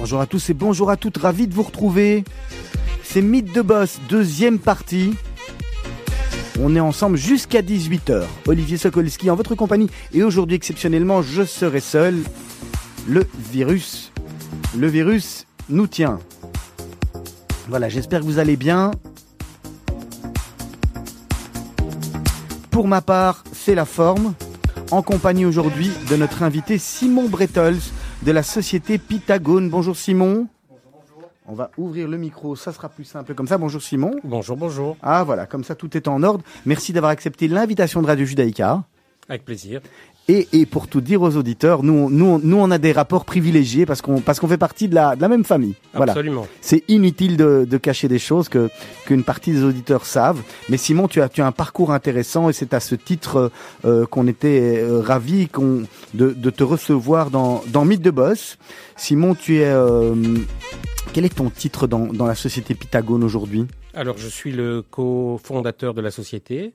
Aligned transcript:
Bonjour 0.00 0.20
à 0.20 0.26
tous 0.26 0.48
et 0.48 0.54
bonjour 0.54 0.90
à 0.90 0.96
toutes, 0.96 1.16
ravi 1.18 1.48
de 1.48 1.54
vous 1.54 1.64
retrouver. 1.64 2.22
C'est 3.02 3.20
Mythe 3.20 3.52
de 3.52 3.62
Boss, 3.62 3.98
deuxième 4.08 4.60
partie. 4.60 5.14
On 6.60 6.76
est 6.76 6.80
ensemble 6.80 7.16
jusqu'à 7.16 7.62
18h. 7.62 8.22
Olivier 8.46 8.76
Sokolski 8.76 9.28
en 9.28 9.34
votre 9.34 9.56
compagnie 9.56 9.90
et 10.14 10.22
aujourd'hui 10.22 10.54
exceptionnellement 10.54 11.20
je 11.20 11.42
serai 11.42 11.80
seul. 11.80 12.22
Le 13.08 13.26
virus, 13.50 14.12
le 14.76 14.86
virus 14.86 15.46
nous 15.68 15.88
tient. 15.88 16.20
Voilà, 17.68 17.88
j'espère 17.88 18.20
que 18.20 18.26
vous 18.26 18.38
allez 18.38 18.56
bien. 18.56 18.92
Pour 22.70 22.86
ma 22.86 23.00
part, 23.00 23.42
c'est 23.52 23.74
la 23.74 23.84
forme, 23.84 24.34
en 24.92 25.02
compagnie 25.02 25.44
aujourd'hui 25.44 25.90
de 26.08 26.14
notre 26.14 26.44
invité 26.44 26.78
Simon 26.78 27.28
Bretols 27.28 27.80
de 28.22 28.32
la 28.32 28.42
société 28.42 28.98
Pythagone. 28.98 29.70
Bonjour 29.70 29.96
Simon. 29.96 30.48
On 31.46 31.54
va 31.54 31.70
ouvrir 31.78 32.08
le 32.08 32.18
micro, 32.18 32.56
ça 32.56 32.72
sera 32.72 32.90
plus 32.90 33.04
simple 33.04 33.34
comme 33.34 33.46
ça. 33.46 33.56
Bonjour 33.56 33.80
Simon. 33.80 34.12
Bonjour, 34.22 34.56
bonjour. 34.56 34.96
Ah 35.02 35.24
voilà, 35.24 35.46
comme 35.46 35.64
ça 35.64 35.74
tout 35.74 35.96
est 35.96 36.06
en 36.06 36.22
ordre. 36.22 36.44
Merci 36.66 36.92
d'avoir 36.92 37.10
accepté 37.10 37.48
l'invitation 37.48 38.02
de 38.02 38.06
Radio 38.06 38.26
Judaïka. 38.26 38.84
Avec 39.28 39.44
plaisir. 39.44 39.80
Et, 40.30 40.46
et, 40.52 40.66
pour 40.66 40.88
tout 40.88 41.00
dire 41.00 41.22
aux 41.22 41.36
auditeurs, 41.36 41.82
nous, 41.82 42.10
nous, 42.10 42.38
nous 42.42 42.56
on 42.58 42.70
a 42.70 42.76
des 42.76 42.92
rapports 42.92 43.24
privilégiés 43.24 43.86
parce 43.86 44.02
qu'on 44.02 44.20
parce 44.20 44.38
qu'on 44.38 44.48
fait 44.48 44.58
partie 44.58 44.86
de 44.86 44.94
la, 44.94 45.16
de 45.16 45.22
la 45.22 45.28
même 45.28 45.44
famille. 45.44 45.74
Voilà. 45.94 46.12
Absolument. 46.12 46.46
C'est 46.60 46.84
inutile 46.88 47.38
de, 47.38 47.66
de 47.68 47.76
cacher 47.78 48.08
des 48.08 48.18
choses 48.18 48.50
que 48.50 48.68
qu'une 49.06 49.24
partie 49.24 49.52
des 49.52 49.64
auditeurs 49.64 50.04
savent. 50.04 50.42
Mais 50.68 50.76
Simon, 50.76 51.08
tu 51.08 51.22
as 51.22 51.30
tu 51.30 51.40
as 51.40 51.46
un 51.46 51.52
parcours 51.52 51.92
intéressant 51.92 52.50
et 52.50 52.52
c'est 52.52 52.74
à 52.74 52.80
ce 52.80 52.94
titre 52.94 53.50
euh, 53.86 54.04
qu'on 54.04 54.26
était 54.26 54.80
euh, 54.82 55.00
ravis 55.00 55.48
qu'on 55.48 55.84
de, 56.12 56.30
de 56.32 56.50
te 56.50 56.62
recevoir 56.62 57.30
dans 57.30 57.64
dans 57.68 57.86
Mythe 57.86 58.02
de 58.02 58.10
Boss. 58.10 58.58
Simon, 58.96 59.34
tu 59.34 59.60
es 59.60 59.64
euh, 59.64 60.14
quel 61.14 61.24
est 61.24 61.36
ton 61.36 61.48
titre 61.48 61.86
dans 61.86 62.06
dans 62.12 62.26
la 62.26 62.34
société 62.34 62.74
Pythagone 62.74 63.24
aujourd'hui? 63.24 63.66
Alors, 63.94 64.18
je 64.18 64.28
suis 64.28 64.52
le 64.52 64.82
cofondateur 64.82 65.94
de 65.94 66.00
la 66.02 66.10
société 66.10 66.74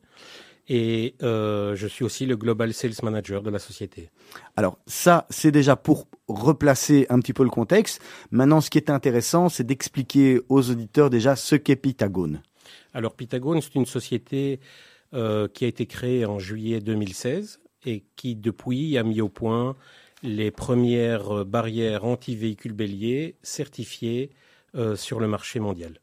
et 0.68 1.16
euh, 1.22 1.76
je 1.76 1.88
suis 1.88 2.06
aussi 2.06 2.26
le 2.26 2.38
Global 2.38 2.74
Sales 2.74 2.94
Manager 3.04 3.42
de 3.42 3.50
la 3.50 3.60
société. 3.60 4.10
Alors 4.56 4.78
ça, 4.88 5.28
c'est 5.30 5.52
déjà 5.52 5.76
pour 5.76 6.08
replacer 6.28 7.06
un 7.10 7.20
petit 7.20 7.34
peu 7.34 7.44
le 7.44 7.50
contexte. 7.50 8.02
Maintenant, 8.32 8.62
ce 8.62 8.70
qui 8.70 8.78
est 8.78 8.90
intéressant, 8.90 9.50
c'est 9.50 9.66
d'expliquer 9.66 10.40
aux 10.50 10.70
auditeurs 10.70 11.10
déjà 11.10 11.36
ce 11.36 11.56
qu'est 11.56 11.76
Pythagone. 11.76 12.42
Alors 12.94 13.16
Pythagone, 13.16 13.62
c'est 13.62 13.76
une 13.76 13.86
société 13.86 14.60
euh, 15.14 15.48
qui 15.48 15.66
a 15.66 15.68
été 15.68 15.86
créée 15.86 16.26
en 16.26 16.40
juillet 16.40 16.80
2016 16.80 17.60
et 17.86 18.06
qui 18.16 18.36
depuis 18.36 18.98
a 18.98 19.04
mis 19.04 19.20
au 19.20 19.30
point 19.30 19.76
les 20.24 20.52
premières 20.52 21.44
barrières 21.44 22.06
anti-véhicules 22.06 22.72
béliers 22.72 23.36
certifiées 23.44 24.32
euh, 24.76 24.96
sur 24.96 25.20
le 25.20 25.28
marché 25.28 25.60
mondial. 25.60 26.00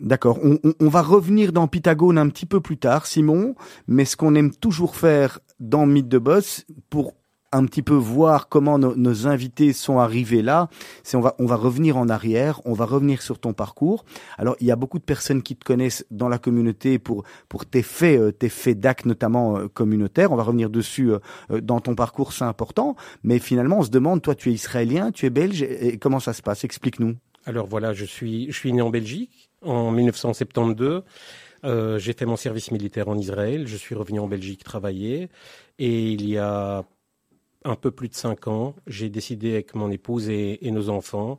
D'accord. 0.00 0.38
On, 0.42 0.58
on, 0.64 0.74
on, 0.80 0.88
va 0.88 1.02
revenir 1.02 1.52
dans 1.52 1.66
Pythagone 1.66 2.18
un 2.18 2.28
petit 2.28 2.46
peu 2.46 2.60
plus 2.60 2.78
tard, 2.78 3.06
Simon. 3.06 3.54
Mais 3.86 4.04
ce 4.04 4.16
qu'on 4.16 4.34
aime 4.34 4.54
toujours 4.54 4.96
faire 4.96 5.40
dans 5.60 5.86
Mythe 5.86 6.08
de 6.08 6.18
Boss, 6.18 6.64
pour 6.88 7.14
un 7.52 7.64
petit 7.64 7.82
peu 7.82 7.94
voir 7.94 8.48
comment 8.48 8.78
nos, 8.78 9.26
invités 9.26 9.72
sont 9.72 9.98
arrivés 9.98 10.42
là, 10.42 10.68
c'est 11.02 11.16
on 11.16 11.20
va 11.20 11.34
on 11.38 11.46
va 11.46 11.56
revenir 11.56 11.96
en 11.96 12.08
arrière, 12.08 12.60
on 12.64 12.72
va 12.72 12.84
revenir 12.84 13.22
sur 13.22 13.38
ton 13.38 13.52
parcours. 13.52 14.04
Alors 14.36 14.56
il 14.60 14.66
y 14.66 14.70
a 14.70 14.76
beaucoup 14.76 14.98
de 14.98 15.04
personnes 15.04 15.42
qui 15.42 15.56
te 15.56 15.64
connaissent 15.64 16.04
dans 16.10 16.28
la 16.28 16.38
communauté 16.38 16.98
pour 16.98 17.24
pour 17.48 17.66
tes 17.66 17.82
faits 17.82 18.20
euh, 18.20 18.32
tes 18.32 18.48
faits 18.48 18.78
d'actes 18.78 19.06
notamment 19.06 19.58
euh, 19.58 19.68
communautaires. 19.68 20.32
On 20.32 20.36
va 20.36 20.42
revenir 20.42 20.70
dessus 20.70 21.10
euh, 21.10 21.60
dans 21.60 21.80
ton 21.80 21.94
parcours, 21.94 22.32
c'est 22.32 22.44
important. 22.44 22.96
Mais 23.22 23.38
finalement 23.38 23.78
on 23.78 23.82
se 23.82 23.90
demande, 23.90 24.22
toi 24.22 24.34
tu 24.34 24.50
es 24.50 24.52
israélien, 24.52 25.10
tu 25.10 25.26
es 25.26 25.30
belge, 25.30 25.62
et 25.62 25.98
comment 25.98 26.20
ça 26.20 26.32
se 26.32 26.42
passe? 26.42 26.64
Explique-nous. 26.64 27.16
Alors 27.46 27.66
voilà, 27.66 27.94
je 27.94 28.04
suis 28.04 28.50
je 28.52 28.56
suis 28.56 28.72
né 28.72 28.82
en 28.82 28.90
Belgique 28.90 29.47
en 29.62 29.90
1972. 29.90 31.02
Euh, 31.64 31.98
j'ai 31.98 32.12
fait 32.12 32.26
mon 32.26 32.36
service 32.36 32.70
militaire 32.70 33.08
en 33.08 33.18
Israël. 33.18 33.66
Je 33.66 33.76
suis 33.76 33.94
revenu 33.94 34.20
en 34.20 34.28
Belgique 34.28 34.64
travailler. 34.64 35.28
Et 35.78 36.12
il 36.12 36.28
y 36.28 36.38
a 36.38 36.84
un 37.64 37.74
peu 37.74 37.90
plus 37.90 38.08
de 38.08 38.14
cinq 38.14 38.46
ans, 38.46 38.74
j'ai 38.86 39.10
décidé 39.10 39.52
avec 39.52 39.74
mon 39.74 39.90
épouse 39.90 40.28
et, 40.28 40.58
nos 40.70 40.88
enfants 40.90 41.38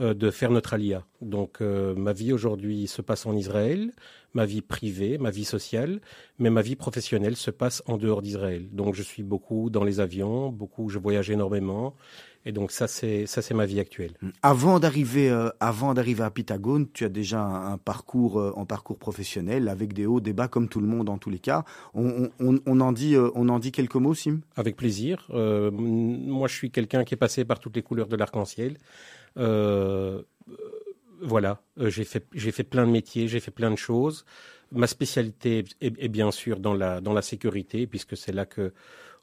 euh, 0.00 0.14
de 0.14 0.30
faire 0.30 0.50
notre 0.50 0.74
alia. 0.74 1.04
Donc 1.20 1.60
euh, 1.60 1.94
ma 1.94 2.12
vie 2.12 2.32
aujourd'hui 2.32 2.86
se 2.86 3.02
passe 3.02 3.26
en 3.26 3.36
Israël, 3.36 3.92
ma 4.34 4.46
vie 4.46 4.62
privée, 4.62 5.18
ma 5.18 5.30
vie 5.30 5.44
sociale, 5.44 6.00
mais 6.38 6.50
ma 6.50 6.62
vie 6.62 6.76
professionnelle 6.76 7.36
se 7.36 7.50
passe 7.50 7.82
en 7.86 7.96
dehors 7.96 8.22
d'Israël. 8.22 8.68
Donc 8.72 8.94
je 8.94 9.02
suis 9.02 9.22
beaucoup 9.22 9.70
dans 9.70 9.84
les 9.84 10.00
avions, 10.00 10.50
beaucoup, 10.50 10.88
je 10.88 10.98
voyage 10.98 11.30
énormément. 11.30 11.94
Et 12.48 12.52
donc 12.52 12.72
ça 12.72 12.88
c'est 12.88 13.26
ça 13.26 13.42
c'est 13.42 13.52
ma 13.52 13.66
vie 13.66 13.78
actuelle. 13.78 14.12
Avant 14.42 14.80
d'arriver 14.80 15.28
euh, 15.28 15.50
avant 15.60 15.92
d'arriver 15.92 16.22
à 16.22 16.30
Pythagone, 16.30 16.86
tu 16.94 17.04
as 17.04 17.10
déjà 17.10 17.40
un, 17.42 17.72
un 17.74 17.76
parcours 17.76 18.40
euh, 18.40 18.52
en 18.56 18.64
parcours 18.64 18.98
professionnel 18.98 19.68
avec 19.68 19.92
des 19.92 20.06
hauts, 20.06 20.20
des 20.20 20.32
bas 20.32 20.48
comme 20.48 20.66
tout 20.66 20.80
le 20.80 20.86
monde 20.86 21.10
en 21.10 21.18
tous 21.18 21.28
les 21.28 21.40
cas. 21.40 21.66
On, 21.92 22.30
on, 22.40 22.58
on 22.64 22.80
en 22.80 22.92
dit 22.92 23.16
euh, 23.16 23.30
on 23.34 23.50
en 23.50 23.58
dit 23.58 23.70
quelques 23.70 23.96
mots, 23.96 24.14
Sim? 24.14 24.40
Avec 24.56 24.76
plaisir. 24.76 25.26
Euh, 25.28 25.70
moi 25.70 26.48
je 26.48 26.54
suis 26.54 26.70
quelqu'un 26.70 27.04
qui 27.04 27.12
est 27.12 27.18
passé 27.18 27.44
par 27.44 27.60
toutes 27.60 27.76
les 27.76 27.82
couleurs 27.82 28.08
de 28.08 28.16
l'arc-en-ciel. 28.16 28.78
Voilà, 31.20 31.60
j'ai 31.76 32.04
fait 32.04 32.24
j'ai 32.32 32.52
fait 32.52 32.64
plein 32.64 32.86
de 32.86 32.92
métiers, 32.92 33.28
j'ai 33.28 33.40
fait 33.40 33.50
plein 33.50 33.70
de 33.70 33.76
choses. 33.76 34.24
Ma 34.72 34.86
spécialité 34.86 35.66
est, 35.82 36.02
est 36.02 36.08
bien 36.08 36.30
sûr 36.30 36.60
dans 36.60 36.72
la 36.72 37.02
dans 37.02 37.12
la 37.12 37.22
sécurité 37.22 37.86
puisque 37.86 38.16
c'est 38.16 38.32
là 38.32 38.46
que 38.46 38.72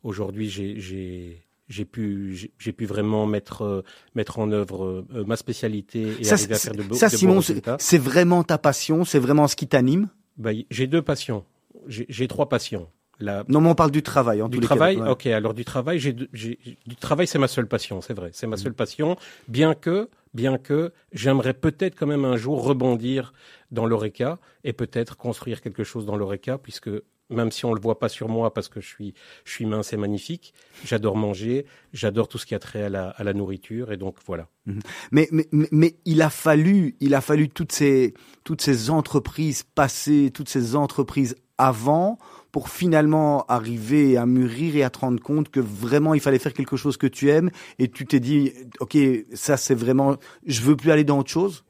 aujourd'hui 0.04 0.48
j'ai 0.48 1.42
j'ai 1.68 1.86
pu 1.86 2.52
j'ai 2.58 2.72
pu 2.72 2.86
vraiment 2.86 3.26
mettre 3.26 3.64
euh, 3.64 3.84
mettre 4.14 4.40
en 4.40 4.52
œuvre 4.52 5.06
euh, 5.14 5.24
ma 5.26 5.36
spécialité 5.36 6.16
et 6.20 6.24
ça, 6.24 6.36
arriver 6.36 6.56
à 6.56 6.58
faire 6.60 6.76
de, 6.76 6.84
beaux 6.84 6.96
ça, 6.96 7.10
de 7.10 7.16
Simon. 7.16 7.42
C'est 7.80 7.98
vraiment 7.98 8.44
ta 8.44 8.58
passion, 8.58 9.06
c'est 9.06 9.20
vraiment 9.20 9.48
ce 9.48 9.56
qui 9.56 9.68
t'anime? 9.68 10.10
Bah, 10.38 10.52
j'ai 10.70 10.88
deux 10.88 11.02
passions. 11.02 11.46
J'ai 11.88 12.28
trois 12.28 12.50
passions. 12.50 12.88
La... 13.20 13.46
Non, 13.48 13.62
mais 13.62 13.70
on 13.70 13.76
parle 13.76 13.92
du 13.92 14.04
travail. 14.04 14.42
En 14.42 14.50
du 14.50 14.58
tous 14.58 14.62
les 14.62 14.68
travail, 14.68 14.98
cas, 14.98 15.04
ouais. 15.04 15.10
ok. 15.10 15.28
Alors 15.28 15.54
du 15.54 15.64
travail, 15.64 16.00
j'ai 16.00 16.14
du 16.14 16.96
travail, 17.00 17.28
c'est 17.28 17.40
ma 17.40 17.48
seule 17.48 17.68
passion, 17.68 18.02
c'est 18.02 18.14
vrai. 18.14 18.32
C'est 18.34 18.48
ma 18.48 18.58
seule 18.58 18.74
passion. 18.74 19.16
Bien 19.48 19.74
que, 19.74 20.10
bien 20.34 20.58
que, 20.58 20.92
j'aimerais 21.14 21.54
peut-être 21.54 21.96
quand 21.98 22.08
même 22.08 22.26
un 22.26 22.36
jour 22.36 22.64
rebondir 22.64 23.34
dans 23.72 23.86
l'oreca 23.86 24.40
et 24.64 24.74
peut-être 24.74 25.16
construire 25.16 25.62
quelque 25.62 25.84
chose 25.84 26.06
dans 26.06 26.18
l'oreca, 26.18 26.58
puisque 26.58 26.90
même 27.30 27.52
si 27.52 27.66
on 27.66 27.74
le 27.74 27.82
voit 27.82 28.00
pas 28.00 28.10
sur 28.10 28.30
moi 28.30 28.54
parce 28.54 28.70
que 28.70 28.82
je 28.82 28.88
suis, 28.88 29.14
je 29.44 29.52
suis 29.52 29.66
mince 29.66 29.94
et 29.94 29.98
magnifique, 29.98 30.54
j'adore 30.84 31.16
manger, 31.16 31.66
j'adore 31.94 32.28
tout 32.28 32.38
ce 32.38 32.46
qui 32.46 32.56
a 32.56 32.60
trait 32.60 32.84
à 32.84 32.90
la, 32.90 33.10
à 33.10 33.24
la 33.24 33.34
nourriture 33.34 33.92
et 33.92 33.98
donc 33.98 34.18
voilà. 34.26 34.48
Mhm. 34.66 34.80
Mais, 35.12 35.28
mais, 35.32 35.48
mais, 35.52 35.68
mais 35.72 35.96
il 36.06 36.22
a 36.22 36.30
fallu, 36.30 36.96
il 37.00 37.14
a 37.16 37.22
fallu 37.22 37.50
toutes 37.50 37.72
ces, 37.72 38.14
toutes 38.44 38.62
ces 38.62 38.90
entreprises 38.90 39.64
passées, 39.64 40.32
toutes 40.34 40.50
ces 40.50 40.76
entreprises 40.76 41.36
avant 41.58 42.18
pour 42.52 42.70
finalement 42.70 43.46
arriver 43.48 44.18
à 44.18 44.26
mûrir 44.26 44.76
et 44.76 44.84
à 44.84 44.90
te 44.90 45.00
rendre 45.00 45.22
compte 45.22 45.50
que 45.50 45.60
vraiment 45.60 46.14
il 46.14 46.20
fallait 46.20 46.40
faire 46.40 46.54
quelque 46.54 46.78
chose 46.78 46.98
que 46.98 47.08
tu 47.08 47.30
aimes 47.30 47.50
et 47.80 47.90
tu 47.90 48.06
t'es 48.06 48.20
dit, 48.20 48.54
ok, 48.80 48.98
ça 49.34 49.58
c'est 49.58 49.76
vraiment, 49.76 50.18
je 50.46 50.62
veux 50.62 50.76
plus 50.76 50.92
aller 50.92 51.04
dans 51.04 51.20
autre 51.20 51.30
chose? 51.30 51.64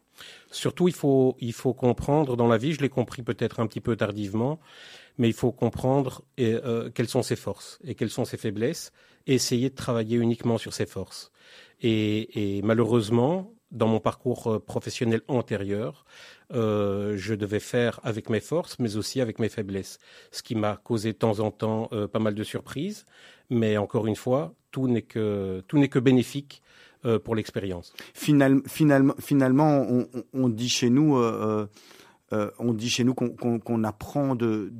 Surtout, 0.51 0.87
il 0.87 0.93
faut, 0.93 1.35
il 1.39 1.53
faut 1.53 1.73
comprendre 1.73 2.37
dans 2.37 2.47
la 2.47 2.57
vie, 2.57 2.73
je 2.73 2.81
l'ai 2.81 2.89
compris 2.89 3.23
peut-être 3.23 3.59
un 3.59 3.67
petit 3.67 3.81
peu 3.81 3.95
tardivement, 3.95 4.59
mais 5.17 5.27
il 5.27 5.33
faut 5.33 5.51
comprendre 5.51 6.23
euh, 6.39 6.89
quelles 6.93 7.07
sont 7.07 7.23
ses 7.23 7.35
forces 7.35 7.79
et 7.83 7.95
quelles 7.95 8.09
sont 8.09 8.25
ses 8.25 8.37
faiblesses 8.37 8.91
et 9.27 9.35
essayer 9.35 9.69
de 9.69 9.75
travailler 9.75 10.17
uniquement 10.17 10.57
sur 10.57 10.73
ses 10.73 10.85
forces. 10.85 11.31
Et, 11.81 12.57
et 12.57 12.61
malheureusement, 12.61 13.51
dans 13.71 13.87
mon 13.87 13.99
parcours 13.99 14.47
euh, 14.47 14.59
professionnel 14.59 15.21
antérieur, 15.27 16.05
euh, 16.53 17.15
je 17.17 17.33
devais 17.33 17.59
faire 17.59 17.99
avec 18.03 18.29
mes 18.29 18.39
forces, 18.39 18.77
mais 18.79 18.95
aussi 18.97 19.21
avec 19.21 19.39
mes 19.39 19.49
faiblesses, 19.49 19.97
ce 20.31 20.43
qui 20.43 20.55
m'a 20.55 20.77
causé 20.77 21.13
de 21.13 21.17
temps 21.17 21.39
en 21.39 21.51
temps 21.51 21.89
euh, 21.91 22.07
pas 22.07 22.19
mal 22.19 22.35
de 22.35 22.43
surprises. 22.43 23.05
Mais 23.49 23.77
encore 23.77 24.07
une 24.07 24.15
fois, 24.15 24.53
tout 24.71 24.87
n'est 24.87 25.01
que 25.01 25.63
tout 25.67 25.77
n'est 25.77 25.89
que 25.89 25.99
bénéfique 25.99 26.61
euh, 27.05 27.19
pour 27.19 27.35
l'expérience. 27.35 27.93
Final, 28.13 28.61
finalement, 28.67 29.15
finalement, 29.19 29.85
on, 29.89 30.07
on, 30.33 30.49
dit 30.49 30.69
chez 30.69 30.89
nous. 30.89 31.17
Euh, 32.33 32.49
on 32.57 32.73
dit 32.73 32.89
chez 32.89 33.03
nous 33.03 33.13
qu'on 33.13 33.29
qu 33.29 33.59
qu 33.59 33.85
apprend 33.85 34.35
de, 34.35 34.71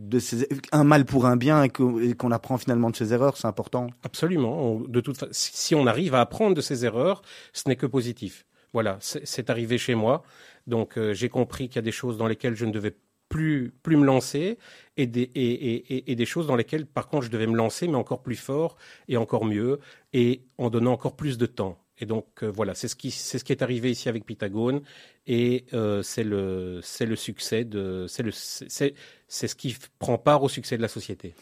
un 0.72 0.84
mal 0.84 1.06
pour 1.06 1.28
un 1.28 1.38
bien 1.38 1.64
et 1.64 1.70
qu'on 1.70 2.00
qu 2.00 2.34
apprend 2.34 2.58
finalement 2.58 2.90
de 2.90 2.96
ses 2.96 3.14
erreurs, 3.14 3.38
c'est 3.38 3.48
important. 3.48 3.88
Absolument. 4.04 4.82
De 4.88 5.00
toute 5.00 5.24
si 5.32 5.76
on 5.76 5.86
arrive 5.86 6.16
à 6.16 6.22
apprendre 6.22 6.56
de 6.56 6.62
ses 6.62 6.86
erreurs, 6.86 7.22
ce 7.54 7.70
n'est 7.70 7.76
que 7.76 7.86
positif. 7.86 8.46
Voilà, 8.74 8.98
c'est 9.00 9.50
arrivé 9.50 9.78
chez 9.78 9.96
moi. 9.96 10.24
Donc 10.68 10.98
euh, 10.98 11.14
j'ai 11.14 11.30
compris 11.30 11.70
qu'il 11.70 11.78
y 11.78 11.80
a 11.80 11.84
des 11.84 11.92
choses 11.92 12.18
dans 12.18 12.28
lesquelles 12.28 12.56
je 12.56 12.66
ne 12.66 12.72
devais 12.72 12.96
plus, 13.30 13.74
plus 13.84 13.98
me 13.98 14.06
lancer 14.06 14.58
et, 14.98 15.06
des 15.08 16.26
choses 16.26 16.48
dans 16.48 16.56
lesquelles, 16.56 16.86
par 16.86 17.08
contre, 17.08 17.26
je 17.26 17.32
devais 17.32 17.48
me 17.48 17.56
lancer, 17.56 17.88
mais 17.88 17.96
encore 17.96 18.22
plus 18.22 18.36
fort 18.36 18.78
et 19.08 19.18
encore 19.18 19.46
mieux 19.46 19.80
et 20.14 20.46
en 20.58 20.70
donnant 20.70 20.94
encore 20.94 21.16
plus 21.16 21.38
de 21.38 21.46
temps. 21.46 21.78
Et 22.00 22.06
donc 22.06 22.26
euh, 22.44 22.52
voilà, 22.52 22.76
c'est 22.76 22.88
ce 22.88 22.96
qui 22.96 23.12
c'est 23.12 23.40
ce 23.40 23.44
qui 23.44 23.54
est 23.54 23.62
arrivé 23.62 23.90
ici 23.92 24.10
avec 24.10 24.26
Pythagone 24.26 24.82
et 25.28 25.66
euh, 25.74 26.02
c'est 26.02 26.26
le 26.26 26.82
c'est 26.84 27.06
le 27.06 27.16
succès 27.16 27.64
de 27.64 28.06
c'est 28.10 28.24
le 28.24 28.32
c'est 28.32 28.96
c'est 29.28 29.48
ce 29.48 29.56
qui 29.56 29.78
prend 29.98 30.18
part 30.18 30.44
au 30.44 30.50
succès 30.50 30.76
de 30.76 30.82
la 30.82 30.90
société. 30.90 31.34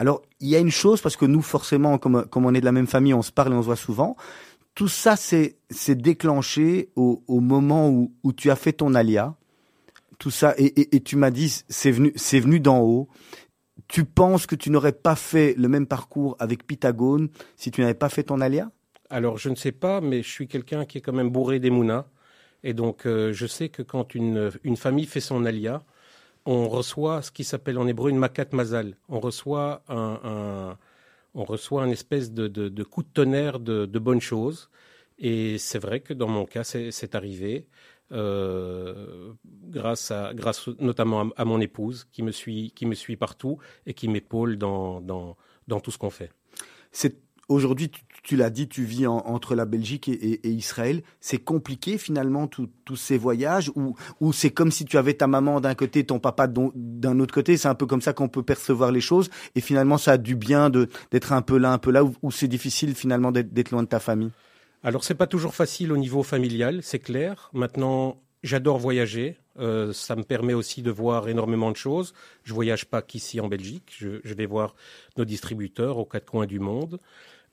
Alors 0.00 0.22
il 0.40 0.48
y 0.48 0.56
a 0.56 0.58
une 0.58 0.70
chose 0.70 1.00
parce 1.00 1.16
que 1.16 1.26
nous 1.26 1.42
forcément 1.42 1.98
comme 1.98 2.26
comme 2.26 2.44
on 2.44 2.54
est 2.54 2.60
de 2.60 2.64
la 2.64 2.72
même 2.72 2.88
famille, 2.88 3.14
on 3.14 3.22
se 3.22 3.30
parle 3.30 3.52
et 3.52 3.56
on 3.56 3.62
se 3.62 3.66
voit 3.66 3.76
souvent 3.76 4.16
tout 4.74 4.88
ça 4.88 5.16
c'est 5.16 5.94
déclenché 5.94 6.90
au, 6.96 7.22
au 7.26 7.40
moment 7.40 7.90
où, 7.90 8.14
où, 8.22 8.32
tu 8.32 8.50
as 8.50 8.56
fait 8.56 8.72
ton 8.72 8.94
alia. 8.94 9.34
Tout 10.18 10.30
ça 10.30 10.54
et, 10.58 10.80
et, 10.80 10.96
et 10.96 11.00
tu 11.00 11.16
m'as 11.16 11.30
dit 11.30 11.62
c'est 11.68 11.90
venu 11.90 12.12
c'est 12.16 12.40
venu 12.40 12.60
d'en 12.60 12.80
haut. 12.80 13.08
Tu 13.88 14.04
penses 14.04 14.46
que 14.46 14.54
tu 14.54 14.70
n'aurais 14.70 14.92
pas 14.92 15.16
fait 15.16 15.54
le 15.56 15.68
même 15.68 15.86
parcours 15.86 16.36
avec 16.38 16.66
Pythagone 16.66 17.28
si 17.56 17.70
tu 17.70 17.80
n'avais 17.80 17.94
pas 17.94 18.08
fait 18.08 18.24
ton 18.24 18.40
alia? 18.40 18.70
Alors 19.10 19.38
je 19.38 19.48
ne 19.48 19.56
sais 19.56 19.72
pas, 19.72 20.00
mais 20.00 20.22
je 20.22 20.28
suis 20.28 20.48
quelqu'un 20.48 20.84
qui 20.84 20.98
est 20.98 21.00
quand 21.00 21.12
même 21.12 21.30
bourré 21.30 21.58
d'émouna. 21.58 22.06
Et 22.62 22.74
donc 22.74 23.06
euh, 23.06 23.32
je 23.32 23.46
sais 23.46 23.68
que 23.68 23.82
quand 23.82 24.14
une, 24.14 24.50
une 24.64 24.76
famille 24.76 25.06
fait 25.06 25.20
son 25.20 25.44
alia, 25.44 25.82
on 26.46 26.68
reçoit 26.68 27.22
ce 27.22 27.30
qui 27.30 27.44
s'appelle 27.44 27.78
en 27.78 27.86
hébreu 27.86 28.10
une 28.10 28.18
makat 28.18 28.46
mazal. 28.52 28.96
On 29.08 29.20
reçoit 29.20 29.82
un, 29.88 30.76
on 31.34 31.44
reçoit 31.44 31.86
espèce 31.88 32.32
de, 32.32 32.82
coup 32.84 33.02
de 33.02 33.08
tonnerre 33.08 33.60
de, 33.60 33.98
bonnes 33.98 34.20
choses. 34.20 34.70
Et 35.18 35.58
c'est 35.58 35.78
vrai 35.78 36.00
que 36.00 36.14
dans 36.14 36.28
mon 36.28 36.46
cas, 36.46 36.64
c'est 36.64 37.14
arrivé. 37.14 37.66
Euh, 38.12 39.32
grâce, 39.44 40.10
à, 40.10 40.34
grâce 40.34 40.66
notamment 40.80 41.30
à, 41.36 41.44
mon 41.44 41.60
épouse 41.60 42.08
qui 42.10 42.24
me 42.24 42.32
suit, 42.32 42.72
qui 42.74 42.84
me 42.84 42.96
suit 42.96 43.16
partout 43.16 43.58
et 43.86 43.94
qui 43.94 44.08
m'épaule 44.08 44.56
dans, 44.58 45.00
dans, 45.00 45.36
dans 45.68 45.78
tout 45.78 45.92
ce 45.92 45.98
qu'on 45.98 46.10
fait. 46.10 46.32
Aujourd'hui, 47.48 47.90
tu, 47.90 48.02
tu 48.22 48.36
l'as 48.36 48.50
dit, 48.50 48.68
tu 48.68 48.84
vis 48.84 49.06
en, 49.06 49.18
entre 49.18 49.54
la 49.54 49.64
Belgique 49.64 50.08
et, 50.08 50.48
Israël. 50.48 51.02
C'est 51.20 51.38
compliqué 51.38 51.98
finalement 51.98 52.46
tous 52.46 52.96
ces 52.96 53.18
voyages 53.18 53.70
ou, 53.74 54.32
c'est 54.32 54.50
comme 54.50 54.70
si 54.70 54.84
tu 54.84 54.98
avais 54.98 55.14
ta 55.14 55.26
maman 55.26 55.60
d'un 55.60 55.74
côté, 55.74 56.04
ton 56.04 56.18
papa 56.18 56.46
d'un 56.48 57.20
autre 57.20 57.34
côté. 57.34 57.56
C'est 57.56 57.68
un 57.68 57.74
peu 57.74 57.86
comme 57.86 58.02
ça 58.02 58.12
qu'on 58.12 58.28
peut 58.28 58.42
percevoir 58.42 58.92
les 58.92 59.00
choses. 59.00 59.30
Et 59.54 59.60
finalement, 59.60 59.98
ça 59.98 60.12
a 60.12 60.18
du 60.18 60.36
bien 60.36 60.70
d'être 60.70 61.32
un 61.32 61.42
peu 61.42 61.58
là, 61.58 61.72
un 61.72 61.78
peu 61.78 61.90
là, 61.90 62.04
ou, 62.04 62.30
c'est 62.30 62.48
difficile 62.48 62.94
finalement 62.94 63.32
d'être 63.32 63.70
loin 63.70 63.82
de 63.82 63.88
ta 63.88 64.00
famille? 64.00 64.30
Alors 64.82 65.04
c'est 65.04 65.14
pas 65.14 65.26
toujours 65.26 65.54
facile 65.54 65.92
au 65.92 65.98
niveau 65.98 66.22
familial, 66.22 66.80
c'est 66.82 67.00
clair. 67.00 67.50
Maintenant, 67.52 68.22
j'adore 68.42 68.78
voyager. 68.78 69.36
Euh, 69.58 69.92
ça 69.92 70.16
me 70.16 70.22
permet 70.22 70.54
aussi 70.54 70.80
de 70.80 70.90
voir 70.90 71.28
énormément 71.28 71.70
de 71.70 71.76
choses. 71.76 72.14
Je 72.44 72.54
voyage 72.54 72.86
pas 72.86 73.02
qu'ici 73.02 73.40
en 73.40 73.48
Belgique. 73.48 73.94
Je, 73.98 74.34
vais 74.34 74.46
voir 74.46 74.74
nos 75.18 75.26
distributeurs 75.26 75.98
aux 75.98 76.06
quatre 76.06 76.30
coins 76.30 76.46
du 76.46 76.60
monde. 76.60 76.98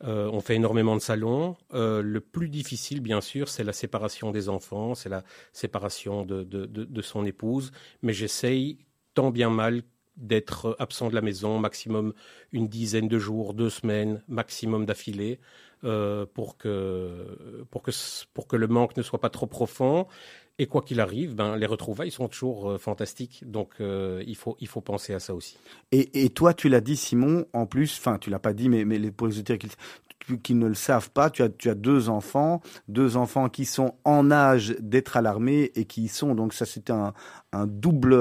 Euh, 0.03 0.29
on 0.31 0.41
fait 0.41 0.55
énormément 0.55 0.95
de 0.95 1.01
salons. 1.01 1.55
Euh, 1.73 2.01
le 2.01 2.21
plus 2.21 2.49
difficile, 2.49 3.01
bien 3.01 3.21
sûr, 3.21 3.49
c'est 3.49 3.63
la 3.63 3.73
séparation 3.73 4.31
des 4.31 4.47
enfants, 4.49 4.93
c'est 4.93 5.09
la 5.09 5.23
séparation 5.53 6.25
de, 6.25 6.43
de, 6.43 7.01
son 7.01 7.25
épouse. 7.25 7.71
Mais 8.03 8.13
j'essaye 8.13 8.77
tant 9.13 9.31
bien 9.31 9.49
mal 9.49 9.81
d'être 10.17 10.75
absent 10.79 11.09
de 11.09 11.15
la 11.15 11.21
maison, 11.21 11.59
maximum 11.59 12.13
une 12.51 12.67
dizaine 12.67 13.07
de 13.07 13.19
jours, 13.19 13.53
deux 13.53 13.69
semaines, 13.69 14.23
maximum 14.27 14.85
d'affilée, 14.85 15.39
euh, 15.83 16.25
pour, 16.25 16.57
que, 16.57 17.65
pour, 17.69 17.83
que, 17.83 17.91
pour 18.33 18.47
que 18.47 18.55
le 18.55 18.67
manque 18.67 18.97
ne 18.97 19.03
soit 19.03 19.19
pas 19.19 19.29
trop 19.29 19.45
profond. 19.45 20.07
Et 20.59 20.65
quoi 20.65 20.81
qu'il 20.81 20.99
arrive, 20.99 21.35
ben, 21.35 21.55
les 21.55 21.67
retrouvailles 21.67 22.09
sont 22.09 22.27
toujours 22.27 22.71
euh, 22.71 22.77
fantastiques. 22.79 23.43
Donc, 23.45 23.73
euh, 23.79 24.23
il, 24.25 24.35
faut, 24.35 24.57
il 24.59 24.67
faut 24.67 24.81
penser 24.81 25.13
à 25.13 25.19
ça 25.19 25.35
aussi. 25.35 25.57
Et, 25.91 26.23
et 26.23 26.29
toi, 26.29 26.53
tu 26.55 26.67
l'as 26.67 26.81
dit, 26.81 26.95
Simon, 26.95 27.45
en 27.53 27.67
plus, 27.67 27.95
enfin, 27.99 28.17
tu 28.17 28.31
l'as 28.31 28.39
pas 28.39 28.53
dit, 28.53 28.67
mais, 28.67 28.83
mais 28.83 28.97
les, 28.97 29.11
pour 29.11 29.27
les 29.27 29.35
auditeurs 29.35 29.59
qui, 29.59 30.39
qui, 30.39 30.55
ne 30.55 30.65
le 30.65 30.73
savent 30.73 31.11
pas, 31.11 31.29
tu 31.29 31.43
as, 31.43 31.49
tu 31.49 31.69
as 31.69 31.75
deux 31.75 32.09
enfants, 32.09 32.61
deux 32.87 33.17
enfants 33.17 33.49
qui 33.49 33.65
sont 33.65 33.95
en 34.03 34.31
âge 34.31 34.75
d'être 34.79 35.15
à 35.15 35.21
l'armée 35.21 35.71
et 35.75 35.85
qui 35.85 36.03
y 36.03 36.07
sont. 36.07 36.33
Donc, 36.33 36.53
ça, 36.53 36.65
c'est 36.65 36.89
un, 36.89 37.13
un 37.53 37.67
double. 37.67 38.15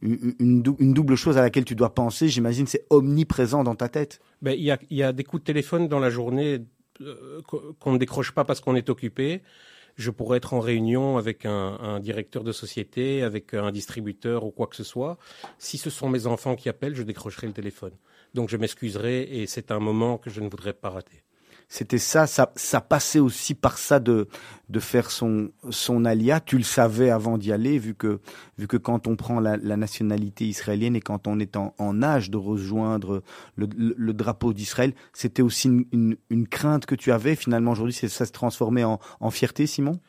Une, 0.00 0.34
une, 0.38 0.62
une, 0.78 0.94
double 0.94 1.16
chose 1.16 1.38
à 1.38 1.40
laquelle 1.40 1.64
tu 1.64 1.74
dois 1.74 1.92
penser, 1.92 2.28
j'imagine, 2.28 2.68
c'est 2.68 2.86
omniprésent 2.88 3.64
dans 3.64 3.74
ta 3.74 3.88
tête. 3.88 4.20
Ben, 4.42 4.52
il, 4.52 4.62
y 4.62 4.70
a, 4.70 4.78
il 4.90 4.96
y 4.96 5.02
a 5.02 5.12
des 5.12 5.24
coups 5.24 5.42
de 5.42 5.46
téléphone 5.46 5.88
dans 5.88 5.98
la 5.98 6.08
journée 6.08 6.60
euh, 7.00 7.42
qu'on 7.80 7.92
ne 7.92 7.98
décroche 7.98 8.32
pas 8.32 8.44
parce 8.44 8.60
qu'on 8.60 8.76
est 8.76 8.90
occupé 8.90 9.42
je 9.98 10.10
pourrais 10.10 10.38
être 10.38 10.54
en 10.54 10.60
réunion 10.60 11.18
avec 11.18 11.44
un, 11.44 11.78
un, 11.80 12.00
directeur 12.00 12.44
de 12.44 12.52
société, 12.52 13.22
avec 13.22 13.52
un 13.52 13.72
distributeur 13.72 14.44
ou 14.44 14.50
quoi 14.50 14.68
que 14.68 14.76
ce 14.76 14.84
soit. 14.84 15.18
Si 15.58 15.76
ce 15.76 15.90
sont 15.90 16.08
mes 16.08 16.26
enfants 16.26 16.56
qui 16.56 16.68
appellent, 16.68 16.94
je 16.94 17.02
décrocherai 17.02 17.48
le 17.48 17.52
téléphone. 17.52 17.92
Donc 18.32 18.48
je 18.48 18.56
m'excuserai 18.56 19.22
et 19.22 19.46
c'est 19.46 19.70
un 19.70 19.80
moment 19.80 20.16
que 20.16 20.30
je 20.30 20.40
ne 20.40 20.48
voudrais 20.48 20.72
pas 20.72 20.90
rater 20.90 21.24
c'était 21.68 21.98
ça, 21.98 22.26
ça, 22.26 22.50
ça 22.56 22.80
passait 22.80 23.18
aussi 23.18 23.54
par 23.54 23.76
ça 23.76 24.00
de, 24.00 24.26
de 24.70 24.80
faire 24.80 25.10
son, 25.10 25.50
son 25.68 26.06
alia. 26.06 26.40
Tu 26.40 26.56
le 26.56 26.64
savais 26.64 27.10
avant 27.10 27.36
d'y 27.36 27.52
aller, 27.52 27.78
vu 27.78 27.94
que, 27.94 28.20
vu 28.56 28.66
que 28.66 28.78
quand 28.78 29.06
on 29.06 29.16
prend 29.16 29.38
la, 29.38 29.58
la 29.58 29.76
nationalité 29.76 30.46
israélienne 30.46 30.96
et 30.96 31.02
quand 31.02 31.26
on 31.26 31.38
est 31.38 31.56
en, 31.56 31.74
en 31.76 32.02
âge 32.02 32.30
de 32.30 32.38
rejoindre 32.38 33.22
le, 33.56 33.68
le, 33.76 33.94
le 33.98 34.12
drapeau 34.14 34.54
d'Israël, 34.54 34.94
c'était 35.12 35.42
aussi 35.42 35.68
une, 35.92 36.16
une, 36.30 36.48
crainte 36.48 36.86
que 36.86 36.94
tu 36.94 37.12
avais. 37.12 37.36
Finalement, 37.36 37.72
aujourd'hui, 37.72 37.92
ça 37.92 38.24
se 38.24 38.32
transformait 38.32 38.84
en, 38.84 38.98
en 39.20 39.30
fierté, 39.30 39.66
Simon? 39.66 40.00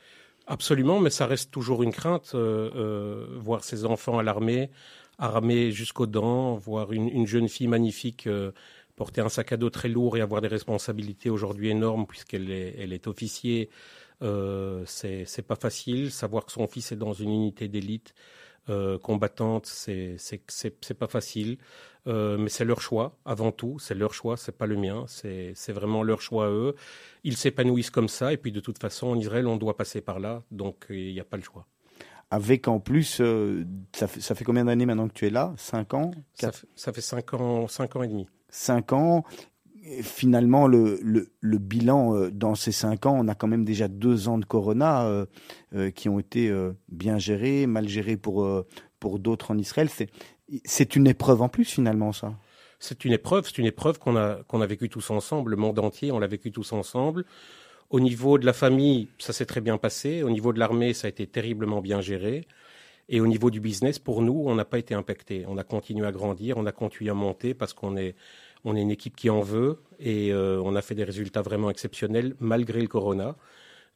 Absolument, 0.47 0.99
mais 1.01 1.09
ça 1.09 1.27
reste 1.27 1.51
toujours 1.51 1.83
une 1.83 1.91
crainte, 1.91 2.31
euh, 2.35 2.71
euh, 2.75 3.25
voir 3.37 3.63
ses 3.65 3.85
enfants 3.85 4.17
à 4.17 4.23
l'armée, 4.23 4.71
armés 5.19 5.71
jusqu'aux 5.71 6.07
dents, 6.07 6.55
voir 6.55 6.93
une, 6.93 7.09
une, 7.09 7.27
jeune 7.27 7.49
fille 7.49 7.67
magnifique. 7.67 8.25
Euh, 8.25 8.51
porter 8.99 9.21
un 9.21 9.29
sac 9.29 9.53
à 9.53 9.57
dos 9.57 9.69
très 9.69 9.87
lourd 9.87 10.17
et 10.17 10.21
avoir 10.21 10.41
des 10.41 10.49
responsabilités 10.49 11.29
aujourd'hui 11.29 11.69
énormes 11.69 12.05
puisqu'elle 12.05 12.51
est, 12.51 12.75
elle 12.77 12.91
est 12.91 13.07
officier, 13.07 13.69
euh, 14.21 14.83
c'est 14.85 15.47
pas 15.47 15.55
facile. 15.55 16.11
Savoir 16.11 16.45
que 16.45 16.51
son 16.51 16.67
fils 16.67 16.91
est 16.91 16.97
dans 16.97 17.13
une 17.13 17.31
unité 17.31 17.69
d'élite 17.69 18.13
euh, 18.69 18.99
combattante, 18.99 19.65
c'est 19.65 20.17
pas 20.99 21.07
facile. 21.07 21.57
Euh, 22.07 22.37
mais 22.37 22.49
c'est 22.49 22.65
leur 22.65 22.81
choix 22.81 23.17
avant 23.23 23.53
tout. 23.53 23.79
C'est 23.79 23.95
leur 23.95 24.13
choix, 24.13 24.35
c'est 24.35 24.57
pas 24.57 24.67
le 24.67 24.75
mien. 24.75 25.05
C'est 25.07 25.71
vraiment 25.79 26.03
leur 26.03 26.21
choix 26.21 26.47
à 26.47 26.49
eux. 26.49 26.75
Ils 27.23 27.37
s'épanouissent 27.37 27.91
comme 27.91 28.09
ça 28.09 28.33
et 28.33 28.37
puis 28.37 28.51
de 28.51 28.59
toute 28.59 28.79
façon 28.79 29.07
en 29.07 29.17
Israël 29.17 29.47
on 29.47 29.55
doit 29.55 29.77
passer 29.77 30.01
par 30.01 30.19
là, 30.19 30.43
donc 30.51 30.87
il 30.89 31.13
n'y 31.13 31.21
a 31.21 31.25
pas 31.25 31.37
le 31.37 31.43
choix 31.43 31.65
avec 32.31 32.67
en 32.67 32.79
plus, 32.79 33.21
euh, 33.21 33.65
ça, 33.91 34.07
fait, 34.07 34.21
ça 34.21 34.35
fait 34.35 34.43
combien 34.43 34.65
d'années 34.65 34.85
maintenant 34.85 35.07
que 35.07 35.13
tu 35.13 35.25
es 35.25 35.31
là? 35.31 35.53
Cinq 35.57 35.95
ans? 35.95 36.11
Ça 36.35 36.51
fait, 36.51 36.67
ça 36.75 36.93
fait 36.93 37.01
cinq 37.01 37.33
ans, 37.33 37.67
cinq 37.67 37.95
ans 37.95 38.03
et 38.03 38.07
demi 38.07 38.27
cinq 38.49 38.93
ans. 38.93 39.23
finalement, 40.01 40.67
le, 40.67 40.99
le, 41.39 41.57
bilan 41.57 42.15
euh, 42.15 42.31
dans 42.31 42.55
ces 42.55 42.71
cinq 42.71 43.05
ans, 43.05 43.17
on 43.17 43.27
a 43.27 43.35
quand 43.35 43.47
même 43.47 43.65
déjà 43.65 43.87
deux 43.87 44.27
ans 44.27 44.37
de 44.37 44.45
Corona 44.45 45.05
euh, 45.05 45.25
euh, 45.75 45.91
qui 45.91 46.09
ont 46.09 46.19
été 46.19 46.53
bien 46.89 47.17
gérés, 47.17 47.65
mal 47.65 47.87
gérés 47.87 48.17
pour, 48.17 48.47
pour 48.99 49.19
d'autres 49.19 49.51
en 49.51 49.57
Israël. 49.57 49.89
C'est 50.65 50.95
une 50.95 51.07
épreuve 51.07 51.41
en 51.41 51.49
plus, 51.49 51.65
finalement, 51.65 52.11
ça. 52.11 52.33
C'est 52.79 53.03
une 53.03 53.11
épreuve, 53.11 53.45
c'est 53.45 53.57
une 53.57 53.65
épreuve 53.65 53.99
qu'on 53.99 54.15
a, 54.15 54.41
qu'on 54.47 54.61
a 54.61 54.65
vécue 54.65 54.87
tous 54.87 55.09
ensemble, 55.09 55.51
le 55.51 55.57
monde 55.57 55.79
entier, 55.79 56.13
on 56.13 56.19
l'a 56.19 56.27
vécu 56.27 56.51
tous 56.51 56.71
ensemble. 56.71 57.25
Au 57.89 57.99
niveau 57.99 58.37
de 58.37 58.45
la 58.45 58.53
famille, 58.53 59.09
ça 59.17 59.33
s'est 59.33 59.45
très 59.45 59.61
bien 59.61 59.77
passé. 59.77 60.23
Au 60.23 60.29
niveau 60.29 60.53
de 60.53 60.59
l'armée, 60.59 60.93
ça 60.93 61.07
a 61.07 61.09
été 61.09 61.27
terriblement 61.27 61.81
bien 61.81 62.01
géré. 62.01 62.47
Et 63.09 63.19
au 63.19 63.27
niveau 63.27 63.49
du 63.49 63.59
business, 63.59 63.97
pour 63.97 64.21
nous, 64.21 64.43
on 64.45 64.53
n'a 64.53 64.65
pas 64.65 64.77
été 64.77 64.93
impacté. 64.93 65.43
On 65.47 65.57
a 65.57 65.63
continué 65.63 66.05
à 66.05 66.11
grandir, 66.11 66.57
on 66.57 66.65
a 66.67 66.71
continué 66.71 67.09
à 67.09 67.15
monter 67.15 67.55
parce 67.55 67.73
qu'on 67.73 67.97
est, 67.97 68.15
on 68.65 68.75
est 68.75 68.81
une 68.81 68.91
équipe 68.91 69.15
qui 69.15 69.29
en 69.29 69.41
veut 69.41 69.79
et 69.99 70.31
euh, 70.31 70.61
on 70.63 70.75
a 70.75 70.81
fait 70.81 70.95
des 70.95 71.03
résultats 71.03 71.41
vraiment 71.41 71.69
exceptionnels 71.69 72.35
malgré 72.39 72.81
le 72.81 72.87
corona. 72.87 73.35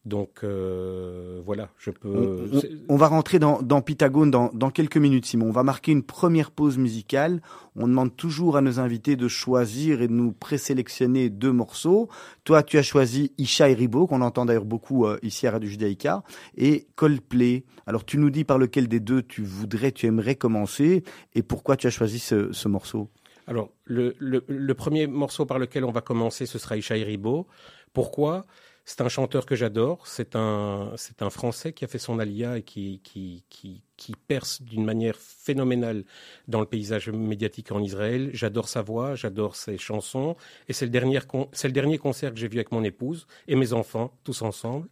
Donc 0.05 0.41
euh, 0.43 1.41
voilà, 1.45 1.69
je 1.77 1.89
peux. 1.89 2.09
On, 2.09 2.57
on, 2.57 2.61
on 2.89 2.95
va 2.97 3.07
rentrer 3.07 3.39
dans, 3.39 3.61
dans 3.61 3.81
Pythagone 3.81 4.31
dans, 4.31 4.49
dans, 4.53 4.69
quelques 4.69 4.97
minutes, 4.97 5.25
Simon. 5.25 5.47
On 5.47 5.51
va 5.51 5.63
marquer 5.63 5.93
une 5.93 6.03
première 6.03 6.51
pause 6.51 6.77
musicale. 6.77 7.41
On 7.77 7.87
demande 7.87 8.13
toujours 8.13 8.57
à 8.57 8.61
nos 8.61 8.81
invités 8.81 9.15
de 9.15 9.29
choisir 9.29 10.01
et 10.01 10.09
de 10.09 10.13
nous 10.13 10.33
présélectionner 10.33 11.29
deux 11.29 11.53
morceaux. 11.53 12.09
Toi, 12.43 12.63
tu 12.63 12.77
as 12.77 12.83
choisi 12.83 13.31
Isha 13.37 13.69
et 13.69 13.73
Ribo, 13.73 14.05
qu'on 14.05 14.19
entend 14.19 14.43
d'ailleurs 14.43 14.65
beaucoup 14.65 15.05
euh, 15.05 15.17
ici 15.23 15.47
à 15.47 15.51
Radio 15.51 15.69
Judaïka, 15.69 16.23
et 16.57 16.85
Coldplay. 16.97 17.63
Alors, 17.87 18.03
tu 18.03 18.17
nous 18.17 18.29
dis 18.29 18.43
par 18.43 18.57
lequel 18.57 18.89
des 18.89 18.99
deux 18.99 19.23
tu 19.23 19.41
voudrais, 19.41 19.93
tu 19.93 20.05
aimerais 20.05 20.35
commencer, 20.35 21.03
et 21.33 21.43
pourquoi 21.43 21.77
tu 21.77 21.87
as 21.87 21.91
choisi 21.91 22.19
ce, 22.19 22.51
ce 22.51 22.67
morceau? 22.67 23.09
Alors, 23.47 23.69
le, 23.85 24.73
premier 24.73 25.07
morceau 25.07 25.45
par 25.45 25.59
lequel 25.59 25.83
on 25.83 25.91
va 25.91 26.01
commencer, 26.01 26.45
ce 26.45 26.59
sera 26.59 26.77
Isha 26.77 26.97
et 26.97 27.03
Ribo. 27.03 27.47
Pourquoi? 27.93 28.45
C'est 28.85 28.99
un 28.99 29.07
chanteur 29.07 29.45
que 29.45 29.55
j'adore. 29.55 30.07
C'est 30.07 30.35
un, 30.35 30.91
c'est 30.97 31.21
un 31.21 31.29
Français 31.29 31.71
qui 31.73 31.85
a 31.85 31.87
fait 31.87 31.99
son 31.99 32.19
alia 32.19 32.57
et 32.57 32.63
qui, 32.63 32.99
qui, 33.03 33.45
qui, 33.49 33.81
qui 33.95 34.13
perce 34.27 34.61
d'une 34.61 34.83
manière 34.83 35.15
phénoménale 35.17 36.03
dans 36.47 36.59
le 36.59 36.65
paysage 36.65 37.09
médiatique 37.09 37.71
en 37.71 37.81
Israël. 37.81 38.29
J'adore 38.33 38.67
sa 38.67 38.81
voix, 38.81 39.15
j'adore 39.15 39.55
ses 39.55 39.77
chansons. 39.77 40.35
Et 40.67 40.73
c'est 40.73 40.85
le 40.85 40.91
dernier, 40.91 41.19
c'est 41.53 41.67
le 41.67 41.73
dernier 41.73 41.97
concert 41.97 42.33
que 42.33 42.39
j'ai 42.39 42.49
vu 42.49 42.57
avec 42.57 42.71
mon 42.71 42.83
épouse 42.83 43.25
et 43.47 43.55
mes 43.55 43.73
enfants, 43.73 44.17
tous 44.23 44.41
ensemble. 44.41 44.89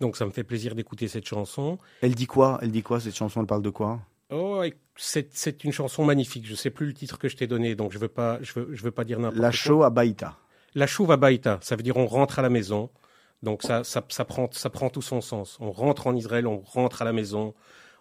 Donc 0.00 0.16
ça 0.16 0.26
me 0.26 0.30
fait 0.30 0.44
plaisir 0.44 0.74
d'écouter 0.74 1.08
cette 1.08 1.26
chanson. 1.26 1.78
Elle 2.00 2.14
dit 2.14 2.26
quoi? 2.26 2.58
Elle 2.62 2.70
dit 2.70 2.82
quoi 2.82 3.00
cette 3.00 3.16
chanson? 3.16 3.40
Elle 3.40 3.46
parle 3.46 3.62
de 3.62 3.70
quoi? 3.70 4.00
Oh, 4.32 4.62
c'est 4.96 5.64
une 5.64 5.72
chanson 5.72 6.04
magnifique. 6.04 6.46
Je 6.46 6.54
sais 6.54 6.70
plus 6.70 6.86
le 6.86 6.94
titre 6.94 7.18
que 7.18 7.28
je 7.28 7.36
t'ai 7.36 7.46
donné, 7.46 7.74
donc 7.74 7.92
je 7.92 7.98
veux 7.98 8.08
pas, 8.08 8.38
je 8.42 8.52
veux, 8.54 8.74
je 8.74 8.82
veux 8.82 8.90
pas 8.90 9.04
dire 9.04 9.18
n'importe 9.20 9.36
quoi. 9.36 9.42
La 9.42 9.50
chou 9.52 9.84
à 9.84 9.90
Baïta. 9.90 10.38
La 10.74 10.86
chou 10.86 11.10
à 11.12 11.16
Baïta, 11.16 11.58
ça 11.62 11.76
veut 11.76 11.82
dire 11.82 11.96
on 11.96 12.06
rentre 12.06 12.38
à 12.38 12.42
la 12.42 12.48
maison. 12.50 12.90
Donc 13.42 13.62
ça, 13.62 13.84
ça, 13.84 14.04
ça, 14.08 14.24
prend, 14.24 14.48
ça 14.52 14.70
prend 14.70 14.88
tout 14.90 15.02
son 15.02 15.20
sens. 15.20 15.58
On 15.60 15.70
rentre 15.72 16.06
en 16.06 16.14
Israël, 16.16 16.46
on 16.46 16.60
rentre 16.60 17.02
à 17.02 17.04
la 17.04 17.12
maison, 17.12 17.54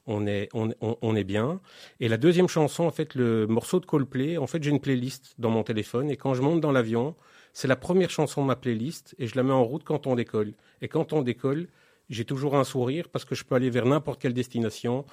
on 0.06 0.28
est, 0.28 0.50
on, 0.54 0.70
on, 0.82 0.98
on 1.02 1.16
est 1.16 1.24
bien. 1.24 1.60
Et 2.00 2.08
la 2.08 2.18
deuxième 2.18 2.48
chanson, 2.48 2.84
en 2.86 2.92
fait, 2.92 3.16
le 3.16 3.48
morceau 3.48 3.80
de 3.80 3.86
Coldplay, 3.86 4.38
en 4.38 4.48
fait, 4.48 4.64
j'ai 4.64 4.70
une 4.72 4.80
playlist 4.80 5.36
dans 5.40 5.50
mon 5.50 5.64
téléphone 5.64 6.10
et 6.12 6.18
quand 6.18 6.34
je 6.36 6.42
monte 6.42 6.62
dans 6.62 6.72
l'avion, 6.72 7.16
C'est 7.54 7.68
la 7.68 7.76
première 7.76 8.10
chanson 8.10 8.42
de 8.42 8.48
ma 8.48 8.56
playlist 8.56 9.16
et 9.20 9.28
je 9.28 9.36
la 9.36 9.44
mets 9.44 9.52
en 9.54 9.64
route 9.64 9.84
quand 9.84 10.08
on 10.08 10.16
décolle. 10.16 10.54
Et 10.82 10.88
quand 10.88 11.14
on 11.14 11.22
décolle, 11.22 11.68
j'ai 12.10 12.26
toujours 12.26 12.56
un 12.56 12.64
sourire 12.64 13.10
parce 13.10 13.26
que 13.26 13.36
je 13.36 13.44
peux 13.44 13.56
aller 13.56 13.70
vers 13.70 13.86
n'importe 13.86 14.22
quelle 14.22 14.34
destination 14.34 15.06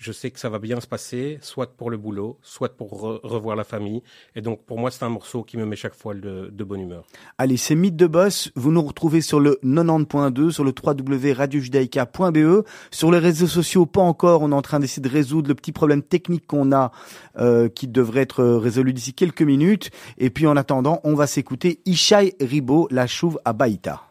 je 0.00 0.12
sais 0.12 0.30
que 0.30 0.40
ça 0.40 0.48
va 0.48 0.58
bien 0.58 0.80
se 0.80 0.86
passer, 0.86 1.38
soit 1.42 1.76
pour 1.76 1.90
le 1.90 1.98
boulot, 1.98 2.38
soit 2.40 2.74
pour 2.74 3.02
revoir 3.22 3.54
la 3.54 3.64
famille. 3.64 4.02
Et 4.34 4.40
donc, 4.40 4.64
pour 4.64 4.78
moi, 4.78 4.90
c'est 4.90 5.04
un 5.04 5.10
morceau 5.10 5.42
qui 5.42 5.58
me 5.58 5.66
met 5.66 5.76
chaque 5.76 5.94
fois 5.94 6.14
de, 6.14 6.48
de 6.50 6.64
bonne 6.64 6.80
humeur. 6.80 7.04
Allez, 7.36 7.58
c'est 7.58 7.74
Mythe 7.74 7.96
de 7.96 8.06
Boss. 8.06 8.50
Vous 8.56 8.72
nous 8.72 8.80
retrouvez 8.80 9.20
sur 9.20 9.40
le 9.40 9.60
90.2, 9.62 10.52
sur 10.52 10.64
le 10.64 10.72
www.radiojudaïka.be. 10.72 12.64
Sur 12.90 13.10
les 13.12 13.18
réseaux 13.18 13.46
sociaux, 13.46 13.84
pas 13.84 14.00
encore. 14.00 14.40
On 14.40 14.52
est 14.52 14.54
en 14.54 14.62
train 14.62 14.80
d'essayer 14.80 15.02
de 15.02 15.08
résoudre 15.08 15.48
le 15.48 15.54
petit 15.54 15.72
problème 15.72 16.02
technique 16.02 16.46
qu'on 16.46 16.72
a, 16.72 16.92
euh, 17.36 17.68
qui 17.68 17.86
devrait 17.86 18.22
être 18.22 18.42
résolu 18.42 18.94
d'ici 18.94 19.12
quelques 19.12 19.42
minutes. 19.42 19.90
Et 20.16 20.30
puis, 20.30 20.46
en 20.46 20.56
attendant, 20.56 21.00
on 21.04 21.14
va 21.14 21.26
s'écouter 21.26 21.82
Ishaï 21.84 22.32
Ribo, 22.40 22.88
la 22.90 23.06
chouve 23.06 23.38
à 23.44 23.52
Baïta. 23.52 24.04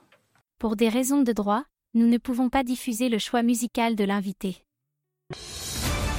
Pour 0.60 0.76
des 0.76 0.90
raisons 0.90 1.24
de 1.24 1.32
droit, 1.32 1.64
nous 1.96 2.06
ne 2.06 2.20
pouvons 2.20 2.50
pas 2.50 2.64
diffuser 2.64 3.10
le 3.10 3.18
choix 3.18 3.42
musical 3.42 3.96
de 3.96 4.04
l'invité. 4.04 4.64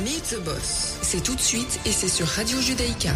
Meet 0.01 0.35
the 0.35 0.43
Boss. 0.45 0.97
C'est 1.03 1.23
tout 1.23 1.35
de 1.35 1.41
suite 1.41 1.79
et 1.85 1.93
c'est 1.93 2.09
sur 2.09 2.27
Radio 2.27 2.59
Judaïka. 2.59 3.13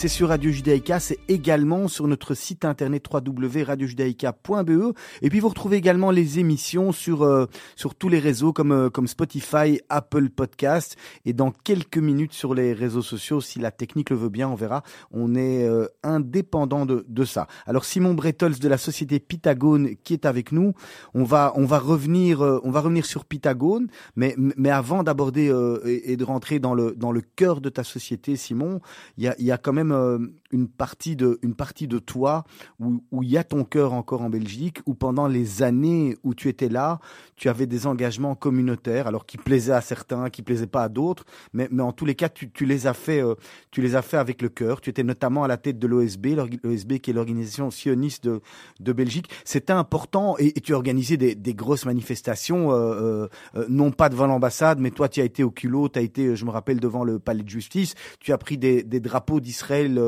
C'est 0.00 0.08
sur 0.08 0.28
Radio 0.28 0.50
Judaïka, 0.50 0.98
c'est 0.98 1.18
également 1.28 1.86
sur 1.86 2.08
notre 2.08 2.32
site 2.32 2.64
internet 2.64 3.04
www.radiojudaïka.be. 3.12 4.94
Et 5.20 5.28
puis 5.28 5.40
vous 5.40 5.50
retrouvez 5.50 5.76
également 5.76 6.10
les 6.10 6.38
émissions 6.38 6.90
sur 6.90 7.22
euh, 7.22 7.44
sur 7.76 7.94
tous 7.94 8.08
les 8.08 8.18
réseaux 8.18 8.54
comme 8.54 8.72
euh, 8.72 8.88
comme 8.88 9.06
Spotify, 9.06 9.78
Apple 9.90 10.30
Podcast 10.30 10.96
et 11.26 11.34
dans 11.34 11.50
quelques 11.50 11.98
minutes 11.98 12.32
sur 12.32 12.54
les 12.54 12.72
réseaux 12.72 13.02
sociaux 13.02 13.42
si 13.42 13.58
la 13.58 13.70
technique 13.70 14.08
le 14.08 14.16
veut 14.16 14.30
bien, 14.30 14.48
on 14.48 14.54
verra. 14.54 14.84
On 15.10 15.34
est 15.34 15.68
euh, 15.68 15.86
indépendant 16.02 16.86
de, 16.86 17.04
de 17.06 17.24
ça. 17.26 17.46
Alors 17.66 17.84
Simon 17.84 18.14
Bretols 18.14 18.58
de 18.58 18.68
la 18.68 18.78
société 18.78 19.20
Pythagone 19.20 19.96
qui 20.02 20.14
est 20.14 20.24
avec 20.24 20.50
nous, 20.50 20.72
on 21.12 21.24
va 21.24 21.52
on 21.56 21.66
va 21.66 21.78
revenir 21.78 22.40
on 22.40 22.70
va 22.70 22.80
revenir 22.80 23.04
sur 23.04 23.26
Pythagone, 23.26 23.88
mais 24.16 24.34
mais 24.38 24.70
avant 24.70 25.02
d'aborder 25.02 25.54
et, 25.84 26.12
et, 26.12 26.16
de 26.16 26.24
rentrer 26.24 26.58
dans 26.58 26.72
le 26.72 26.94
dans 26.96 27.12
le 27.12 27.20
cœur 27.20 27.60
de 27.60 27.68
ta 27.68 27.84
société 27.84 28.36
Simon, 28.36 28.80
il 29.18 29.24
y 29.24 29.28
a 29.28 29.34
il 29.38 29.44
y 29.44 29.52
a 29.52 29.58
quand 29.58 29.74
même 29.74 29.89
euh, 29.92 30.18
une 30.52 30.68
partie 30.68 31.16
de, 31.16 31.38
une 31.42 31.54
partie 31.54 31.86
de 31.86 31.98
toi 31.98 32.44
où, 32.78 33.02
où 33.10 33.22
il 33.22 33.30
y 33.30 33.38
a 33.38 33.44
ton 33.44 33.64
cœur 33.64 33.92
encore 33.92 34.22
en 34.22 34.30
Belgique, 34.30 34.80
où 34.86 34.94
pendant 34.94 35.28
les 35.28 35.62
années 35.62 36.16
où 36.22 36.34
tu 36.34 36.48
étais 36.48 36.68
là, 36.68 37.00
tu 37.36 37.48
avais 37.48 37.66
des 37.66 37.86
engagements 37.86 38.34
communautaires, 38.34 39.06
alors 39.06 39.26
qui 39.26 39.38
plaisaient 39.38 39.72
à 39.72 39.80
certains, 39.80 40.30
qui 40.30 40.42
plaisaient 40.42 40.66
pas 40.66 40.84
à 40.84 40.88
d'autres, 40.88 41.24
mais, 41.52 41.68
mais 41.70 41.82
en 41.82 41.92
tous 41.92 42.04
les 42.04 42.14
cas, 42.14 42.28
tu, 42.28 42.50
tu 42.50 42.66
les 42.66 42.86
as 42.86 42.94
fait, 42.94 43.22
euh, 43.22 43.34
tu 43.70 43.80
les 43.80 43.96
as 43.96 44.02
fait 44.02 44.16
avec 44.16 44.42
le 44.42 44.48
cœur. 44.48 44.80
Tu 44.80 44.90
étais 44.90 45.04
notamment 45.04 45.44
à 45.44 45.48
la 45.48 45.56
tête 45.56 45.78
de 45.78 45.86
l'OSB, 45.86 46.26
l'OSB 46.64 46.98
qui 46.98 47.10
est 47.10 47.14
l'organisation 47.14 47.70
sioniste 47.70 48.24
de, 48.24 48.40
de 48.80 48.92
Belgique. 48.92 49.30
C'était 49.44 49.72
important 49.72 50.36
et, 50.38 50.52
tu 50.52 50.74
as 50.74 50.76
organisé 50.76 51.16
des, 51.16 51.34
des 51.34 51.54
grosses 51.54 51.86
manifestations, 51.86 52.72
euh, 52.72 53.28
non 53.68 53.90
pas 53.90 54.08
devant 54.08 54.26
l'ambassade, 54.26 54.78
mais 54.78 54.90
toi, 54.90 55.08
tu 55.08 55.20
as 55.20 55.24
été 55.24 55.42
au 55.42 55.50
culot, 55.50 55.88
tu 55.88 55.98
as 55.98 56.02
été, 56.02 56.36
je 56.36 56.44
me 56.44 56.50
rappelle, 56.50 56.80
devant 56.80 57.04
le 57.04 57.18
palais 57.18 57.42
de 57.42 57.48
justice, 57.48 57.94
tu 58.18 58.32
as 58.32 58.38
pris 58.38 58.58
des, 58.58 58.82
des 58.82 59.00
drapeaux 59.00 59.40
d'Israël 59.40 59.98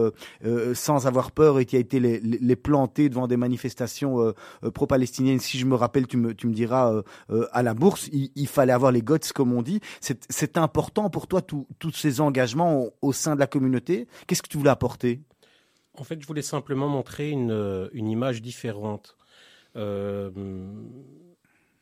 euh, 0.45 0.71
euh, 0.71 0.75
sans 0.75 1.07
avoir 1.07 1.33
peur 1.33 1.59
et 1.59 1.65
qui 1.67 1.77
a 1.77 1.79
été 1.79 1.99
les, 2.01 2.21
les 2.21 2.57
planter 2.57 3.09
devant 3.09 3.27
des 3.27 3.37
manifestations 3.37 4.21
euh, 4.21 4.71
pro-palestiniennes. 4.71 5.41
Si 5.41 5.59
je 5.59 5.67
me 5.67 5.75
rappelle, 5.75 6.07
tu 6.07 6.17
me, 6.17 6.35
tu 6.35 6.47
me 6.47 6.53
diras 6.53 7.03
à 7.53 7.63
la 7.63 7.75
bourse, 7.75 8.09
il, 8.13 8.49
fallait 8.49 8.73
avoir 8.73 8.93
les 8.93 9.03
guts, 9.03 9.33
comme 9.35 9.53
on 9.53 9.63
dit. 9.63 9.81
C'est 10.01 10.59
important 10.59 11.11
pour 11.11 11.27
toi 11.27 11.43
tous 11.43 11.67
ces 11.93 12.21
engagements 12.21 12.91
au, 13.01 13.13
sein 13.13 13.35
de 13.35 13.41
la 13.41 13.47
communauté. 13.47 14.07
Qu'est-ce 14.27 14.43
que 14.43 14.49
tu 14.49 14.59
voulais 14.59 14.71
apporter? 14.71 15.21
En 15.99 16.05
fait, 16.05 16.21
je 16.21 16.27
voulais 16.27 16.43
simplement 16.43 16.89
montrer 16.89 17.31
une, 17.31 17.91
une 17.93 18.09
image 18.09 18.43
différente. 18.43 19.17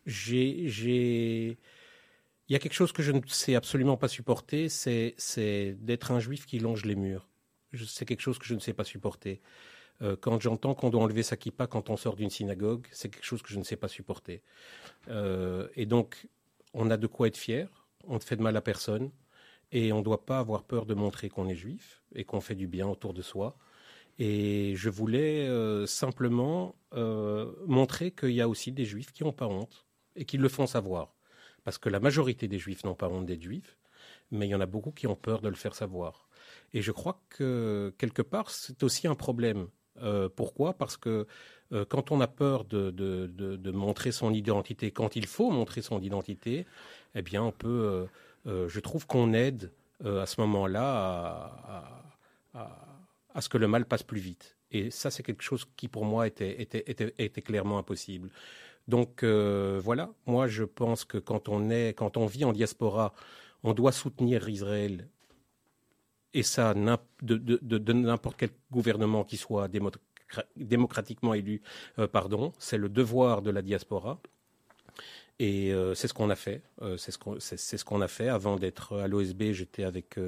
j'ai 0.06 1.58
il 2.50 2.52
y 2.52 2.56
a 2.56 2.58
quelque 2.58 2.74
chose 2.74 2.90
que 2.90 3.02
je 3.02 3.12
ne 3.12 3.20
sais 3.28 3.54
absolument 3.54 3.96
pas 3.96 4.08
supporter, 4.08 4.68
c'est 4.68 5.76
d'être 5.80 6.10
un 6.10 6.18
juif 6.18 6.46
qui 6.46 6.58
longe 6.58 6.84
les 6.84 6.96
murs 6.96 7.29
c'est 7.86 8.04
quelque 8.04 8.20
chose 8.20 8.38
que 8.38 8.46
je 8.46 8.54
ne 8.54 8.60
sais 8.60 8.72
pas 8.72 8.84
supporter. 8.84 9.40
Euh, 10.02 10.16
quand 10.18 10.40
j'entends 10.40 10.74
qu'on 10.74 10.90
doit 10.90 11.02
enlever 11.02 11.22
sa 11.22 11.36
kippa 11.36 11.66
quand 11.66 11.90
on 11.90 11.96
sort 11.96 12.16
d'une 12.16 12.30
synagogue, 12.30 12.86
c'est 12.90 13.10
quelque 13.10 13.24
chose 13.24 13.42
que 13.42 13.50
je 13.50 13.58
ne 13.58 13.64
sais 13.64 13.76
pas 13.76 13.88
supporter. 13.88 14.42
Euh, 15.08 15.68
et 15.74 15.86
donc, 15.86 16.28
on 16.72 16.90
a 16.90 16.96
de 16.96 17.06
quoi 17.06 17.28
être 17.28 17.36
fier, 17.36 17.68
on 18.06 18.14
ne 18.14 18.20
fait 18.20 18.36
de 18.36 18.42
mal 18.42 18.56
à 18.56 18.62
personne, 18.62 19.10
et 19.72 19.92
on 19.92 19.98
ne 19.98 20.04
doit 20.04 20.24
pas 20.24 20.38
avoir 20.38 20.64
peur 20.64 20.86
de 20.86 20.94
montrer 20.94 21.28
qu'on 21.28 21.48
est 21.48 21.54
juif 21.54 22.02
et 22.14 22.24
qu'on 22.24 22.40
fait 22.40 22.54
du 22.54 22.66
bien 22.66 22.88
autour 22.88 23.14
de 23.14 23.22
soi. 23.22 23.56
Et 24.18 24.74
je 24.76 24.90
voulais 24.90 25.46
euh, 25.48 25.86
simplement 25.86 26.74
montrer 27.66 28.10
qu'il 28.10 28.32
y 28.32 28.40
a 28.40 28.48
aussi 28.48 28.72
des 28.72 28.84
juifs 28.84 29.12
qui 29.12 29.22
n'ont 29.22 29.32
pas 29.32 29.46
honte 29.46 29.86
et 30.16 30.24
qui 30.24 30.38
le 30.38 30.48
font 30.48 30.66
savoir. 30.66 31.14
Parce 31.62 31.78
que 31.78 31.88
la 31.88 32.00
majorité 32.00 32.48
des 32.48 32.58
juifs 32.58 32.84
n'ont 32.84 32.96
pas 32.96 33.08
honte 33.08 33.26
d'être 33.26 33.42
juifs, 33.42 33.78
mais 34.30 34.46
il 34.46 34.50
y 34.50 34.54
en 34.54 34.60
a 34.60 34.66
beaucoup 34.66 34.90
qui 34.90 35.06
ont 35.06 35.14
peur 35.14 35.40
de 35.40 35.48
le 35.48 35.54
faire 35.54 35.74
savoir. 35.74 36.26
Et 36.72 36.82
je 36.82 36.92
crois 36.92 37.20
que 37.28 37.94
quelque 37.98 38.22
part, 38.22 38.50
c'est 38.50 38.82
aussi 38.82 39.08
un 39.08 39.14
problème. 39.14 39.68
Euh, 40.02 40.28
pourquoi? 40.34 40.74
Parce 40.74 40.96
que 40.96 41.26
euh, 41.72 41.84
quand 41.84 42.10
on 42.10 42.20
a 42.20 42.26
peur 42.26 42.64
de, 42.64 43.70
montrer 43.72 44.12
son 44.12 44.32
identité, 44.32 44.90
quand 44.90 45.16
il 45.16 45.26
faut 45.26 45.50
montrer 45.50 45.82
son 45.82 46.00
identité, 46.00 46.66
eh 47.14 47.22
bien, 47.22 47.42
on 47.42 47.52
peut. 47.52 48.06
Euh, 48.46 48.68
je 48.68 48.80
trouve 48.80 49.06
qu'on 49.06 49.32
aide 49.32 49.70
à 50.04 50.24
ce 50.24 50.40
moment-là 50.40 51.52
à, 52.54 53.40
ce 53.40 53.48
que 53.48 53.58
le 53.58 53.68
mal 53.68 53.84
passe 53.84 54.02
plus 54.02 54.20
vite. 54.20 54.56
Et 54.70 54.90
ça, 54.90 55.10
c'est 55.10 55.22
quelque 55.22 55.42
chose 55.42 55.66
qui, 55.76 55.88
pour 55.88 56.04
moi, 56.06 56.26
était, 56.26 56.62
était 56.62 57.42
clairement 57.42 57.78
impossible. 57.78 58.30
Donc 58.88 59.22
voilà, 59.24 60.10
moi, 60.26 60.48
je 60.48 60.64
pense 60.64 61.04
que 61.04 61.18
quand 61.18 61.48
on 61.48 61.68
est, 61.68 61.92
quand 61.92 62.16
on 62.16 62.26
vit 62.26 62.44
en 62.44 62.52
diaspora, 62.52 63.12
on 63.62 63.74
doit 63.74 63.92
soutenir 63.92 64.48
Israël 64.48 65.06
et 66.34 66.42
ça 66.42 66.74
de, 66.74 67.92
n'importe 67.92 68.36
quel 68.38 68.50
gouvernement 68.70 69.24
qui 69.24 69.36
soit 69.36 69.68
démocratiquement 70.56 71.34
élu, 71.34 71.60
euh, 71.98 72.06
pardon, 72.06 72.52
c'est 72.58 72.78
le 72.78 72.88
devoir 72.88 73.42
de 73.42 73.50
la 73.50 73.62
diaspora. 73.62 74.20
Et 75.38 75.72
euh, 75.72 75.94
c'est 75.94 76.06
ce 76.06 76.12
qu'on 76.12 76.28
a 76.28 76.36
fait. 76.36 76.62
Euh, 76.82 76.98
c'est 76.98 77.12
ce 77.78 77.84
qu'on 77.84 78.00
a 78.02 78.08
fait. 78.08 78.28
Avant 78.28 78.56
d'être 78.56 78.98
à 78.98 79.08
l'OSB, 79.08 79.52
j'étais 79.52 79.84
avec 79.84 80.18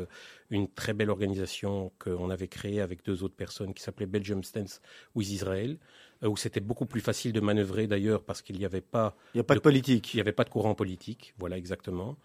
une 0.51 0.69
très 0.69 0.95
belle 0.95 1.11
organisation 1.11 1.93
qu'on 1.99 2.31
avait 2.31 2.49
créée 2.49 2.81
avec 2.81 3.05
deux 3.05 3.23
autres 3.23 3.37
personnes 3.37 3.75
qui 3.75 3.83
s'appelait 3.83 4.07
Belgium 4.07 4.43
Stance 4.43 4.81
with 5.15 5.29
Israel, 5.29 5.77
où 6.23 6.37
c'était 6.39 6.61
beaucoup 6.61 6.87
plus 6.87 7.03
facile 7.03 7.33
de 7.35 7.41
manœuvrer 7.41 7.87
d'ailleurs 7.87 8.23
parce 8.25 8.41
qu'il 8.41 8.59
n'y 8.59 8.65
avait 8.65 8.81
pas. 8.81 9.15
Il 9.35 9.37
n'y 9.37 9.43
a 9.43 9.45
pas 9.45 9.55
de, 9.55 9.61
politique. 9.61 10.15
Il 10.15 10.17
n'y 10.17 10.23
avait 10.23 10.33
pas 10.33 10.45
de 10.45 10.51
courant 10.51 10.75
politique. 10.75 11.35
Voilà 11.39 11.59
exactement. 11.59 12.17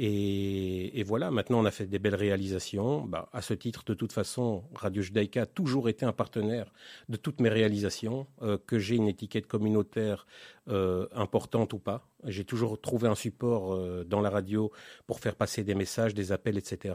Et, 0.00 1.02
voilà, 1.02 1.32
maintenant 1.32 1.58
on 1.58 1.64
a 1.64 1.72
fait 1.72 1.86
des 1.86 1.98
belles 1.98 2.14
réalisations. 2.14 3.00
Bah, 3.04 3.28
à 3.32 3.42
ce 3.42 3.52
titre, 3.52 3.82
de 3.84 3.94
toute 3.94 4.12
façon, 4.12 4.62
Radio 4.76 5.02
Judaïka 5.02 5.42
a 5.42 5.46
toujours 5.46 5.88
été 5.88 6.06
un 6.06 6.12
partenaire 6.12 6.72
de 7.08 7.16
toutes 7.16 7.40
mes 7.40 7.48
réalisations, 7.48 8.28
euh, 8.42 8.58
que 8.64 8.78
j'ai 8.78 8.94
une 8.94 9.08
étiquette 9.08 9.48
communautaire 9.48 10.28
euh, 10.68 11.08
importante 11.12 11.72
ou 11.72 11.80
pas. 11.80 12.06
J'ai 12.22 12.44
toujours 12.44 12.80
trouvé 12.80 13.08
un 13.08 13.16
support 13.16 13.74
euh, 13.74 14.04
dans 14.04 14.20
la 14.20 14.30
radio 14.30 14.70
pour 15.08 15.18
faire 15.18 15.34
passer 15.34 15.64
des 15.64 15.74
messages, 15.74 16.14
des 16.14 16.30
appels, 16.30 16.58
etc. 16.58 16.94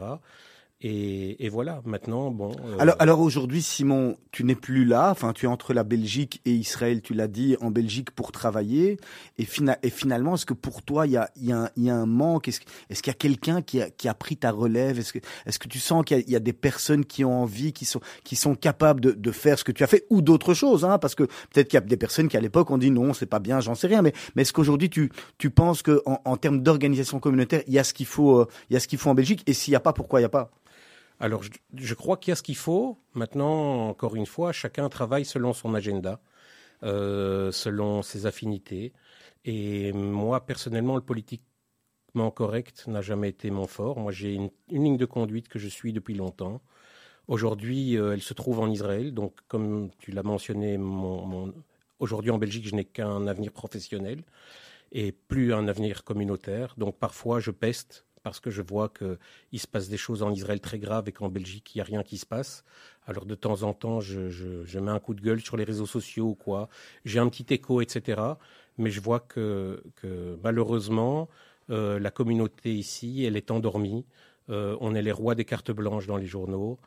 Et, 0.86 1.48
voilà, 1.48 1.80
maintenant, 1.86 2.30
bon. 2.30 2.52
Euh, 2.62 2.76
alors, 2.78 2.96
alors 2.98 3.20
aujourd'hui, 3.20 3.62
Simon, 3.62 4.18
tu 4.32 4.44
n'es 4.44 4.54
plus 4.54 4.84
là. 4.84 5.10
Enfin, 5.10 5.32
tu 5.32 5.46
es 5.46 5.48
entre 5.48 5.72
la 5.72 5.82
Belgique 5.82 6.42
et 6.44 6.50
Israël. 6.50 7.00
Tu 7.00 7.14
l'as 7.14 7.26
dit, 7.26 7.56
en 7.62 7.70
Belgique 7.70 8.10
pour 8.10 8.32
travailler. 8.32 8.98
Et, 9.38 9.46
et 9.82 9.90
finalement, 9.90 10.34
est-ce 10.34 10.44
que 10.44 10.52
pour 10.52 10.82
toi, 10.82 11.06
il 11.06 11.12
y 11.12 11.16
a, 11.16 11.30
y, 11.36 11.52
a 11.52 11.72
y 11.78 11.88
a, 11.88 11.96
un 11.96 12.04
manque? 12.04 12.48
Est-ce 12.48 12.60
est 12.90 12.96
qu'il 12.96 13.06
y 13.06 13.10
a 13.10 13.14
quelqu'un 13.14 13.62
qui 13.62 13.80
a, 13.80 13.88
qui 13.88 14.08
a 14.08 14.14
pris 14.14 14.36
ta 14.36 14.50
relève? 14.50 14.98
Est-ce 14.98 15.14
que, 15.14 15.20
est-ce 15.46 15.58
que 15.58 15.68
tu 15.68 15.78
sens 15.78 16.04
qu'il 16.04 16.18
y, 16.18 16.32
y, 16.32 16.36
a 16.36 16.40
des 16.40 16.52
personnes 16.52 17.06
qui 17.06 17.24
ont 17.24 17.40
envie, 17.40 17.72
qui 17.72 17.86
sont, 17.86 18.00
qui 18.22 18.36
sont 18.36 18.54
capables 18.54 19.00
de, 19.00 19.12
de 19.12 19.30
faire 19.30 19.58
ce 19.58 19.64
que 19.64 19.72
tu 19.72 19.84
as 19.84 19.86
fait 19.86 20.04
ou 20.10 20.20
d'autres 20.20 20.52
choses 20.52 20.84
hein? 20.84 20.98
Parce 20.98 21.14
que 21.14 21.22
peut-être 21.22 21.68
qu'il 21.68 21.78
y 21.78 21.82
a 21.82 21.86
des 21.86 21.96
personnes 21.96 22.28
qui 22.28 22.36
à 22.36 22.40
l'époque 22.40 22.70
ont 22.70 22.78
dit 22.78 22.90
non, 22.90 23.14
c'est 23.14 23.24
pas 23.24 23.38
bien, 23.38 23.60
j'en 23.60 23.74
sais 23.74 23.86
rien. 23.86 24.02
Mais, 24.02 24.12
mais 24.36 24.42
est-ce 24.42 24.52
qu'aujourd'hui, 24.52 24.90
tu, 24.90 25.10
tu 25.38 25.48
penses 25.48 25.80
que 25.80 26.02
en, 26.04 26.20
en 26.26 26.36
termes 26.36 26.62
d'organisation 26.62 27.20
communautaire, 27.20 27.62
il 27.68 27.72
y 27.72 27.78
a 27.78 27.84
ce 27.84 27.94
qu'il 27.94 28.04
faut, 28.04 28.40
euh, 28.40 28.48
il 28.68 28.74
y 28.74 28.76
a 28.76 28.80
ce 28.80 28.86
qu'il 28.86 28.98
faut 28.98 29.08
en 29.08 29.14
Belgique? 29.14 29.42
Et 29.46 29.54
s'il 29.54 29.72
n'y 29.72 29.76
a 29.76 29.80
pas, 29.80 29.94
pourquoi 29.94 30.20
il 30.20 30.24
n'y 30.24 30.26
a 30.26 30.28
pas? 30.28 30.50
Alors, 31.24 31.42
je, 31.72 31.94
crois 31.94 32.18
qu'il 32.18 32.32
y 32.32 32.34
a 32.34 32.36
ce 32.36 32.42
qu'il 32.42 32.54
faut. 32.54 32.98
Maintenant, 33.14 33.88
encore 33.88 34.14
une 34.14 34.26
fois, 34.26 34.52
chacun 34.52 34.90
travaille 34.90 35.24
selon 35.24 35.54
son 35.54 35.74
agenda, 35.74 36.20
euh, 36.82 37.50
selon 37.50 38.02
ses 38.02 38.26
affinités. 38.26 38.92
Et 39.46 39.94
moi, 39.94 40.44
personnellement, 40.44 40.96
le 40.96 41.00
politiquement 41.00 42.30
correct 42.30 42.86
n'a 42.88 43.00
jamais 43.00 43.30
été 43.30 43.50
mon 43.50 43.66
fort. 43.66 43.98
Moi, 43.98 44.12
j'ai 44.12 44.34
une, 44.34 44.50
ligne 44.68 44.98
de 44.98 45.06
conduite 45.06 45.48
que 45.48 45.58
je 45.58 45.66
suis 45.66 45.94
depuis 45.94 46.12
longtemps. 46.12 46.60
Aujourd'hui, 47.26 47.96
euh, 47.96 48.12
elle 48.12 48.20
se 48.20 48.34
trouve 48.34 48.60
en 48.60 48.68
Israël. 48.68 49.14
Donc, 49.14 49.34
comme 49.48 49.88
tu 49.98 50.10
l'as 50.10 50.22
mentionné, 50.22 50.78
aujourd'hui 52.00 52.32
en 52.32 52.38
Belgique, 52.38 52.68
je 52.68 52.74
n'ai 52.74 52.84
qu'un 52.84 53.26
avenir 53.28 53.50
professionnel 53.50 54.24
et 54.92 55.10
plus 55.12 55.54
un 55.54 55.68
avenir 55.68 56.04
communautaire. 56.04 56.74
Donc, 56.76 56.98
parfois, 56.98 57.40
je 57.40 57.50
peste 57.50 58.04
parce 58.24 58.40
que 58.40 58.50
je 58.50 58.62
vois 58.62 58.88
qu'il 58.88 59.60
se 59.60 59.68
passe 59.68 59.88
des 59.88 59.98
choses 59.98 60.22
en 60.22 60.32
Israël 60.32 60.58
très 60.58 60.78
graves 60.78 61.08
et 61.08 61.12
qu'en 61.12 61.28
Belgique, 61.28 61.74
il 61.74 61.78
n'y 61.78 61.82
a 61.82 61.84
rien 61.84 62.02
qui 62.02 62.16
se 62.16 62.24
passe. 62.26 62.64
Alors 63.06 63.26
de 63.26 63.34
temps 63.34 63.62
en 63.62 63.74
temps, 63.74 64.00
je, 64.00 64.78
mets 64.78 64.90
un 64.90 64.98
coup 64.98 65.14
de 65.14 65.20
gueule 65.20 65.40
sur 65.40 65.58
les 65.58 65.64
réseaux 65.64 65.86
sociaux 65.86 66.30
ou 66.30 66.34
quoi. 66.34 66.70
J'ai 67.04 67.18
un 67.20 67.28
petit 67.28 67.46
écho, 67.52 67.82
etc. 67.82 68.22
Mais 68.78 68.90
je 68.90 69.00
vois 69.00 69.20
que, 69.20 69.82
malheureusement, 70.42 71.28
euh, 71.70 71.98
la 72.00 72.10
communauté 72.10 72.74
ici, 72.74 73.24
elle 73.24 73.36
est 73.36 73.50
endormie. 73.50 74.06
Euh, 74.48 74.76
on 74.80 74.94
est 74.94 75.02
les 75.02 75.12
rois 75.12 75.34
des 75.34 75.44
cartes 75.44 75.70
blanches 75.70 76.06
dans 76.06 76.16
les 76.16 76.26
journaux. 76.26 76.78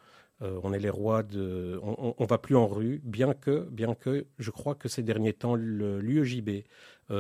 Euh, 0.42 0.60
on 0.64 0.74
est 0.74 0.80
les 0.80 0.90
rois 0.90 1.22
de. 1.22 1.80
On, 1.84 2.16
on, 2.18 2.26
va 2.26 2.40
plus 2.40 2.56
en 2.56 2.68
rue, 2.68 3.00
bien 3.04 3.34
que, 3.34 3.68
bien 3.72 3.94
que, 3.94 4.26
je 4.40 4.52
crois 4.52 4.74
que 4.74 4.90
ces 4.90 5.04
derniers 5.04 5.34
temps, 5.34 5.56
l'UEJB 5.56 6.64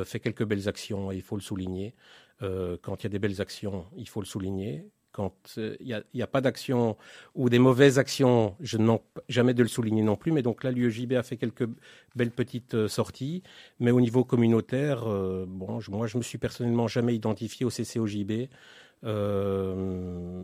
fait 0.04 0.20
quelques 0.20 0.44
belles 0.44 0.68
actions 0.68 1.12
et 1.12 1.16
il 1.16 1.22
faut 1.22 1.36
le 1.36 1.42
souligner. 1.42 1.94
Quand 2.40 3.02
il 3.02 3.04
y 3.04 3.08
a 3.08 3.10
des 3.10 3.20
belles 3.20 3.42
actions, 3.42 3.86
il 3.96 4.08
faut 4.08 4.22
le 4.22 4.26
souligner 4.26 4.86
quand 5.14 5.58
il 5.58 6.04
n'y 6.14 6.22
a, 6.22 6.28
pas 6.28 6.42
d'action 6.42 6.96
ou 7.34 7.50
des 7.50 7.58
mauvaises 7.58 7.98
actions, 7.98 8.56
je 8.60 8.78
n'en 8.78 9.02
jamais 9.30 9.56
de 9.56 9.64
le 9.64 9.68
souligner 9.68 10.04
non 10.04 10.16
plus. 10.16 10.32
Mais 10.32 10.44
donc 10.44 10.64
là, 10.64 10.70
l'UEJB 10.70 11.14
a 11.14 11.24
fait 11.24 11.38
quelques 11.38 11.68
belles 12.16 12.30
petites 12.30 12.88
sorties. 12.88 13.42
Mais 13.80 13.90
au 13.90 14.00
niveau 14.00 14.24
communautaire, 14.24 15.06
bon, 15.48 15.80
moi, 15.90 16.06
je 16.06 16.18
me 16.20 16.22
suis 16.22 16.38
personnellement 16.38 16.88
jamais 16.88 17.16
identifié 17.16 17.66
au 17.66 17.70
CCOJB. 17.70 18.48
Euh, 19.04 20.42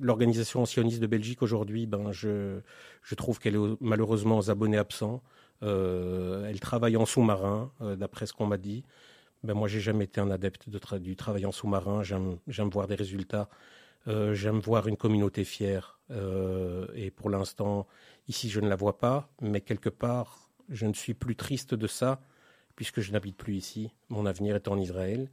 l'organisation 0.00 0.64
sioniste 0.66 1.00
de 1.00 1.06
Belgique 1.06 1.42
aujourd'hui, 1.42 1.86
ben, 1.86 2.12
je, 2.12 2.60
je 3.02 3.14
trouve 3.14 3.38
qu'elle 3.38 3.56
est 3.56 3.76
malheureusement 3.80 4.38
aux 4.38 4.50
abonnés 4.50 4.76
absents. 4.78 5.22
Euh, 5.62 6.46
elle 6.48 6.60
travaille 6.60 6.96
en 6.96 7.06
sous-marin, 7.06 7.72
euh, 7.80 7.96
d'après 7.96 8.26
ce 8.26 8.32
qu'on 8.32 8.46
m'a 8.46 8.58
dit. 8.58 8.84
Ben, 9.44 9.54
moi, 9.54 9.68
j'ai 9.68 9.80
jamais 9.80 10.04
été 10.04 10.20
un 10.20 10.30
adepte 10.30 10.68
de 10.68 10.98
du 10.98 11.16
travail 11.16 11.46
en 11.46 11.52
sous-marin. 11.52 12.02
J'aime 12.02 12.70
voir 12.70 12.86
des 12.88 12.96
résultats. 12.96 13.48
J'aime 14.06 14.58
voir 14.58 14.88
une 14.88 14.96
communauté 14.96 15.44
fière. 15.44 16.00
et 16.94 17.10
pour 17.10 17.30
l'instant, 17.30 17.86
ici, 18.28 18.48
je 18.50 18.60
ne 18.60 18.68
la 18.68 18.76
vois 18.76 18.98
pas. 18.98 19.30
Mais 19.40 19.60
quelque 19.60 19.90
part, 19.90 20.50
je 20.68 20.86
ne 20.86 20.92
suis 20.92 21.14
plus 21.14 21.36
triste 21.36 21.74
de 21.74 21.86
ça, 21.86 22.20
puisque 22.76 23.00
je 23.00 23.12
n'habite 23.12 23.36
plus 23.36 23.56
ici. 23.56 23.92
Mon 24.08 24.26
avenir 24.26 24.56
est 24.56 24.68
en 24.68 24.78
Israël. 24.78 25.30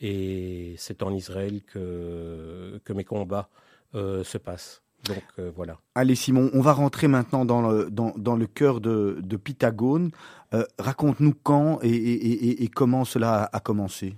Et 0.00 0.74
c'est 0.78 1.02
en 1.02 1.12
Israël 1.12 1.62
que, 1.62 2.80
que 2.84 2.92
mes 2.92 3.04
combats 3.04 3.50
euh, 3.94 4.22
se 4.22 4.38
passent. 4.38 4.82
Donc 5.04 5.22
euh, 5.38 5.50
voilà. 5.54 5.78
Allez 5.94 6.14
Simon, 6.14 6.50
on 6.52 6.60
va 6.60 6.72
rentrer 6.72 7.08
maintenant 7.08 7.44
dans 7.44 7.68
le, 7.68 7.90
dans, 7.90 8.12
dans 8.16 8.36
le 8.36 8.46
cœur 8.46 8.80
de, 8.80 9.18
de 9.22 9.36
Pythagone. 9.36 10.10
Euh, 10.54 10.64
raconte-nous 10.78 11.34
quand 11.42 11.78
et, 11.82 11.88
et, 11.88 12.62
et, 12.64 12.68
comment 12.68 13.04
cela 13.04 13.48
a 13.52 13.60
commencé. 13.60 14.14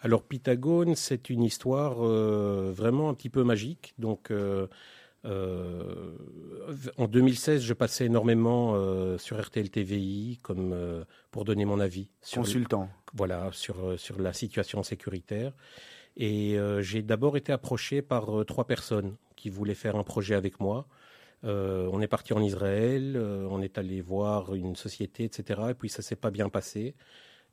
Alors 0.00 0.22
Pythagone, 0.22 0.94
c'est 0.94 1.30
une 1.30 1.42
histoire 1.42 1.96
vraiment 1.96 3.10
un 3.10 3.14
petit 3.14 3.28
peu 3.28 3.44
magique. 3.44 3.94
Donc 3.98 4.30
euh, 5.26 6.16
en 6.96 7.06
2016, 7.06 7.62
je 7.62 7.74
passais 7.74 8.06
énormément 8.06 8.72
euh, 8.74 9.18
sur 9.18 9.40
RTL 9.40 9.68
TVI 9.70 10.38
comme 10.42 10.72
euh, 10.72 11.04
pour 11.30 11.44
donner 11.44 11.64
mon 11.64 11.80
avis. 11.80 12.08
Sur 12.22 12.42
Consultant. 12.42 12.88
voilà, 13.14 13.50
sur, 13.52 13.98
sur 13.98 14.20
la 14.20 14.32
situation 14.32 14.82
sécuritaire. 14.82 15.52
Et 16.16 16.56
j'ai 16.80 17.02
d'abord 17.02 17.36
été 17.36 17.52
approché 17.52 18.02
par 18.02 18.44
trois 18.46 18.66
personnes 18.66 19.14
qui 19.40 19.50
voulaient 19.50 19.74
faire 19.74 19.96
un 19.96 20.04
projet 20.04 20.34
avec 20.34 20.60
moi. 20.60 20.86
on 21.42 22.00
est 22.00 22.08
parti 22.08 22.32
en 22.32 22.42
Israël, 22.42 23.16
on 23.50 23.62
est 23.62 23.78
allé 23.78 24.00
voir 24.00 24.54
une 24.54 24.76
société, 24.76 25.24
etc. 25.24 25.60
Et 25.70 25.74
puis 25.74 25.88
ça 25.88 26.02
s'est 26.02 26.16
pas 26.16 26.30
bien 26.30 26.48
passé. 26.48 26.94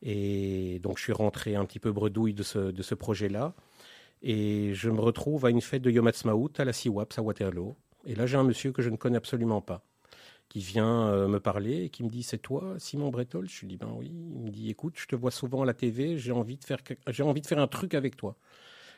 Et 0.01 0.79
donc 0.84 0.98
je 0.98 1.03
suis 1.03 1.13
rentré 1.13 1.56
un 1.56 1.65
petit 1.65 1.79
peu 1.79 1.91
bredouille 1.91 2.34
de 2.34 2.44
ce, 2.44 2.72
de 2.72 2.84
ce 2.84 2.96
projet-là. 2.96 3.53
Et 4.22 4.74
je 4.74 4.89
me 4.89 5.00
retrouve 5.00 5.46
à 5.46 5.50
une 5.50 5.62
fête 5.62 5.82
de 5.82 5.91
Yom 5.91 6.08
Ha'atzmaut 6.08 6.51
à 6.58 6.65
la 6.65 6.74
Siwaps 6.74 7.17
à 7.17 7.22
Waterloo. 7.22 7.75
Et 8.06 8.15
là, 8.15 8.25
j'ai 8.25 8.38
un 8.38 8.44
monsieur 8.44 8.72
que 8.72 8.82
je 8.82 8.89
ne 8.89 8.98
connais 8.98 9.17
absolument 9.17 9.62
pas 9.62 9.84
qui 10.50 10.60
vient 10.60 11.10
euh, 11.10 11.27
me 11.27 11.39
parler 11.39 11.84
et 11.84 11.89
qui 11.89 12.03
me 12.03 12.10
dit 12.10 12.24
c'est 12.24 12.38
toi 12.38 12.75
Simon 12.77 13.10
Bretol 13.10 13.50
je 13.50 13.62
lui 13.62 13.67
dis 13.67 13.77
ben 13.77 13.94
oui 13.94 14.12
il 14.34 14.39
me 14.39 14.50
dit 14.50 14.70
écoute 14.70 14.94
je 14.98 15.06
te 15.06 15.15
vois 15.15 15.32
souvent 15.32 15.63
à 15.63 15.65
la 15.65 15.74
TV 15.74 16.17
j'ai 16.17 16.32
envie 16.32 16.58
de 16.58 16.63
faire 16.63 16.79
j'ai 17.10 17.24
envie 17.24 17.41
de 17.41 17.48
faire 17.48 17.60
un 17.60 17.67
truc 17.67 17.94
avec 17.94 18.15
toi 18.15 18.38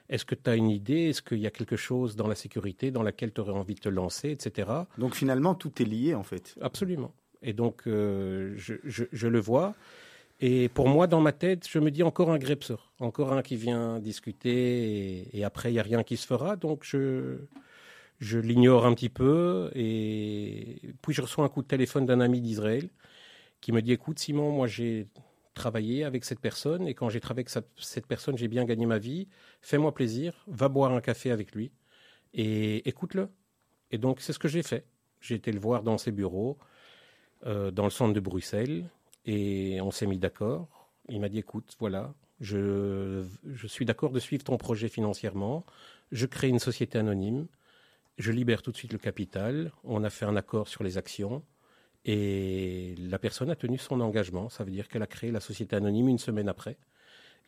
est-ce 0.10 0.26
que 0.26 0.36
tu 0.36 0.50
as 0.50 0.56
une 0.56 0.70
idée? 0.70 1.10
Est-ce 1.10 1.22
qu'il 1.22 1.40
y 1.40 1.48
a 1.48 1.52
quelque 1.52 1.76
chose 1.76 2.16
dans 2.16 2.28
la 2.28 2.36
sécurité 2.36 2.92
dans 2.92 3.04
laquelle 3.04 3.32
tu 3.32 3.42
aurais 3.42 3.54
envie 3.54 3.76
de 3.76 3.80
te 3.80 3.90
lancer 3.90 4.30
etc 4.30 4.70
donc 4.98 5.16
finalement 5.16 5.56
tout 5.56 5.82
est 5.82 5.86
lié 5.86 6.16
en 6.16 6.24
fait 6.24 6.56
absolument 6.62 7.14
et 7.42 7.54
donc 7.54 7.84
euh, 7.88 8.54
je, 8.58 8.76
je, 8.84 9.06
je, 9.12 9.28
le 9.28 9.40
vois 9.40 9.76
et 10.42 10.70
pour 10.70 10.88
moi, 10.88 11.08
dans 11.08 11.20
ma 11.20 11.34
tête, 11.34 11.68
je 11.70 11.80
me 11.80 11.92
dis 11.92 12.02
encore 12.02 12.32
un 12.32 12.38
grepsor, 12.38 12.94
encore 13.00 13.34
un 13.34 13.42
qui 13.42 13.58
vient 13.58 14.00
discuter, 14.00 15.28
et, 15.38 15.44
après, 15.44 15.70
il 15.70 15.74
n'y 15.74 15.80
a 15.80 15.84
rien 15.84 16.04
qui 16.04 16.16
se 16.16 16.26
fera. 16.26 16.56
Donc, 16.56 16.84
je, 16.86 17.40
je 18.20 18.40
l'ignore 18.40 18.86
un 18.86 18.94
petit 18.94 19.10
peu. 19.10 19.70
Et 19.76 20.94
puis, 21.02 21.14
je 21.14 21.22
reçois 21.22 21.44
un 21.44 21.50
coup 21.50 21.62
de 21.62 21.68
téléphone 21.68 22.06
d'un 22.06 22.22
ami 22.22 22.40
d'Israël 22.40 22.90
qui 23.60 23.74
me 23.74 23.82
dit 23.82 23.92
Écoute, 23.92 24.20
Simon, 24.20 24.52
moi, 24.52 24.68
j'ai 24.68 25.08
travaillé 25.54 26.04
avec 26.04 26.26
cette 26.26 26.40
personne, 26.40 26.88
et 26.88 26.94
quand 26.94 27.10
j'ai 27.10 27.20
travaillé 27.20 27.46
avec 27.50 27.66
cette 27.78 28.08
personne, 28.08 28.38
j'ai 28.38 28.48
bien 28.48 28.66
gagné 28.66 28.86
ma 28.86 28.98
vie. 28.98 29.28
Fais-moi 29.62 29.94
plaisir, 29.94 30.44
va 30.48 30.70
boire 30.70 30.92
un 30.92 31.02
café 31.02 31.32
avec 31.32 31.54
lui, 31.54 31.72
et 32.34 32.88
écoute-le. 32.88 33.30
Et 33.92 33.98
donc, 33.98 34.22
c'est 34.22 34.34
ce 34.34 34.40
que 34.40 34.48
j'ai 34.48 34.64
fait. 34.64 34.86
J'ai 35.20 35.36
été 35.36 35.52
le 35.52 35.60
voir 35.60 35.84
dans 35.84 35.98
ses 35.98 36.12
bureaux, 36.12 36.58
euh, 37.46 37.72
dans 37.72 37.86
le 37.86 37.90
centre 37.90 38.14
de 38.14 38.20
Bruxelles. 38.20 38.90
Et 39.26 39.82
on 39.82 39.92
s'est 39.92 40.08
mis 40.08 40.18
d'accord. 40.18 40.90
Il 41.10 41.20
m'a 41.20 41.30
dit, 41.30 41.40
écoute, 41.40 41.76
voilà, 41.80 42.14
je, 42.40 43.26
je 43.46 43.68
suis 43.68 43.86
d'accord 43.86 44.12
de 44.12 44.20
suivre 44.20 44.44
ton 44.44 44.58
projet 44.58 44.88
financièrement. 44.88 45.66
Je 46.12 46.26
crée 46.26 46.48
une 46.48 46.60
société 46.60 46.98
anonyme. 46.98 47.48
Je 48.18 48.32
libère 48.32 48.62
tout 48.62 48.72
de 48.72 48.78
suite 48.78 48.94
le 48.94 49.00
capital. 49.00 49.72
On 49.84 50.04
a 50.04 50.10
fait 50.10 50.26
un 50.26 50.36
accord 50.36 50.68
sur 50.68 50.84
les 50.84 50.98
actions. 50.98 51.44
Et 52.06 52.96
la 52.98 53.20
personne 53.20 53.50
a 53.50 53.56
tenu 53.56 53.78
son 53.78 54.00
engagement. 54.02 54.50
Ça 54.50 54.64
veut 54.64 54.72
dire 54.72 54.88
qu'elle 54.88 55.04
a 55.04 55.08
créé 55.08 55.32
la 55.32 55.40
société 55.40 55.76
anonyme 55.76 56.08
une 56.08 56.18
semaine 56.18 56.50
après. 56.50 56.78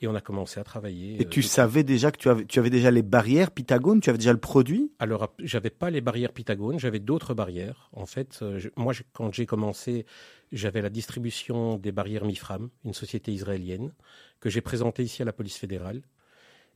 Et 0.02 0.08
on 0.08 0.16
a 0.16 0.22
commencé 0.22 0.60
à 0.60 0.64
travailler. 0.64 1.22
Et 1.22 1.26
tu 1.26 1.42
euh, 1.42 1.44
savais 1.44 1.84
déjà 1.84 2.12
que 2.12 2.18
tu 2.18 2.28
avais, 2.28 2.46
tu 2.46 2.58
avais 2.58 2.72
déjà 2.72 2.90
les 2.90 3.04
barrières 3.04 3.52
Pythagone 3.52 4.02
Tu 4.02 4.10
avais 4.10 4.18
déjà 4.18 4.34
le 4.34 4.40
produit? 4.40 4.92
Alors, 4.98 5.32
j'avais 5.38 5.70
pas 5.70 5.92
les 5.92 6.02
barrières 6.02 6.34
Pythagone, 6.34 6.80
j'avais 6.80 7.00
d'autres 7.00 7.36
barrières. 7.36 7.90
En 7.94 8.08
fait, 8.08 8.40
euh, 8.42 8.60
moi, 8.76 8.94
quand 9.14 9.32
j'ai 9.32 9.46
commencé, 9.46 10.08
j'avais 10.52 10.82
la 10.82 10.90
distribution 10.90 11.78
des 11.78 11.92
barrières 11.92 12.26
Mifram, 12.26 12.70
une 12.84 12.96
société 12.96 13.32
israélienne, 13.32 13.94
que 14.40 14.50
j'ai 14.50 14.62
présentée 14.62 15.04
ici 15.04 15.22
à 15.22 15.26
la 15.26 15.34
police 15.34 15.58
fédérale. 15.58 16.02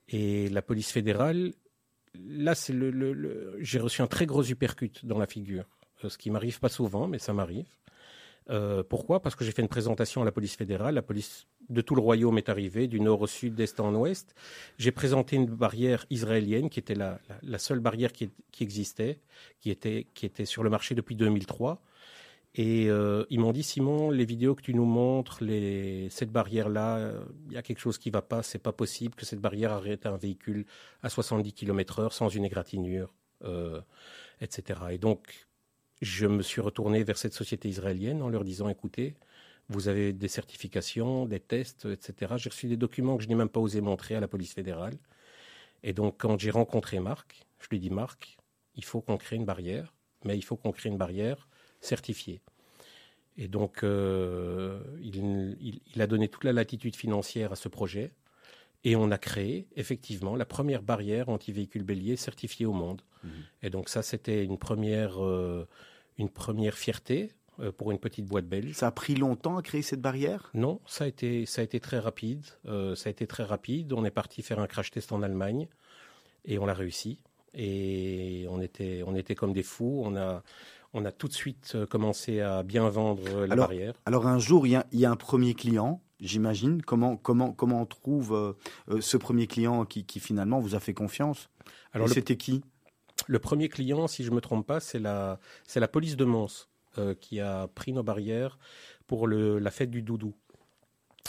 Et 0.08 0.48
la 0.50 0.62
police 0.62 0.92
fédérale, 0.92 1.54
là, 2.14 2.54
c'est 2.54 2.74
le, 2.74 2.92
le, 2.92 3.58
j'ai 3.60 3.80
reçu 3.80 4.04
un 4.04 4.08
très 4.08 4.28
gros 4.28 4.44
uppercut 4.44 5.04
dans 5.04 5.18
la 5.18 5.26
figure. 5.26 5.66
Euh, 6.04 6.10
ce 6.10 6.18
qui 6.18 6.30
m'arrive 6.30 6.60
pas 6.60 6.70
souvent, 6.70 7.08
mais 7.08 7.20
ça 7.20 7.34
m'arrive. 7.34 7.68
Euh, 8.50 8.84
pourquoi? 8.84 9.22
Parce 9.22 9.36
que 9.36 9.44
j'ai 9.44 9.52
fait 9.52 9.62
une 9.62 9.68
présentation 9.68 10.22
à 10.22 10.26
la 10.26 10.32
police 10.32 10.56
fédérale. 10.56 10.96
La 10.96 11.02
police 11.02 11.48
de 11.70 11.82
tout 11.82 11.96
le 11.96 12.02
royaume 12.02 12.38
est 12.38 12.50
arrivée, 12.50 12.88
du 12.88 13.00
nord 13.00 13.22
au 13.22 13.28
sud, 13.28 13.56
d'est 13.56 13.80
en 13.80 13.96
ouest. 13.96 14.36
J'ai 14.78 14.92
présenté 14.92 15.36
une 15.36 15.48
barrière 15.48 16.06
israélienne 16.12 16.70
qui 16.70 16.80
était 16.80 16.96
la, 16.96 17.20
seule 17.58 17.80
barrière 17.80 18.12
qui, 18.12 18.30
existait, 18.60 19.20
qui 19.60 19.72
était, 19.72 20.46
sur 20.46 20.64
le 20.64 20.70
marché 20.70 20.94
depuis 20.94 21.16
2003. 21.16 21.82
Et 22.58 22.90
euh, 22.90 23.26
ils 23.30 23.40
m'ont 23.40 23.52
dit 23.52 23.64
Simon, 23.64 24.12
les 24.12 24.24
vidéos 24.26 24.56
que 24.56 24.62
tu 24.62 24.74
nous 24.74 24.86
montres, 24.86 25.40
cette 26.10 26.32
barrière-là, 26.32 27.14
il 27.48 27.54
y 27.54 27.58
a 27.58 27.64
quelque 27.64 27.80
chose 27.80 27.98
qui 27.98 28.10
ne 28.10 28.14
va 28.14 28.22
pas. 28.22 28.44
C'est 28.44 28.60
pas 28.60 28.72
possible 28.72 29.16
que 29.16 29.26
cette 29.26 29.42
barrière 29.42 29.72
arrête 29.72 30.06
un 30.06 30.18
véhicule 30.18 30.66
à 31.02 31.10
70 31.10 31.52
km/h 31.52 32.12
sans 32.12 32.30
une 32.30 32.46
égratignure, 32.46 33.12
etc. 34.40 34.80
Et 34.92 35.00
donc 35.00 35.48
je 36.06 36.28
me 36.28 36.44
suis 36.44 36.62
retourné 36.62 37.04
vers 37.04 37.18
cette 37.18 37.34
société 37.34 37.68
israélienne 37.68 38.22
en 38.22 38.30
leur 38.30 38.44
disant 38.44 38.70
écoutez, 38.70 39.16
vous 39.70 39.88
avez 39.88 40.14
des 40.14 40.28
certifications, 40.28 41.26
des 41.26 41.40
tests, 41.40 41.86
etc. 41.86 42.36
J'ai 42.38 42.50
reçu 42.50 42.68
des 42.68 42.78
documents 42.78 43.18
que 43.18 43.24
je 43.24 43.28
n'ai 43.28 43.36
même 43.36 43.50
pas 43.50 43.60
osé 43.60 43.82
montrer 43.82 44.14
à 44.16 44.20
la 44.20 44.28
police 44.28 44.54
fédérale. 44.54 44.98
Et 45.82 45.94
donc, 45.94 46.16
quand 46.20 46.40
j'ai 46.40 46.52
rencontré 46.52 47.00
Marc, 47.00 47.48
je 47.60 47.68
lui 47.70 47.78
ai 47.78 47.80
dit 47.80 47.90
Marc, 47.90 48.38
il 48.76 48.84
faut 48.84 49.02
qu'on 49.02 49.18
crée 49.18 49.36
une 49.36 49.46
barrière, 49.46 49.96
mais 50.24 50.38
il 50.38 50.44
faut 50.44 50.56
qu'on 50.56 50.72
crée 50.72 50.90
une 50.90 50.98
barrière 50.98 51.48
certifiée. 51.82 52.42
Et 53.38 53.48
donc, 53.48 53.84
euh, 53.84 54.80
il, 55.02 56.02
a 56.02 56.06
donné 56.06 56.28
toute 56.28 56.44
la 56.44 56.54
latitude 56.54 56.96
financière 56.96 57.52
à 57.52 57.56
ce 57.56 57.68
projet. 57.68 58.12
Et 58.84 58.96
on 58.96 59.10
a 59.10 59.18
créé 59.18 59.68
effectivement 59.76 60.36
la 60.36 60.46
première 60.46 60.84
barrière 60.84 61.30
anti-véhicule 61.30 61.82
bélier 61.82 62.16
certifiée 62.16 62.68
au 62.68 62.74
monde. 62.74 63.02
Mmh. 63.24 63.30
Et 63.64 63.70
donc 63.72 63.90
ça, 63.90 64.04
c'était 64.04 64.44
une 64.44 64.60
première, 64.60 65.24
euh, 65.24 65.68
une 66.18 66.30
première 66.30 66.76
fierté 66.76 67.32
euh, 67.60 67.72
pour 67.72 67.92
une 67.92 68.00
petite 68.00 68.26
boîte 68.26 68.48
belge. 68.48 68.74
Ça 68.74 68.88
a 68.88 68.92
pris 68.92 69.16
longtemps 69.16 69.58
à 69.58 69.62
créer 69.62 69.82
cette 69.82 70.02
barrière? 70.02 70.50
Non, 70.54 70.82
ça 70.86 71.06
a 71.06 71.08
été, 71.08 71.46
ça 71.46 71.62
a 71.62 71.64
été 71.64 71.80
très 71.80 72.00
rapide. 72.00 72.46
Euh, 72.68 72.96
ça 72.96 73.10
a 73.10 73.12
été 73.12 73.28
très 73.28 73.44
rapide. 73.44 73.94
On 73.94 74.04
est 74.06 74.12
parti 74.12 74.42
faire 74.42 74.60
un 74.60 74.68
crash 74.68 74.92
test 74.92 75.12
en 75.12 75.22
Allemagne 75.22 75.68
et 76.46 76.58
on 76.60 76.66
l'a 76.66 76.74
réussi. 76.74 77.20
Et 77.54 78.46
on 78.50 78.60
était, 78.62 79.04
on 79.06 79.16
était 79.16 79.36
comme 79.36 79.54
des 79.54 79.64
fous. 79.64 80.02
On 80.04 80.16
a, 80.18 80.44
on 80.94 81.06
a 81.06 81.12
tout 81.12 81.28
de 81.28 81.34
suite 81.34 81.78
commencé 81.90 82.42
à 82.42 82.64
bien 82.64 82.90
vendre 82.90 83.46
la 83.46 83.56
barrière. 83.56 83.94
Alors 84.06 84.28
un 84.28 84.40
jour, 84.40 84.68
il 84.68 84.72
y, 84.72 84.76
a, 84.76 84.86
il 84.92 85.00
y 85.00 85.06
a 85.06 85.12
un 85.12 85.16
premier 85.16 85.54
client 85.54 86.02
j'imagine. 86.22 86.82
Comment, 86.82 87.18
comment, 87.18 87.52
comment 87.52 87.82
on 87.82 87.86
trouve 87.86 88.56
ce 89.00 89.18
premier 89.18 89.48
client 89.48 89.86
qui, 89.86 90.06
qui, 90.06 90.20
finalement 90.20 90.60
vous 90.60 90.76
a 90.76 90.80
fait 90.80 90.94
confiance? 90.94 91.50
Alors, 91.94 92.10
c'était 92.10 92.38
qui? 92.38 92.64
Le 93.28 93.40
premier 93.40 93.70
client, 93.70 94.08
si 94.08 94.24
je 94.24 94.30
ne 94.30 94.36
me 94.36 94.42
trompe 94.42 94.66
pas, 94.66 94.80
c'est 94.80 95.00
la, 95.00 95.40
la 95.76 95.88
police 95.88 96.16
de 96.16 96.26
Mons 96.26 96.68
qui 97.20 97.42
a 97.42 97.68
pris 97.68 97.92
nos 97.92 98.04
barrières 98.04 98.58
pour 99.08 99.28
la 99.28 99.72
fête 99.72 99.92
du 99.92 100.02
doudou. 100.02 100.34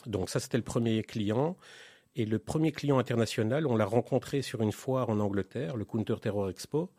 Donc 0.06 0.30
ça, 0.30 0.38
c'était 0.40 0.58
le 0.58 0.62
premier 0.62 1.02
client. 1.02 1.56
Et 2.14 2.24
le 2.24 2.38
premier 2.38 2.72
client 2.72 2.98
international, 2.98 3.66
on 3.66 3.76
l'a 3.76 3.84
rencontré 3.84 4.40
sur 4.40 4.62
une 4.62 4.72
foire 4.72 5.10
en 5.10 5.20
Angleterre, 5.20 5.76
le 5.76 5.84
Counter 5.84 6.16
Terror 6.20 6.48
Expo. 6.48 6.90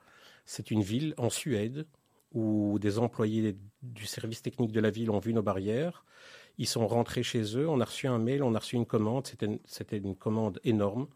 C'est 0.46 0.70
une 0.70 0.82
ville 0.82 1.16
en 1.18 1.30
Suède 1.30 1.88
où 2.34 2.78
des 2.80 3.00
employés 3.00 3.58
du 3.82 4.06
service 4.06 4.42
technique 4.42 4.72
de 4.72 4.80
la 4.80 4.92
ville 4.92 5.10
ont 5.10 5.20
vu 5.20 5.34
nos 5.34 5.42
barrières. 5.42 6.06
Ils 6.60 6.68
sont 6.68 6.88
rentrés 6.88 7.24
chez 7.24 7.58
eux, 7.58 7.68
on 7.68 7.80
a 7.80 7.86
reçu 7.86 8.08
un 8.08 8.20
mail, 8.20 8.44
on 8.44 8.54
a 8.54 8.60
reçu 8.60 8.76
une 8.76 8.86
commande. 8.86 9.28
C'était 9.66 9.98
une 9.98 10.16
commande 10.16 10.60
énorme. 10.64 11.08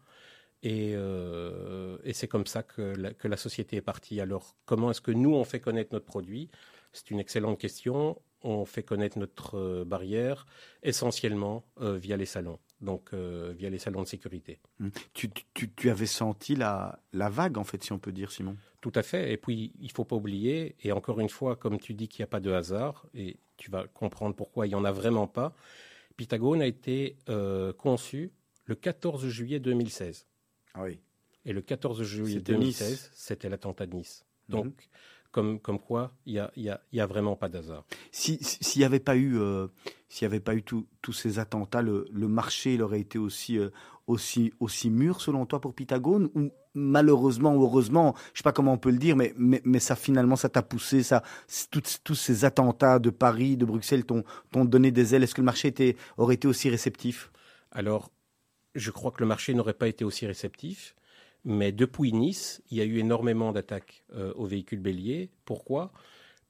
Et, 0.62 0.92
euh, 0.94 1.98
et 2.04 2.12
c'est 2.12 2.28
comme 2.28 2.46
ça 2.46 2.62
que 2.62 2.82
la, 2.82 3.12
que 3.12 3.26
la, 3.26 3.36
société 3.36 3.76
est 3.76 3.82
partie. 3.82 4.20
Alors, 4.20 4.56
comment 4.64 4.90
est-ce 4.90 5.00
que 5.00 5.10
nous, 5.10 5.34
on 5.34 5.44
fait 5.44 5.60
connaître 5.60 5.92
notre 5.92 6.06
produit? 6.06 6.50
C'est 6.92 7.10
une 7.10 7.18
excellente 7.18 7.58
question. 7.58 8.20
On 8.42 8.64
fait 8.64 8.82
connaître 8.82 9.18
notre 9.18 9.56
euh, 9.56 9.84
barrière 9.84 10.46
essentiellement 10.82 11.64
euh, 11.80 11.96
via 11.96 12.16
les 12.16 12.26
salons 12.26 12.58
donc 12.80 13.10
euh, 13.12 13.54
via 13.56 13.70
les 13.70 13.78
salons 13.78 14.02
de 14.02 14.08
sécurité. 14.08 14.58
Mmh. 14.80 14.88
Tu, 15.14 15.30
tu, 15.54 15.70
tu, 15.70 15.88
avais 15.88 16.06
senti 16.06 16.56
la, 16.56 16.98
la 17.12 17.28
vague, 17.28 17.56
en 17.56 17.62
fait, 17.62 17.80
si 17.84 17.92
on 17.92 18.00
peut 18.00 18.10
dire, 18.10 18.32
Simon? 18.32 18.56
Tout 18.80 18.90
à 18.96 19.04
fait. 19.04 19.32
Et 19.32 19.36
puis, 19.36 19.72
il 19.78 19.86
ne 19.86 19.92
faut 19.92 20.04
pas 20.04 20.16
oublier, 20.16 20.74
et 20.82 20.90
encore 20.90 21.20
une 21.20 21.28
fois, 21.28 21.54
comme 21.54 21.78
tu 21.78 21.94
dis 21.94 22.08
qu'il 22.08 22.22
n'y 22.22 22.24
a 22.24 22.26
pas 22.26 22.40
de 22.40 22.50
hasard, 22.50 23.06
et 23.14 23.36
tu 23.56 23.70
vas 23.70 23.86
comprendre 23.86 24.34
pourquoi 24.34 24.66
il 24.66 24.70
n'y 24.70 24.74
en 24.74 24.84
a 24.84 24.90
vraiment 24.90 25.28
pas, 25.28 25.54
Pythagone 26.16 26.60
a 26.60 26.66
été 26.66 27.16
conçu 27.78 28.32
le 28.64 28.74
14 28.74 29.28
juillet 29.28 29.60
2016. 29.60 30.26
Ah 30.74 30.82
oui. 30.84 30.98
Et 31.44 31.52
le 31.52 31.60
14 31.60 32.02
juillet 32.02 32.40
2016, 32.40 33.10
c'était 33.14 33.48
l'attentat 33.48 33.86
de 33.86 33.96
Nice. 33.96 34.24
Mmh. 34.48 34.52
Donc, 34.52 34.88
comme, 35.32 35.58
comme 35.58 35.78
quoi 35.78 36.12
il 36.26 36.34
n'y 36.34 36.38
a, 36.38 36.52
y 36.56 36.68
a, 36.68 36.80
y 36.92 37.00
a, 37.00 37.06
vraiment 37.06 37.36
pas 37.36 37.48
d'hasard. 37.48 37.84
S'il 38.12 38.38
n'y 38.76 38.84
avait 38.84 39.00
pas 39.00 39.16
eu, 39.16 39.38
euh, 39.38 39.66
y 40.20 40.24
avait 40.24 40.40
pas 40.40 40.54
eu 40.54 40.62
tous 40.62 41.12
ces 41.12 41.38
attentats, 41.38 41.82
le, 41.82 42.06
le, 42.12 42.28
marché 42.28 42.74
il 42.74 42.82
aurait 42.82 43.00
été 43.00 43.18
aussi, 43.18 43.58
euh, 43.58 43.70
aussi, 44.06 44.52
aussi 44.60 44.90
mûr 44.90 45.20
selon 45.20 45.46
toi 45.46 45.60
pour 45.60 45.74
Pythagone 45.74 46.28
ou 46.34 46.50
malheureusement 46.74 47.56
ou 47.56 47.62
heureusement, 47.62 48.14
je 48.34 48.38
sais 48.38 48.44
pas 48.44 48.52
comment 48.52 48.74
on 48.74 48.78
peut 48.78 48.90
le 48.90 48.98
dire, 48.98 49.16
mais, 49.16 49.32
mais, 49.36 49.62
mais 49.64 49.80
ça 49.80 49.96
finalement 49.96 50.36
ça 50.36 50.48
t'a 50.48 50.62
poussé, 50.62 51.02
ça, 51.02 51.22
tous 51.70 52.14
ces 52.14 52.44
attentats 52.44 52.98
de 52.98 53.10
Paris, 53.10 53.56
de 53.56 53.64
Bruxelles 53.64 54.04
t'ont 54.04 54.24
donné 54.54 54.90
des 54.90 55.14
ailes. 55.14 55.22
Est-ce 55.22 55.34
que 55.34 55.40
le 55.40 55.46
marché 55.46 55.68
était, 55.68 55.96
aurait 56.18 56.34
été 56.34 56.46
aussi 56.46 56.68
réceptif? 56.68 57.32
Alors, 57.70 58.10
je 58.74 58.90
crois 58.90 59.10
que 59.10 59.20
le 59.20 59.26
marché 59.26 59.54
n'aurait 59.54 59.74
pas 59.74 59.88
été 59.88 60.04
aussi 60.04 60.26
réceptif. 60.26 60.94
Mais 61.44 61.72
depuis 61.72 62.12
Nice, 62.12 62.62
il 62.70 62.78
y 62.78 62.80
a 62.80 62.84
eu 62.84 62.98
énormément 62.98 63.52
d'attaques 63.52 64.04
euh, 64.14 64.32
aux 64.34 64.46
véhicules 64.46 64.78
béliers. 64.78 65.28
Pourquoi? 65.44 65.92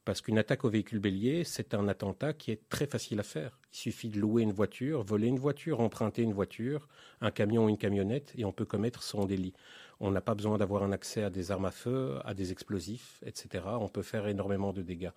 Parce 0.05 0.21
qu'une 0.21 0.39
attaque 0.39 0.65
au 0.65 0.69
véhicule 0.69 0.99
bélier, 0.99 1.45
c'est 1.45 1.75
un 1.75 1.87
attentat 1.89 2.33
qui 2.33 2.51
est 2.51 2.69
très 2.69 2.87
facile 2.87 3.21
à 3.21 3.23
faire. 3.23 3.59
Il 3.73 3.77
suffit 3.77 4.09
de 4.09 4.19
louer 4.21 4.43
une 4.43 4.53
voiture, 4.53 5.03
voler 5.03 5.29
une 5.29 5.39
voiture, 5.39 5.81
emprunter 5.81 6.23
une 6.23 6.33
voiture, 6.33 6.89
un 7.21 7.31
camion 7.31 7.67
ou 7.67 7.69
une 7.69 7.79
camionnette, 7.79 8.33
et 8.37 8.45
on 8.45 8.53
peut 8.53 8.65
commettre 8.65 9.03
son 9.03 9.25
délit. 9.25 9.55
On 10.01 10.11
n'a 10.11 10.21
pas 10.21 10.35
besoin 10.35 10.59
d'avoir 10.59 10.83
un 10.83 10.91
accès 10.91 11.23
à 11.23 11.31
des 11.31 11.53
armes 11.53 11.67
à 11.67 11.71
feu, 11.71 12.19
à 12.25 12.35
des 12.35 12.51
explosifs, 12.51 13.23
etc. 13.25 13.65
On 13.79 13.89
peut 13.89 14.03
faire 14.03 14.27
énormément 14.27 14.73
de 14.73 14.83
dégâts. 14.83 15.13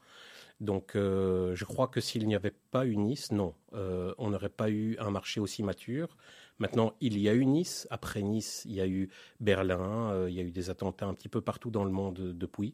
Donc 0.62 0.96
euh, 0.96 1.56
je 1.56 1.66
crois 1.66 1.88
que 1.88 2.00
s'il 2.00 2.28
n'y 2.28 2.36
avait 2.36 2.54
pas 2.72 2.86
eu 2.86 2.96
Nice, 2.96 3.32
non, 3.32 3.56
euh, 3.74 4.14
on 4.20 4.30
n'aurait 4.30 4.50
pas 4.50 4.70
eu 4.70 4.96
un 5.00 5.10
marché 5.10 5.40
aussi 5.40 5.64
mature. 5.64 6.16
Maintenant, 6.60 6.94
il 7.02 7.20
y 7.20 7.28
a 7.28 7.34
eu 7.34 7.46
Nice. 7.46 7.88
Après 7.92 8.22
Nice, 8.22 8.64
il 8.66 8.74
y 8.74 8.82
a 8.82 8.88
eu 8.88 9.10
Berlin. 9.40 10.12
Euh, 10.12 10.30
il 10.30 10.36
y 10.36 10.40
a 10.40 10.44
eu 10.44 10.52
des 10.52 10.70
attentats 10.70 11.06
un 11.06 11.14
petit 11.14 11.30
peu 11.30 11.42
partout 11.42 11.70
dans 11.70 11.84
le 11.84 11.92
monde 11.92 12.34
depuis. 12.38 12.74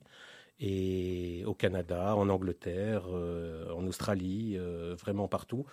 Et 0.59 1.43
au 1.47 1.55
Canada, 1.55 2.15
en 2.15 2.29
Angleterre, 2.29 3.05
euh, 3.07 3.71
en 3.73 3.85
Australie, 3.87 4.55
euh, 4.57 4.95
vraiment 4.95 5.27
partout. 5.27 5.65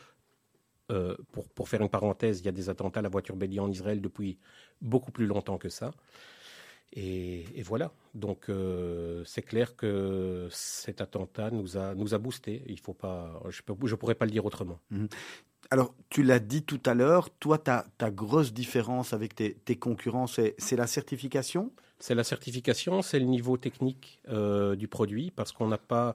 Pour, 1.32 1.46
pour, 1.50 1.68
faire 1.68 1.82
une 1.82 1.90
parenthèse, 1.90 2.40
il 2.40 2.46
y 2.46 2.48
a 2.48 2.52
des 2.52 2.70
attentats 2.70 3.00
à 3.00 3.02
la 3.02 3.10
voiture 3.10 3.36
bélier 3.36 3.60
en 3.60 3.70
Israël 3.70 4.00
depuis 4.00 4.38
beaucoup 4.80 5.12
plus 5.12 5.26
longtemps 5.26 5.58
que 5.58 5.68
ça. 5.68 5.90
Et, 6.94 7.44
voilà. 7.62 7.92
Donc 8.14 8.50
c'est 9.26 9.42
clair 9.42 9.76
que 9.76 10.48
cet 10.50 11.02
attentat 11.02 11.50
nous 11.50 11.76
a 11.76 11.94
nous 11.94 12.14
a 12.14 12.18
boosté. 12.18 12.62
Il 12.68 12.80
faut 12.80 12.94
pas. 12.94 13.42
Je 13.50 13.60
ne 13.68 13.94
pourrais 13.96 14.14
pas 14.14 14.24
le 14.24 14.30
dire 14.30 14.46
autrement. 14.46 14.78
Mmh. 14.90 15.08
Alors, 15.70 15.94
tu 16.09 16.22
l'as 16.22 16.38
dit 16.38 16.62
tout 16.62 16.81
à 16.87 16.94
l'heure, 16.94 17.28
toi, 17.31 17.59
ta, 17.59 17.85
ta 17.98 18.11
grosse 18.11 18.54
différence 18.54 19.12
avec 19.12 19.35
tes, 19.35 19.76
concurrents, 19.76 20.26
c'est 20.26 20.76
la 20.76 20.87
certification? 20.87 21.72
C'est 22.00 22.14
la 22.14 22.24
certification, 22.24 23.02
c'est 23.02 23.18
le 23.18 23.26
niveau 23.26 23.57
technique 23.57 24.20
euh, 24.28 24.76
du 24.76 24.88
produit, 24.88 25.31
parce 25.31 25.52
qu'on 25.52 25.68
n'a 25.68 25.78
pas... 25.78 26.14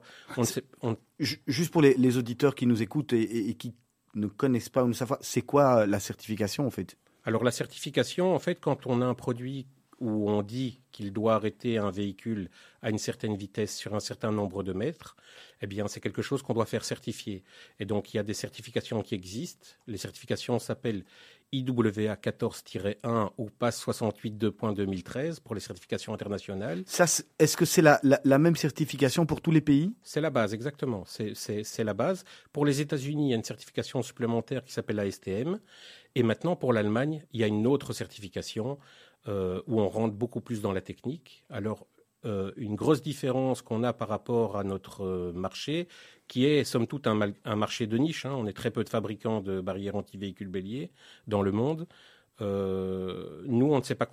Juste 1.20 1.70
pour 1.70 1.82
les, 1.82 2.16
auditeurs 2.16 2.54
qui 2.54 2.66
nous 2.66 2.82
écoutent 2.82 3.12
et, 3.12 3.54
qui 3.54 3.74
ne 4.14 4.26
connaissent 4.26 4.70
pas 4.70 4.82
ou 4.82 4.88
ne 4.88 4.92
savent 4.92 5.08
pas, 5.08 5.18
c'est 5.20 5.42
quoi 5.42 5.86
la 5.86 6.00
certification 6.00 6.66
en 6.66 6.70
fait? 6.70 6.96
Alors 7.24 7.44
la 7.44 7.50
certification, 7.50 8.34
en 8.34 8.38
fait, 8.38 8.60
quand 8.60 8.86
on 8.86 9.00
a 9.02 9.06
un 9.06 9.14
produit 9.14 9.66
où 10.04 10.30
on 10.30 10.42
dit 10.42 10.80
qu'il 10.92 11.12
doit 11.12 11.34
arrêter 11.34 11.78
un 11.78 11.90
véhicule 11.90 12.50
à 12.82 12.90
une 12.90 12.98
certaine 12.98 13.36
vitesse 13.36 13.74
sur 13.74 13.94
un 13.94 14.00
certain 14.00 14.30
nombre 14.30 14.62
de 14.62 14.74
mètres, 14.74 15.16
eh 15.62 15.66
bien, 15.66 15.88
c'est 15.88 16.00
quelque 16.00 16.20
chose 16.20 16.42
qu'on 16.42 16.52
doit 16.52 16.66
faire 16.66 16.84
certifier. 16.84 17.42
Et 17.80 17.86
donc, 17.86 18.12
il 18.12 18.18
y 18.18 18.20
a 18.20 18.22
des 18.22 18.34
certifications 18.34 19.00
qui 19.00 19.14
existent. 19.14 19.66
Les 19.86 19.96
certifications 19.96 20.58
s'appellent 20.58 21.04
IWA 21.52 22.16
14-1 22.16 23.30
ou 23.38 23.48
PAS 23.48 23.70
68.2.2013 23.70 25.40
pour 25.40 25.54
les 25.54 25.60
certifications 25.62 26.12
internationales. 26.12 26.82
Ça, 26.86 27.06
est-ce 27.38 27.56
que 27.56 27.64
c'est 27.64 27.80
la, 27.80 27.98
la, 28.02 28.38
même 28.38 28.56
certification 28.56 29.24
pour 29.24 29.40
tous 29.40 29.52
les 29.52 29.62
pays? 29.62 29.94
C'est 30.02 30.20
la 30.20 30.30
base, 30.30 30.52
exactement. 30.52 31.04
C'est 31.06 31.84
la 31.84 31.94
base. 31.94 32.24
Pour 32.52 32.66
les 32.66 32.82
États-Unis, 32.82 33.28
il 33.28 33.30
y 33.30 33.32
a 33.32 33.36
une 33.36 33.44
certification 33.44 34.02
supplémentaire 34.02 34.64
qui 34.64 34.72
s'appelle 34.72 34.96
la 34.96 35.10
STM. 35.10 35.60
Et 36.14 36.22
maintenant, 36.22 36.56
pour 36.56 36.72
l'Allemagne, 36.72 37.24
il 37.32 37.40
y 37.40 37.44
a 37.44 37.46
une 37.46 37.66
autre 37.66 37.92
certification 37.92 38.78
euh, 39.26 39.62
où 39.66 39.80
on 39.80 39.88
rentre 39.88 40.14
beaucoup 40.14 40.42
plus 40.42 40.60
dans 40.60 40.72
la 40.72 40.82
technique. 40.82 41.44
Alors, 41.48 41.86
euh, 42.26 42.52
une 42.56 42.74
grosse 42.74 43.00
différence 43.00 43.62
qu'on 43.62 43.82
a 43.82 43.94
par 43.94 44.08
rapport 44.08 44.58
à 44.58 44.64
notre 44.64 45.02
euh, 45.02 45.32
marché, 45.32 45.88
qui 46.28 46.44
est 46.44 46.62
somme 46.64 46.86
toute 46.86 47.06
un, 47.06 47.32
marché 47.56 47.86
de 47.86 47.96
niche. 47.96 48.26
Hein. 48.26 48.34
On 48.36 48.46
est 48.46 48.52
très 48.52 48.70
peu 48.70 48.84
de 48.84 48.90
fabricants 48.90 49.40
de 49.40 49.62
barrières 49.62 49.96
anti-véhicules 49.96 50.48
béliers 50.48 50.90
dans 51.26 51.40
le 51.40 51.52
monde. 51.52 51.86
nous, 52.40 53.66
on 53.72 53.78
ne 53.78 53.82
s'est 53.82 53.94
pas 53.94 54.04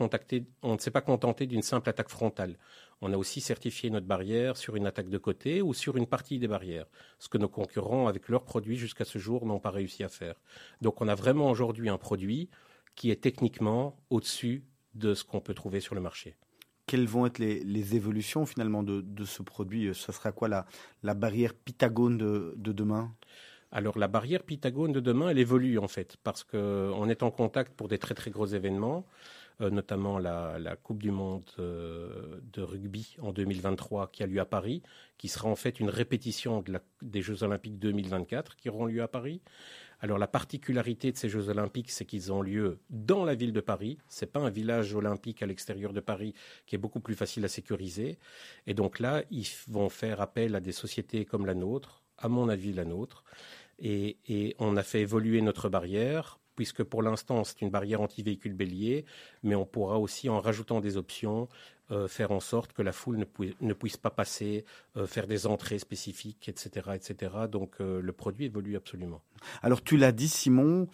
contenté 1.02 1.46
d'une 1.46 1.62
simple 1.62 1.90
attaque 1.90 2.10
frontale. 2.10 2.58
On 3.02 3.12
a 3.12 3.18
aussi 3.18 3.42
certifié 3.42 3.90
notre 3.90 4.08
barrière 4.08 4.56
sur 4.56 4.78
une 4.78 4.86
attaque 4.86 5.10
de 5.10 5.18
côté 5.18 5.62
ou 5.62 5.74
sur 5.74 5.98
une 5.98 6.08
partie 6.08 6.40
des 6.40 6.48
barrières, 6.48 6.86
ce 7.20 7.28
que 7.28 7.38
nos 7.38 7.50
concurrents, 7.50 8.08
avec 8.08 8.30
leurs 8.30 8.46
produits 8.46 8.78
jusqu'à 8.78 9.06
ce 9.06 9.20
jour, 9.20 9.46
n'ont 9.46 9.60
pas 9.60 9.72
réussi 9.72 10.06
à 10.06 10.10
faire. 10.10 10.36
Donc, 10.82 11.02
on 11.02 11.08
a 11.10 11.16
vraiment 11.16 11.50
aujourd'hui 11.50 11.90
un 11.90 11.98
produit 11.98 12.50
qui 12.96 13.10
est 13.12 13.22
techniquement 13.22 13.98
au-dessus 14.10 14.64
de 14.94 15.14
ce 15.14 15.24
qu'on 15.24 15.42
peut 15.42 15.54
trouver 15.54 15.80
sur 15.80 15.96
le 15.96 16.02
marché. 16.02 16.36
Quelles 16.86 17.08
vont 17.08 17.26
être 17.26 17.40
les, 17.40 17.96
évolutions 17.96 18.46
finalement 18.46 18.84
de, 18.84 19.24
ce 19.24 19.44
produit? 19.44 19.94
Ce 19.94 20.12
sera 20.12 20.32
quoi 20.32 20.48
la, 20.48 20.66
la 21.04 21.14
barrière 21.14 21.54
Pythagone 21.54 22.18
de, 22.18 22.54
demain? 22.58 23.14
Alors 23.72 23.98
la 23.98 24.10
barrière 24.10 24.44
Pythagone 24.44 24.92
de 24.92 25.00
demain, 25.00 25.30
elle 25.30 25.40
évolue 25.40 25.78
en 25.78 25.88
fait, 25.88 26.18
parce 26.24 26.44
qu'on 26.44 27.08
est 27.08 27.24
en 27.24 27.32
contact 27.32 27.74
pour 27.74 27.88
des 27.88 27.98
très 27.98 28.16
très 28.16 28.30
gros 28.30 28.48
événements, 28.48 29.06
euh, 29.62 29.70
notamment 29.70 30.20
la, 30.20 30.76
Coupe 30.84 31.02
du 31.02 31.12
Monde 31.12 31.50
euh, 31.60 32.42
de 32.52 32.62
rugby 32.62 33.16
en 33.22 33.32
2023 33.32 34.12
qui 34.12 34.24
a 34.24 34.28
lieu 34.28 34.42
à 34.42 34.46
Paris, 34.46 34.82
qui 35.18 35.30
sera 35.30 35.48
en 35.48 35.56
fait 35.56 35.80
une 35.80 35.90
répétition 35.90 36.64
des 37.02 37.22
Jeux 37.22 37.44
Olympiques 37.44 37.80
2024 37.80 38.58
qui 38.58 38.70
auront 38.70 38.86
lieu 38.86 39.02
à 39.02 39.08
Paris. 39.08 39.42
Alors 40.02 40.18
la 40.18 40.28
particularité 40.28 41.12
de 41.12 41.18
ces 41.18 41.30
Jeux 41.30 41.50
olympiques, 41.50 41.92
c'est 41.92 42.06
qu'ils 42.06 42.34
ont 42.34 42.42
lieu 42.42 42.80
dans 42.90 43.24
la 43.24 43.36
ville 43.36 43.54
de 43.54 43.62
Paris. 43.62 44.00
C'est 44.10 44.32
pas 44.32 44.40
un 44.40 44.50
village 44.50 44.96
olympique 44.96 45.44
à 45.44 45.46
l'extérieur 45.46 45.94
de 45.94 46.00
Paris 46.00 46.34
qui 46.66 46.76
est 46.76 46.80
beaucoup 46.80 47.00
plus 47.00 47.14
facile 47.14 47.46
à 47.46 47.48
sécuriser. 47.48 48.18
Et 48.66 48.74
donc 48.74 49.00
là, 49.00 49.24
ils 49.30 49.48
vont 49.68 49.90
faire 49.90 50.20
appel 50.20 50.56
à 50.56 50.60
des 50.60 50.72
sociétés 50.72 51.24
comme 51.24 51.46
la 51.46 51.54
nôtre, 51.54 52.02
à 52.18 52.30
mon 52.30 52.50
avis 52.50 52.74
la 52.74 52.84
nôtre. 52.84 53.24
Et, 53.78 54.56
on 54.60 54.76
a 54.76 54.84
fait 54.84 55.02
évoluer 55.02 55.42
notre 55.42 55.70
barrière 55.70 56.40
puisque 56.56 56.84
pour 56.84 57.02
l'instant 57.02 57.44
c'est 57.44 57.62
une 57.62 57.70
barrière 57.70 58.02
anti-véhicule 58.02 58.54
bélier, 58.54 59.06
mais 59.42 59.56
on 59.56 59.66
pourra 59.66 60.00
aussi, 60.00 60.30
en 60.30 60.40
rajoutant 60.40 60.82
des 60.82 60.98
options, 60.98 61.48
euh, 61.92 62.08
faire 62.08 62.32
en 62.32 62.40
sorte 62.40 62.72
que 62.72 62.82
la 62.82 62.94
foule 62.94 63.18
ne, 63.60 63.74
puisse 63.74 63.98
pas 63.98 64.12
passer, 64.12 64.64
euh, 64.96 65.06
faire 65.06 65.28
des 65.28 65.46
entrées 65.46 65.78
spécifiques, 65.78 66.48
etc. 66.48 66.92
etc. 66.94 67.34
Donc 67.52 67.76
euh, 67.82 68.02
le 68.02 68.14
produit 68.14 68.46
évolue 68.46 68.78
absolument. 68.78 69.22
Alors 69.62 69.84
tu 69.84 69.98
l'as 69.98 70.14
dit 70.14 70.30
Simon, 70.30 70.88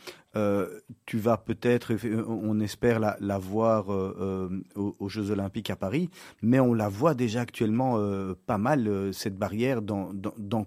tu 1.06 1.18
vas 1.18 1.38
peut-être, 1.38 1.96
on 2.28 2.60
espère 2.60 3.00
la, 3.00 3.38
voir 3.38 3.90
aux, 3.90 5.10
Jeux 5.10 5.32
Olympiques 5.32 5.72
à 5.72 5.76
Paris, 5.76 6.10
mais 6.42 6.60
on 6.60 6.74
la 6.74 6.88
voit 6.90 7.16
déjà 7.16 7.42
actuellement 7.42 8.00
pas 8.46 8.60
mal, 8.60 9.12
cette 9.14 9.36
barrière, 9.36 9.82
dans, 9.82 10.14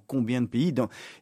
combien 0.09 0.43
de 0.43 0.49
pays? 0.49 0.75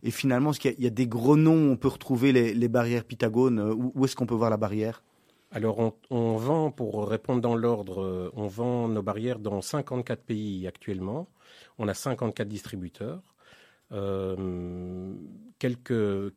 Et 0.03 0.11
finalement, 0.11 0.53
qu'il 0.53 0.81
y, 0.81 0.87
a 0.87 0.91
des 0.91 1.07
gros 1.07 1.37
noms, 1.37 1.73
on 1.73 1.77
peut 1.77 1.89
retrouver 1.89 2.33
les, 2.33 2.69
barrières 2.69 3.05
Pythagone, 3.05 3.61
où, 3.61 3.93
où 3.95 4.05
est-ce 4.07 4.17
qu'on 4.17 4.27
peut 4.27 4.35
voir 4.35 4.51
la 4.51 4.57
barrière? 4.57 5.03
Alors, 5.51 5.95
on, 6.11 6.37
vend, 6.37 6.71
pour 6.71 7.09
répondre 7.09 7.41
dans 7.41 7.55
l'ordre, 7.57 8.03
euh, 8.03 8.31
on 8.35 8.47
vend 8.49 8.87
nos 8.89 9.03
barrières 9.03 9.39
dans 9.39 9.63
54 9.63 10.23
pays 10.23 10.67
actuellement. 10.67 11.27
On 11.79 11.89
a 11.89 11.95
54 11.95 12.47
distributeurs. 12.49 13.23
Euh, 13.93 15.15
quelques, 15.59 15.93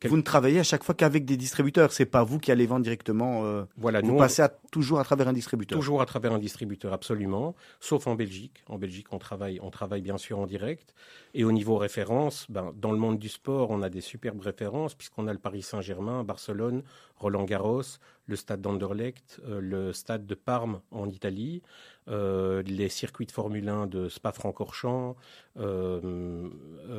Vous 0.06 0.16
ne 0.16 0.22
travaillez 0.22 0.58
à 0.58 0.62
chaque 0.62 0.84
fois 0.84 0.94
qu'avec 0.94 1.24
des 1.24 1.36
distributeurs, 1.36 1.92
c'est 1.92 2.06
pas 2.06 2.24
vous 2.24 2.38
qui 2.38 2.50
allez 2.50 2.66
vendre 2.66 2.82
directement. 2.82 3.44
Euh, 3.44 3.64
voilà, 3.76 4.00
vous 4.00 4.16
passez 4.16 4.44
toujours 4.70 4.98
à 4.98 5.04
travers 5.04 5.28
un 5.28 5.32
distributeur. 5.32 5.78
Toujours 5.78 6.02
à 6.02 6.06
travers 6.06 6.32
un 6.32 6.38
distributeur, 6.38 6.92
absolument. 6.92 7.54
Sauf 7.80 8.06
en 8.06 8.14
Belgique. 8.14 8.62
En 8.68 8.78
Belgique, 8.78 9.06
on 9.12 9.18
travaille, 9.18 9.60
on 9.62 9.70
travaille 9.70 10.02
bien 10.02 10.18
sûr 10.18 10.38
en 10.38 10.46
direct. 10.46 10.94
Et 11.34 11.44
au 11.44 11.52
niveau 11.52 11.76
référence, 11.76 12.46
ben, 12.48 12.72
dans 12.76 12.92
le 12.92 12.98
monde 12.98 13.18
du 13.18 13.28
sport, 13.28 13.70
on 13.70 13.82
a 13.82 13.88
des 13.88 14.00
superbes 14.00 14.40
références 14.40 14.94
puisqu'on 14.94 15.26
a 15.28 15.32
le 15.32 15.38
Paris 15.38 15.62
Saint-Germain, 15.62 16.24
Barcelone, 16.24 16.82
Roland 17.16 17.44
Garros, 17.44 17.82
le 18.26 18.36
stade 18.36 18.60
d'Anderlecht, 18.60 19.40
euh, 19.46 19.60
le 19.60 19.92
stade 19.92 20.26
de 20.26 20.34
Parme 20.34 20.80
en 20.90 21.08
Italie, 21.08 21.62
euh, 22.08 22.62
les 22.62 22.88
circuits 22.88 23.26
de 23.26 23.32
Formule 23.32 23.68
1 23.68 23.86
de 23.86 24.08
Spa-Francorchamps, 24.08 25.16
euh, 25.58 26.48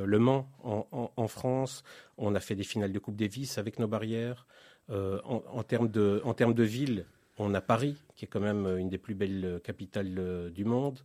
Le 0.06 0.20
Mans 0.20 0.50
en, 0.64 1.28
France. 1.28 1.84
On 2.18 2.36
a 2.36 2.40
fait 2.40 2.56
des 2.56 2.64
finales 2.64 2.92
de 2.92 3.00
Coupe 3.00 3.16
Davis 3.16 3.58
avec 3.58 3.80
nos 3.80 3.88
barrières. 3.88 4.46
En, 4.90 5.64
termes 5.64 5.88
de, 5.88 6.22
en 6.26 6.34
termes 6.34 6.54
de 6.54 6.64
ville, 6.64 7.06
on 7.40 7.54
a 7.54 7.62
Paris, 7.62 7.96
qui 8.16 8.26
est 8.26 8.28
quand 8.28 8.42
même 8.42 8.68
une 8.78 8.90
des 8.90 8.98
plus 8.98 9.16
belles 9.16 9.62
capitales 9.64 10.52
du 10.54 10.66
monde. 10.66 11.00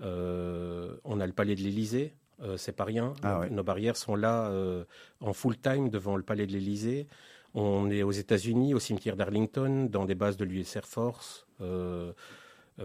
on 0.00 1.20
a 1.20 1.26
le 1.26 1.32
Palais 1.32 1.54
de 1.54 1.60
l'Élysée, 1.60 2.12
c'est 2.56 2.74
pas 2.74 2.84
rien. 2.84 3.14
Ah 3.22 3.42
nos 3.50 3.62
barrières 3.62 3.96
sont 3.96 4.16
là 4.16 4.52
en 5.20 5.32
full 5.32 5.56
time 5.56 5.88
devant 5.90 6.16
le 6.16 6.22
Palais 6.22 6.46
de 6.46 6.52
l'Élysée. 6.52 7.06
On 7.54 7.90
est 7.90 8.02
aux 8.02 8.12
États-Unis, 8.12 8.74
au 8.74 8.78
cimetière 8.78 9.16
d'Arlington, 9.16 9.88
dans 9.90 10.04
des 10.04 10.14
bases 10.14 10.36
de 10.36 10.44
l'US 10.44 10.76
Air 10.76 10.86
Force. 10.86 11.46
Euh, 11.60 11.64
euh, 11.64 12.12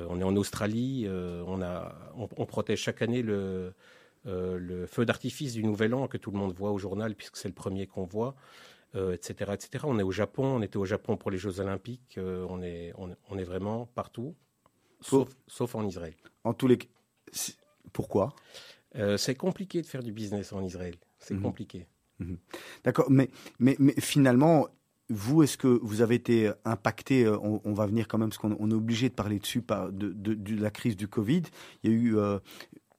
on 0.09 0.19
est 0.19 0.23
en 0.23 0.35
Australie. 0.35 1.05
Euh, 1.07 1.43
on, 1.47 1.61
a, 1.61 1.95
on, 2.15 2.45
protège 2.45 2.79
chaque 2.79 3.01
année 3.01 3.21
le, 3.21 3.73
le 4.25 4.85
feu 4.87 5.05
d'artifice 5.05 5.53
du 5.53 5.63
Nouvel 5.63 5.93
An 5.93 6.07
que 6.07 6.17
tout 6.17 6.31
le 6.31 6.37
monde 6.37 6.53
voit 6.53 6.71
au 6.71 6.77
journal, 6.77 7.15
puisque 7.15 7.37
c'est 7.37 7.47
le 7.47 7.53
premier 7.53 7.87
qu'on 7.87 8.05
voit, 8.05 8.35
etc., 8.93 9.51
etc. 9.53 9.85
On 9.87 9.99
est 9.99 10.03
au 10.03 10.11
Japon. 10.11 10.45
On 10.45 10.61
était 10.61 10.77
au 10.77 10.85
Japon 10.85 11.17
pour 11.17 11.31
les 11.31 11.37
Jeux 11.37 11.59
Olympiques. 11.59 12.17
on, 12.17 12.61
est, 12.61 12.93
on, 12.97 13.37
est 13.37 13.43
vraiment 13.43 13.85
partout, 13.87 14.35
sauf, 15.01 15.29
sauf 15.47 15.75
en 15.75 15.85
Israël. 15.85 16.13
En 16.43 16.53
tous 16.53 16.67
les 16.67 16.77
pourquoi? 17.93 18.33
C'est 19.17 19.35
compliqué 19.35 19.81
de 19.81 19.87
faire 19.87 20.03
du 20.03 20.11
business 20.11 20.53
en 20.53 20.63
Israël. 20.63 20.95
C'est 21.19 21.33
mhm. 21.33 21.41
compliqué. 21.41 21.87
Mhm. 22.19 22.37
D'accord, 22.83 23.09
mais, 23.09 23.29
mais, 23.59 23.75
mais 23.79 23.93
finalement, 23.99 24.67
vous, 25.09 25.43
est-ce 25.43 25.57
que 25.57 25.67
vous 25.67 26.01
avez 26.01 26.15
été 26.15 26.51
impacté 26.63 27.25
euh, 27.25 27.37
on, 27.39 27.73
va 27.73 27.85
venir 27.85 28.07
quand 28.07 28.17
même, 28.17 28.29
parce 28.29 28.37
qu'on 28.37 28.71
est 28.71 28.73
obligé 28.73 29.09
de 29.09 29.13
parler 29.13 29.39
dessus 29.39 29.61
par, 29.61 29.91
de, 29.91 30.15
la 30.59 30.71
crise 30.71 30.95
du 30.95 31.07
Covid. 31.07 31.43
Il 31.83 31.91
y 31.91 31.93
a 31.93 31.95
eu, 31.95 32.17
euh, 32.17 32.39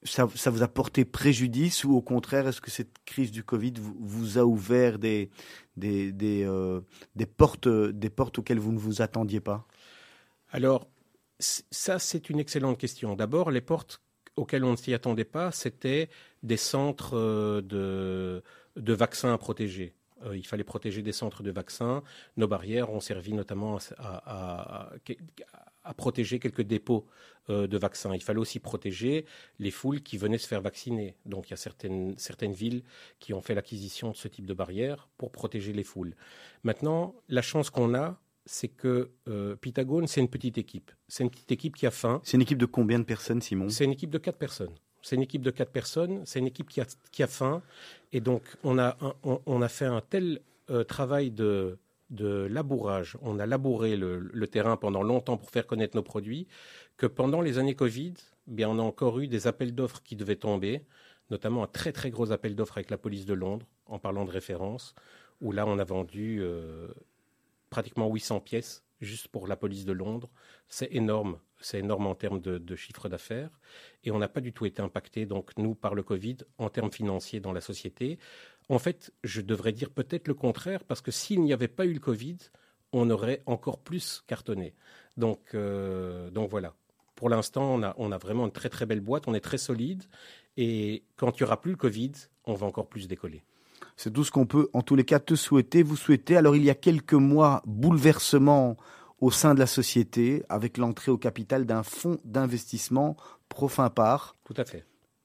ça, 0.05 0.25
vous 0.27 0.63
a 0.63 0.69
porté 0.69 1.05
préjudice 1.05 1.85
ou 1.85 1.95
au 1.95 2.03
contraire, 2.03 2.47
est-ce 2.47 2.61
que 2.61 2.71
cette 2.71 3.05
crise 3.05 3.33
du 3.33 3.43
Covid 3.43 3.75
vous, 3.79 4.39
a 4.39 4.45
ouvert 4.45 4.99
des, 4.99 5.31
des, 5.77 6.13
euh, 6.45 6.81
des, 7.17 7.27
portes, 7.27 7.69
des 7.69 8.11
portes 8.11 8.39
auxquelles 8.39 8.61
vous 8.61 8.73
ne 8.73 8.79
vous 8.79 9.03
attendiez 9.03 9.41
pas? 9.41 9.67
Alors, 10.51 10.89
ça, 11.39 11.99
c'est 11.99 12.31
une 12.31 12.39
excellente 12.39 12.79
question. 12.79 13.17
D'abord, 13.17 13.51
les 13.51 13.61
portes 13.61 14.01
auxquelles 14.37 14.65
on 14.65 14.73
ne 14.73 14.77
s'y 14.77 14.95
attendait 14.95 15.25
pas, 15.25 15.51
c'était 15.51 16.09
des 16.43 16.57
centres 16.57 17.61
de 17.63 18.43
de 18.77 18.93
vaccins 18.93 19.33
à 19.33 19.39
protéger. 19.39 19.95
Euh, 20.25 20.37
il 20.37 20.47
fallait 20.47 20.65
protéger 20.65 21.03
des 21.03 21.13
centres 21.13 21.43
de 21.43 21.51
vaccins. 21.51 22.03
Nos 22.37 22.49
barrières 22.49 22.91
ont 22.91 23.01
servi 23.01 23.33
notamment 23.33 23.79
à, 23.99 24.91
protéger 25.97 26.39
quelques 26.41 26.63
dépôts 26.63 27.07
euh, 27.49 27.67
de 27.67 27.79
vaccins. 27.79 28.15
Il 28.15 28.23
fallait 28.23 28.41
aussi 28.41 28.59
protéger 28.59 29.25
les 29.59 29.71
foules 29.71 30.03
qui 30.03 30.19
venaient 30.19 30.39
se 30.39 30.49
faire 30.49 30.61
vacciner. 30.61 31.17
Donc 31.27 31.49
il 31.49 31.51
y 31.51 31.55
a 31.55 31.59
certaines, 31.59 32.19
certaines 32.19 32.53
villes 32.53 32.83
qui 33.21 33.35
ont 33.35 33.41
fait 33.41 33.55
l'acquisition 33.55 34.11
de 34.11 34.17
ce 34.17 34.29
type 34.29 34.47
de 34.47 34.55
barrières 34.55 35.09
pour 35.17 35.31
protéger 35.31 35.73
les 35.73 35.85
foules. 35.85 36.17
Maintenant, 36.65 37.15
la 37.29 37.43
chance 37.43 37.71
qu'on 37.71 37.95
a, 37.95 38.21
c'est 38.47 38.69
que 38.69 39.11
euh, 39.29 39.57
Pythagone, 39.57 40.07
c'est 40.07 40.21
une 40.21 40.29
petite 40.29 40.57
équipe. 40.57 40.91
C'est 41.09 41.25
une 41.25 41.31
petite 41.31 41.53
équipe 41.53 41.77
qui 41.77 41.87
a 41.87 41.91
faim. 41.91 42.21
C'est 42.25 42.37
une 42.37 42.43
équipe 42.43 42.59
de 42.59 42.67
combien 42.67 42.99
de 42.99 43.05
personnes, 43.05 43.43
Simon? 43.43 43.69
C'est 43.69 43.85
une 43.85 43.93
équipe 43.93 44.11
de 44.11 44.19
quatre 44.19 44.39
personnes. 44.39 44.75
C'est 45.07 45.15
une 45.15 45.23
équipe 45.23 45.43
de 45.43 45.53
quatre 45.53 45.71
personnes, 45.71 46.23
c'est 46.27 46.41
une 46.41 46.49
équipe 46.49 46.69
qui 46.69 47.23
a, 47.23 47.27
faim. 47.29 47.63
Et 48.13 48.21
donc, 48.21 48.43
on 48.65 48.77
a, 48.77 48.97
on, 49.23 49.63
a 49.63 49.69
fait 49.69 49.85
un 49.85 50.01
tel 50.01 50.41
euh, 50.69 50.83
travail 50.83 51.31
de, 51.31 51.79
de 52.11 52.49
labourage, 52.51 53.17
on 53.23 53.39
a 53.39 53.47
labouré 53.47 53.97
le, 53.97 54.47
terrain 54.49 54.77
pendant 54.77 55.05
longtemps 55.05 55.37
pour 55.37 55.49
faire 55.51 55.65
connaître 55.65 55.95
nos 55.95 56.03
produits, 56.03 56.49
que 56.97 57.07
pendant 57.07 57.41
les 57.41 57.59
années 57.59 57.77
Covid, 57.77 58.15
bien, 58.49 58.69
on 58.69 58.81
a 58.81 58.83
encore 58.83 59.21
eu 59.21 59.29
des 59.29 59.47
appels 59.47 59.77
d'offres 59.77 60.03
qui 60.03 60.17
devaient 60.17 60.35
tomber, 60.35 60.83
notamment 61.31 61.63
un 61.63 61.69
très 61.69 61.93
très 61.93 62.11
gros 62.11 62.33
appel 62.33 62.57
d'offres 62.57 62.79
avec 62.79 62.91
la 62.91 62.99
police 62.99 63.27
de 63.27 63.35
Londres, 63.35 63.67
en 63.87 64.01
parlant 64.01 64.25
de 64.25 64.33
référence, 64.33 64.93
où 65.41 65.53
là, 65.53 65.69
on 65.69 65.79
a 65.79 65.85
vendu 65.85 66.39
euh, 66.41 66.89
pratiquement 67.71 68.09
800 68.09 68.41
pièces 68.41 68.83
juste 69.01 69.29
pour 69.29 69.47
la 69.47 69.57
police 69.57 69.85
de 69.85 69.93
Londres. 69.93 70.31
C'est 70.69 70.93
énorme, 70.93 71.39
c'est 71.61 71.79
énorme 71.79 72.07
en 72.07 72.15
termes 72.15 72.41
de, 72.41 72.77
chiffre 72.77 73.09
d'affaires. 73.09 73.51
Et 74.05 74.11
on 74.11 74.19
n'a 74.19 74.29
pas 74.29 74.41
du 74.41 74.53
tout 74.53 74.67
été 74.67 74.83
impacté, 74.83 75.27
donc 75.27 75.51
nous, 75.57 75.75
par 75.75 75.95
le 75.95 76.03
Covid, 76.03 76.39
en 76.59 76.69
termes 76.69 76.91
financiers 76.91 77.41
dans 77.41 77.53
la 77.53 77.61
société. 77.61 78.19
En 78.69 78.79
fait, 78.79 79.13
je 79.25 79.41
devrais 79.41 79.73
dire 79.73 79.91
peut-être 79.91 80.29
le 80.29 80.35
contraire, 80.35 80.85
parce 80.85 81.01
que 81.01 81.11
s'il 81.11 81.43
n'y 81.43 81.53
avait 81.53 81.69
pas 81.69 81.87
eu 81.87 81.93
le 81.93 82.01
Covid, 82.01 82.39
on 82.93 83.11
aurait 83.11 83.43
encore 83.47 83.79
plus 83.79 84.23
cartonné. 84.27 84.75
Donc, 85.17 85.55
euh, 85.55 86.31
voilà. 86.51 86.75
Pour 87.15 87.31
l'instant, 87.31 87.75
on 87.75 87.83
a, 87.83 87.95
on 87.97 88.13
a 88.13 88.19
vraiment 88.19 88.45
une 88.45 88.53
très 88.53 88.69
très 88.69 88.85
belle 88.87 89.01
boîte, 89.01 89.27
on 89.27 89.35
est 89.35 89.41
très 89.41 89.59
solide. 89.59 90.05
Et 90.57 91.05
quand 91.17 91.39
il 91.39 91.43
n'y 91.43 91.47
aura 91.47 91.61
plus 91.61 91.73
le 91.73 91.77
Covid, 91.77 92.13
on 92.45 92.55
va 92.55 92.67
encore 92.67 92.89
plus 92.89 93.09
décoller. 93.09 93.43
C'est 93.97 94.13
tout 94.13 94.25
ce 94.25 94.31
qu'on 94.31 94.47
peut, 94.47 94.69
en 94.73 94.83
tous 94.83 94.97
les 94.97 95.05
cas, 95.05 95.21
te 95.21 95.35
souhaiter, 95.35 95.83
vous 95.83 95.97
souhaiter. 95.97 96.37
Alors, 96.37 96.57
il 96.57 96.65
y 96.65 96.71
a 96.71 96.75
quelques 96.75 97.15
mois, 97.15 97.63
bouleversement 97.67 98.77
au 99.21 99.31
sein 99.31 99.55
de 99.55 99.59
la 99.59 99.67
société 99.67 100.45
avec 100.49 100.77
l'entrée 100.77 101.11
au 101.11 101.19
capital 101.19 101.65
d'un 101.65 101.83
fonds 101.83 102.19
d'investissement 102.25 103.17
Profin 103.49 103.89
Par. 103.91 104.37
Tout 104.45 104.55
à 104.57 104.65
fait. 104.65 104.85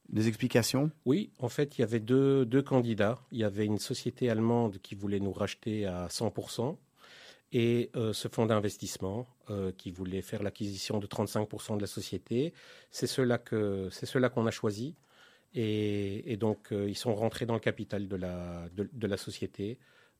Des 0.09 0.27
explications? 0.27 0.91
Oui, 1.05 1.31
en 1.39 1.49
fait, 1.49 1.77
il 1.77 1.81
y 1.81 1.83
avait 1.83 1.99
deux, 1.99 2.45
deux, 2.45 2.61
candidats. 2.61 3.19
Il 3.31 3.39
y 3.39 3.43
avait 3.43 3.65
une 3.65 3.79
société 3.79 4.29
allemande 4.29 4.77
qui 4.79 4.95
voulait 4.95 5.19
nous 5.19 5.31
racheter 5.31 5.85
à 5.85 6.07
100% 6.07 6.77
et 7.53 7.89
euh, 7.95 8.13
ce 8.13 8.27
fonds 8.27 8.45
d'investissement 8.45 9.27
euh, 9.49 9.71
qui 9.77 9.91
voulait 9.91 10.21
faire 10.21 10.43
l'acquisition 10.43 10.99
de 10.99 11.07
35% 11.07 11.77
de 11.77 11.81
la 11.81 11.87
société. 11.87 12.53
C'est 12.91 13.07
cela 13.07 13.37
que 13.37 13.89
c'est 13.91 14.05
cela 14.05 14.29
qu'on 14.29 14.45
a 14.45 14.51
choisi. 14.51 14.95
Et, 15.53 16.37
donc, 16.37 16.71
euh, 16.71 16.89
ils 16.89 16.95
sont 16.95 17.13
rentrés 17.13 17.45
dans 17.45 17.53
le 17.53 17.59
capital 17.59 18.07
de 18.07 18.15
la, 18.15 18.69
de, 18.73 19.07
la 19.07 19.17
société 19.17 19.77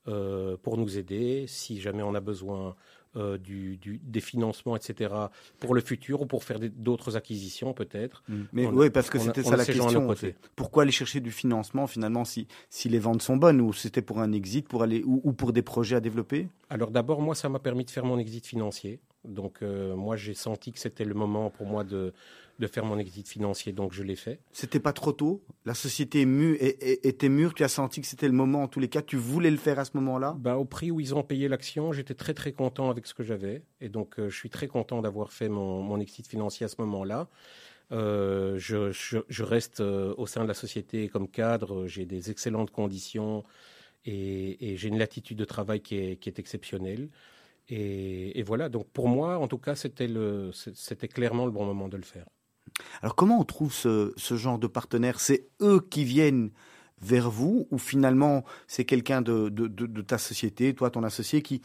euh, 0.08 0.56
pour 0.62 0.76
nous 0.76 0.98
aider 0.98 1.46
si 1.46 1.80
jamais 1.80 2.02
on 2.02 2.14
a 2.14 2.20
besoin 2.20 2.76
euh, 3.16 3.38
du, 3.38 3.78
des 4.02 4.20
financements, 4.20 4.76
etc., 4.76 5.14
pour 5.58 5.74
le 5.74 5.80
futur 5.80 6.20
ou 6.20 6.26
pour 6.26 6.44
faire 6.44 6.58
d'autres 6.60 7.16
acquisitions 7.16 7.72
peut-être. 7.72 8.22
Mm. 8.28 8.42
Mais 8.52 8.66
oui, 8.66 8.90
parce 8.90 9.08
que 9.08 9.18
c'était 9.18 9.42
ça 9.42 9.56
la 9.56 9.64
question. 9.64 10.14
Pourquoi 10.54 10.82
aller 10.82 10.92
chercher 10.92 11.20
du 11.20 11.30
financement 11.30 11.86
finalement 11.86 12.26
si, 12.26 12.46
si 12.68 12.90
les 12.90 12.98
ventes 12.98 13.22
sont 13.22 13.36
bonnes 13.36 13.60
ou 13.60 13.72
c'était 13.72 14.02
pour 14.02 14.20
un 14.20 14.32
exit 14.32 14.68
pour 14.68 14.82
aller, 14.82 15.02
ou, 15.04 15.22
ou 15.24 15.32
pour 15.32 15.54
des 15.54 15.62
projets 15.62 15.96
à 15.96 16.00
développer? 16.00 16.48
Alors 16.68 16.90
d'abord, 16.90 17.22
moi, 17.22 17.34
ça 17.34 17.48
m'a 17.48 17.58
permis 17.58 17.86
de 17.86 17.90
faire 17.90 18.04
mon 18.04 18.18
exit 18.18 18.46
financier. 18.46 19.00
Donc 19.24 19.62
moi, 19.62 20.16
j'ai 20.16 20.34
senti 20.34 20.72
que 20.72 20.80
c'était 20.80 21.04
le 21.04 21.14
moment 21.14 21.48
pour 21.48 21.66
moi 21.66 21.84
de 21.84 22.12
de 22.58 22.66
faire 22.66 22.84
mon 22.84 22.98
exit 22.98 23.28
financier, 23.28 23.72
donc 23.72 23.92
je 23.92 24.02
l'ai 24.02 24.16
fait. 24.16 24.40
C'était 24.52 24.80
pas 24.80 24.92
trop 24.92 25.12
tôt? 25.12 25.42
La 25.64 25.74
société 25.74 26.24
mu 26.26 26.56
était 26.60 27.28
mûre, 27.28 27.54
tu 27.54 27.64
as 27.64 27.68
senti 27.68 28.00
que 28.00 28.06
c'était 28.06 28.28
le 28.28 28.34
moment, 28.34 28.62
en 28.62 28.68
tous 28.68 28.80
les 28.80 28.88
cas, 28.88 29.02
tu 29.02 29.16
voulais 29.16 29.50
le 29.50 29.56
faire 29.56 29.78
à 29.78 29.84
ce 29.84 29.92
moment-là? 29.94 30.36
Bah, 30.38 30.56
Au 30.56 30.64
prix 30.64 30.90
où 30.90 31.00
ils 31.00 31.14
ont 31.14 31.22
payé 31.22 31.48
l'action, 31.48 31.92
j'étais 31.92 32.14
très 32.14 32.34
très 32.34 32.52
content 32.52 32.90
avec 32.90 33.06
ce 33.06 33.14
que 33.14 33.22
j'avais, 33.22 33.62
et 33.80 33.88
donc 33.88 34.18
euh, 34.18 34.28
je 34.28 34.36
suis 34.36 34.50
très 34.50 34.68
content 34.68 35.02
d'avoir 35.02 35.32
fait 35.32 35.48
mon, 35.48 35.98
exit 36.00 36.26
financier 36.26 36.64
à 36.64 36.68
ce 36.68 36.76
moment-là. 36.78 37.28
Euh, 37.90 38.58
je, 38.58 39.42
reste 39.42 39.80
euh, 39.80 40.14
au 40.16 40.26
sein 40.26 40.42
de 40.42 40.48
la 40.48 40.54
société 40.54 41.08
comme 41.08 41.28
cadre, 41.28 41.86
j'ai 41.86 42.06
des 42.06 42.30
excellentes 42.30 42.70
conditions 42.70 43.44
et, 44.04 44.76
j'ai 44.76 44.88
une 44.88 44.98
latitude 44.98 45.36
de 45.36 45.44
travail 45.44 45.80
qui 45.80 45.96
est, 45.96 46.38
exceptionnelle. 46.38 47.08
Et, 47.68 48.38
et, 48.38 48.42
voilà, 48.42 48.68
donc 48.68 48.88
pour 48.88 49.08
moi, 49.08 49.38
en 49.38 49.48
tout 49.48 49.58
cas, 49.58 49.74
c'était 49.74 51.08
clairement 51.08 51.44
le 51.46 51.52
bon 51.52 51.64
moment 51.64 51.88
de 51.88 51.96
le 51.96 52.02
faire. 52.02 52.26
Alors 53.02 53.14
comment 53.14 53.40
on 53.40 53.44
trouve 53.44 53.72
ce, 53.72 54.12
genre 54.36 54.58
de 54.58 54.66
partenaire? 54.66 55.20
C'est 55.20 55.48
eux 55.60 55.80
qui 55.90 56.04
viennent 56.04 56.50
vers 57.00 57.30
vous 57.30 57.66
ou 57.72 57.78
finalement 57.78 58.44
c'est 58.68 58.84
quelqu'un 58.84 59.22
de, 59.22 60.02
ta 60.02 60.18
société, 60.18 60.72
toi 60.72 60.88
ton 60.88 61.02
associé 61.02 61.42
qui, 61.42 61.60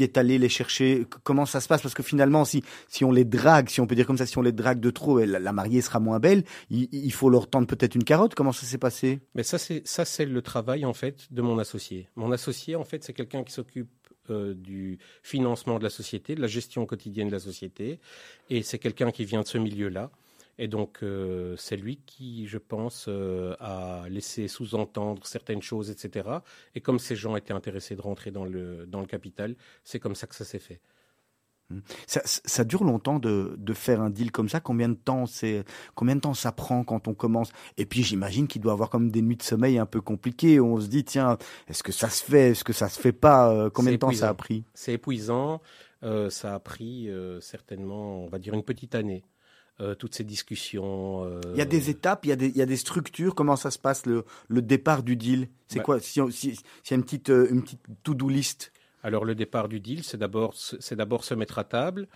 est 0.00 0.18
allé 0.18 0.38
les 0.38 0.48
chercher? 0.48 1.06
Comment 1.22 1.46
ça 1.46 1.60
se 1.60 1.68
passe? 1.68 1.82
Parce 1.82 1.94
que 1.94 2.02
finalement 2.02 2.44
si, 2.44 2.64
on 3.02 3.12
les 3.12 3.24
drague, 3.24 3.68
si 3.68 3.80
on 3.80 3.86
peut 3.86 3.94
dire 3.94 4.06
comme 4.06 4.18
ça, 4.18 4.26
si 4.26 4.38
on 4.38 4.42
les 4.42 4.52
drague 4.52 4.80
de 4.80 4.90
trop, 4.90 5.20
la, 5.20 5.38
la 5.38 5.52
mariée 5.52 5.82
sera 5.82 6.00
moins 6.00 6.18
belle, 6.18 6.44
il, 6.70 7.12
faut 7.12 7.30
leur 7.30 7.48
tendre 7.48 7.66
peut-être 7.66 7.94
une 7.94 8.04
carotte. 8.04 8.34
Comment 8.34 8.52
ça 8.52 8.66
s'est 8.66 8.78
passé? 8.78 9.20
Mais 9.34 9.44
ça 9.44 9.58
c'est 9.58 9.86
ça 9.86 10.04
c'est 10.04 10.26
le 10.26 10.42
travail 10.42 10.84
en 10.84 10.94
fait 10.94 11.32
de 11.32 11.42
mon 11.42 11.58
associé. 11.58 12.08
Mon 12.16 12.32
associé 12.32 12.74
en 12.74 12.84
fait 12.84 13.04
c'est 13.04 13.12
quelqu'un 13.12 13.44
qui 13.44 13.52
s'occupe 13.52 13.90
euh, 14.30 14.54
du 14.54 14.98
financement 15.24 15.80
de 15.80 15.84
la 15.84 15.90
société, 15.90 16.36
de 16.36 16.40
la 16.40 16.46
gestion 16.46 16.86
quotidienne 16.86 17.26
de 17.26 17.32
la 17.32 17.40
société. 17.40 17.98
Et 18.50 18.62
c'est 18.62 18.78
quelqu'un 18.78 19.10
qui 19.10 19.24
vient 19.24 19.40
de 19.40 19.46
ce 19.48 19.58
milieu-là. 19.58 20.12
Et 20.58 20.68
donc, 20.68 20.98
euh, 21.02 21.56
c'est 21.56 21.76
lui 21.76 21.98
qui, 22.04 22.46
je 22.46 22.58
pense, 22.58 23.06
euh, 23.08 23.54
a 23.58 24.08
laissé 24.08 24.48
sous-entendre 24.48 25.26
certaines 25.26 25.62
choses, 25.62 25.90
etc. 25.90 26.28
Et 26.74 26.80
comme 26.80 26.98
ces 26.98 27.16
gens 27.16 27.36
étaient 27.36 27.54
intéressés 27.54 27.96
de 27.96 28.02
rentrer 28.02 28.30
dans 28.30 28.44
le, 28.44 28.86
dans 28.86 29.00
le 29.00 29.06
capital, 29.06 29.56
c'est 29.82 29.98
comme 29.98 30.14
ça 30.14 30.26
que 30.26 30.34
ça 30.34 30.44
s'est 30.44 30.58
fait. 30.58 30.80
Ça, 32.06 32.20
ça, 32.24 32.64
dure 32.64 32.84
longtemps 32.84 33.18
de, 33.18 33.54
de, 33.56 33.72
faire 33.72 34.02
un 34.02 34.10
deal 34.10 34.30
comme 34.30 34.50
ça? 34.50 34.60
Combien 34.60 34.90
de 34.90 34.94
temps 34.94 35.24
c'est 35.24 35.64
Combien 35.94 36.16
de 36.16 36.20
temps 36.20 36.34
ça 36.34 36.52
prend 36.52 36.84
quand 36.84 37.08
on 37.08 37.14
commence? 37.14 37.50
Et 37.78 37.86
puis 37.86 38.02
j'imagine 38.02 38.46
qu'il 38.46 38.60
doit 38.60 38.72
avoir 38.72 38.90
comme 38.90 39.10
des 39.10 39.22
nuits 39.22 39.38
de 39.38 39.42
sommeil 39.42 39.78
un 39.78 39.86
peu 39.86 40.02
compliquées. 40.02 40.60
Où 40.60 40.66
on 40.66 40.80
se 40.80 40.88
dit 40.88 41.02
tiens, 41.02 41.38
est-ce 41.68 41.82
que 41.82 41.92
ça 41.92 42.10
se 42.10 42.22
fait? 42.22 42.50
Est-ce 42.50 42.62
que 42.64 42.74
ça 42.74 42.90
se 42.90 43.00
fait 43.00 43.12
pas? 43.12 43.50
Euh, 43.50 43.70
Combien 43.70 43.92
de 43.92 43.96
temps 43.96 44.12
ça 44.12 44.28
a 44.28 44.34
pris? 44.34 44.64
C'est 44.74 44.92
épuisant. 44.92 45.62
Euh, 46.02 46.28
ça 46.28 46.54
a 46.54 46.58
pris 46.58 47.08
certainement, 47.40 48.24
on 48.24 48.28
va 48.28 48.38
dire, 48.38 48.52
une 48.52 48.64
petite 48.64 48.94
année. 48.94 49.24
Euh, 49.80 49.94
toutes 49.94 50.14
ces 50.14 50.22
discussions. 50.22 51.24
Euh... 51.24 51.40
Il 51.54 51.58
y 51.58 51.62
a 51.62 51.64
des 51.64 51.88
étapes, 51.88 52.26
il 52.26 52.28
y 52.28 52.32
a 52.32 52.36
des, 52.36 52.48
il 52.48 52.56
y 52.56 52.62
a 52.62 52.66
des 52.66 52.76
structures. 52.76 53.34
Comment 53.34 53.56
ça 53.56 53.70
se 53.70 53.78
passe 53.78 54.04
le, 54.04 54.26
le 54.48 54.60
départ 54.60 55.02
du 55.02 55.16
deal? 55.16 55.48
C'est 55.66 55.78
bah, 55.78 55.84
quoi? 55.84 55.98
Si 55.98 56.20
il 56.20 56.32
si, 56.32 56.54
si 56.56 56.90
y 56.90 56.92
a 56.92 56.96
une 56.96 57.02
petite, 57.02 57.30
euh, 57.30 57.48
une 57.50 57.62
petite 57.62 57.80
to-do 58.02 58.28
list 58.28 58.70
alors 59.02 59.24
le 59.24 59.34
départ 59.34 59.68
du 59.68 59.80
deal, 59.80 60.04
c'est 60.04 60.18
d'abord 60.18 60.54
c'est 60.54 60.94
d'abord 60.94 61.24
se 61.24 61.34
mettre 61.34 61.58
à 61.58 61.64
table. 61.64 62.06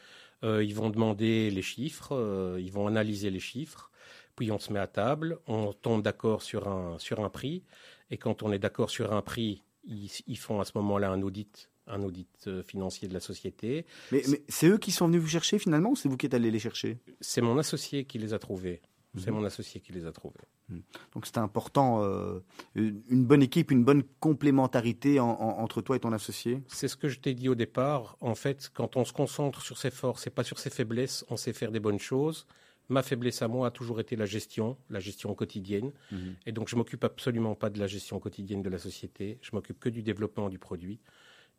Euh, 0.45 0.63
ils 0.63 0.75
vont 0.75 0.91
demander 0.91 1.51
les 1.51 1.63
chiffres, 1.63 2.13
ils 2.61 2.71
vont 2.71 2.87
analyser 2.87 3.31
les 3.31 3.41
chiffres, 3.41 3.91
puis 4.37 4.53
on 4.53 4.59
se 4.59 4.71
met 4.71 4.79
à 4.79 4.87
table, 4.87 5.39
on 5.47 5.73
tombe 5.73 6.03
d'accord 6.03 6.43
sur 6.43 6.69
un 6.69 6.99
sur 6.99 7.21
un 7.21 7.31
prix, 7.31 7.65
et 8.11 8.19
quand 8.19 8.43
on 8.43 8.53
est 8.53 8.61
d'accord 8.61 8.91
sur 8.91 9.15
un 9.15 9.23
prix, 9.23 9.65
ils, 9.85 10.11
ils 10.27 10.39
font 10.39 10.61
à 10.61 10.67
ce 10.67 10.73
moment-là 10.77 11.11
un 11.11 11.23
audit 11.23 11.71
un 11.87 12.03
audit 12.03 12.29
euh, 12.47 12.63
financier 12.63 13.09
de 13.09 13.15
la 13.15 13.21
société. 13.21 13.87
Mais, 14.13 14.23
mais 14.29 14.43
c'est 14.49 14.69
eux 14.69 14.79
qui 14.79 14.91
sont 14.91 15.07
venus 15.07 15.21
vous 15.21 15.29
chercher 15.29 15.59
finalement 15.59 15.91
ou 15.91 15.97
c'est 15.97 16.09
vous 16.09 16.17
qui 16.17 16.27
êtes 16.27 16.35
allé 16.35 16.51
les 16.51 16.59
chercher? 16.59 16.99
C'est 17.21 17.43
mon 17.43 17.59
associé 17.59 18.05
qui 18.05 18.19
les 18.19 18.35
a 18.35 18.39
trouvés. 18.39 18.81
C'est 19.19 19.31
mon 19.31 19.45
associé 19.45 19.81
qui 19.81 19.93
les 19.93 20.05
a 20.05 20.13
trouvés. 20.13 20.45
Mmh. 20.69 20.81
Donc 21.15 21.25
c'est 21.25 21.39
important, 21.39 22.03
euh, 22.03 22.41
une 22.75 23.25
bonne 23.25 23.43
équipe, 23.43 23.71
une 23.71 23.83
bonne 23.83 24.03
complémentarité 24.21 25.21
en, 25.21 25.31
en, 25.31 25.59
entre 25.63 25.81
toi 25.81 25.97
et 25.97 26.01
ton 26.01 26.13
associé? 26.13 26.61
C'est 26.69 26.87
ce 26.87 26.97
que 26.97 27.09
je 27.09 27.19
t'ai 27.19 27.33
dit 27.33 27.49
au 27.49 27.55
départ. 27.55 28.19
En 28.21 28.35
fait, 28.35 28.71
quand 28.75 28.99
on 28.99 29.07
se 29.07 29.15
concentre 29.15 29.63
sur 29.63 29.79
ses 29.79 29.91
forces 29.91 30.27
et 30.27 30.31
pas 30.31 30.45
sur 30.45 30.59
ses 30.59 30.69
faiblesses, 30.69 31.25
on 31.31 31.39
sait 31.39 31.55
faire 31.55 31.73
des 31.73 31.81
bonnes 31.81 31.99
choses. 31.99 32.47
Ma 32.91 33.03
faiblesse 33.03 33.41
à 33.41 33.49
moi 33.49 33.69
a 33.69 33.71
toujours 33.71 34.01
été 34.01 34.17
la 34.17 34.27
gestion, 34.27 34.77
la 34.91 35.01
gestion 35.01 35.35
quotidienne. 35.35 35.93
Mmh. 36.13 36.17
Et 36.45 36.53
donc 36.53 36.69
je 36.69 36.77
m'occupe 36.77 37.05
absolument 37.05 37.55
pas 37.55 37.71
de 37.71 37.79
la 37.79 37.87
gestion 37.87 38.21
quotidienne 38.21 38.63
de 38.63 38.69
la 38.69 38.79
société. 38.79 39.39
Je 39.41 39.53
m'occupe 39.55 39.81
que 39.81 39.89
du 39.89 40.03
développement 40.03 40.51
du 40.51 40.59
produit. 40.59 41.01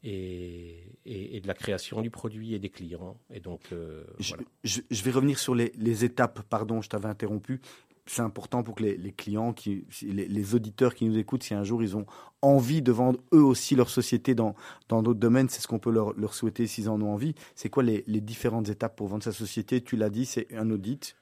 Et, 0.04 0.84
et, 1.06 1.36
et, 1.36 1.42
de 1.42 1.48
la 1.48 1.56
création 1.56 2.02
du 2.02 2.12
produit 2.12 2.54
et 2.54 2.60
des 2.60 2.70
clients. 2.70 3.18
Et 3.34 3.40
donc, 3.40 3.62
euh, 3.72 4.04
je, 4.20 4.30
voilà. 4.30 4.44
je, 4.64 4.82
je, 4.90 5.04
vais 5.04 5.12
revenir 5.12 5.40
sur 5.40 5.56
les, 5.56 5.74
les 5.76 6.06
étapes. 6.06 6.44
Pardon, 6.44 6.82
je 6.82 6.90
t'avais 6.90 7.08
interrompu. 7.08 7.62
C'est 8.06 8.22
important 8.22 8.64
pour 8.64 8.76
que 8.76 8.84
les, 8.84 8.96
les 8.96 9.12
clients, 9.12 9.54
qui, 9.54 9.86
les, 10.04 10.28
les, 10.28 10.56
auditeurs 10.56 10.96
qui 10.96 11.06
nous 11.06 11.18
écoutent, 11.18 11.44
si 11.44 11.54
un 11.54 11.64
jour 11.64 11.84
ils 11.84 11.98
ont 11.98 12.06
envie 12.42 12.82
de 12.82 12.92
vendre 12.92 13.20
eux 13.34 13.44
aussi 13.44 13.76
leur 13.76 13.90
société 13.90 14.34
dans 14.34 14.56
dans 14.88 15.04
d'autres 15.04 15.20
domaines, 15.20 15.50
c'est 15.50 15.62
ce 15.62 15.68
qu'on 15.68 15.80
peut 15.80 15.92
leur, 15.92 16.14
leur 16.14 16.34
souhaiter 16.34 16.68
s'ils 16.68 16.90
en 16.90 17.02
ont 17.02 17.12
envie. 17.14 17.36
C'est 17.56 17.70
quoi 17.70 17.84
les, 17.84 18.04
différentes 18.22 18.70
étapes 18.70 18.96
pour 18.96 19.08
vendre 19.08 19.24
sa 19.24 19.34
société? 19.34 19.82
Tu 19.82 19.98
l'as 19.98 20.10
dit, 20.10 20.26
c'est 20.26 20.54
un 20.56 20.70
audit. 20.72 21.16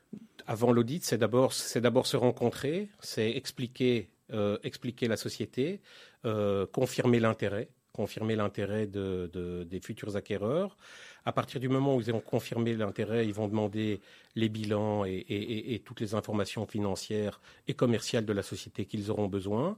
Avant 0.46 0.72
l'audit, 0.72 1.04
c'est 1.04 1.18
d'abord 1.18 1.54
c'est 1.54 1.82
d'abord 1.82 2.06
se 2.06 2.18
rencontrer, 2.18 2.90
c'est 3.00 3.32
expliquer 3.32 4.10
euh, 4.32 4.58
expliquer 4.64 5.08
la 5.08 5.18
société, 5.18 5.82
euh, 6.26 6.68
confirmer 6.68 7.20
l'intérêt 7.20 7.70
confirmer 7.96 8.36
l'intérêt 8.36 8.88
de, 8.88 9.30
de, 9.32 9.64
des 9.64 9.80
futurs 9.80 10.16
acquéreurs. 10.18 10.76
À 11.24 11.32
partir 11.32 11.60
du 11.60 11.70
moment 11.70 11.96
où 11.96 12.02
ils 12.02 12.14
ont 12.14 12.20
confirmé 12.20 12.76
l'intérêt, 12.76 13.26
ils 13.26 13.34
vont 13.34 13.48
demander 13.48 14.02
les 14.36 14.50
bilans 14.50 15.06
et, 15.06 15.82
toutes 15.86 16.02
les 16.02 16.14
informations 16.14 16.68
financières 16.68 17.40
et 17.68 17.74
commerciales 17.74 18.26
de 18.26 18.34
la 18.34 18.44
société 18.44 18.86
qu'ils 18.86 19.10
auront 19.12 19.28
besoin. 19.28 19.78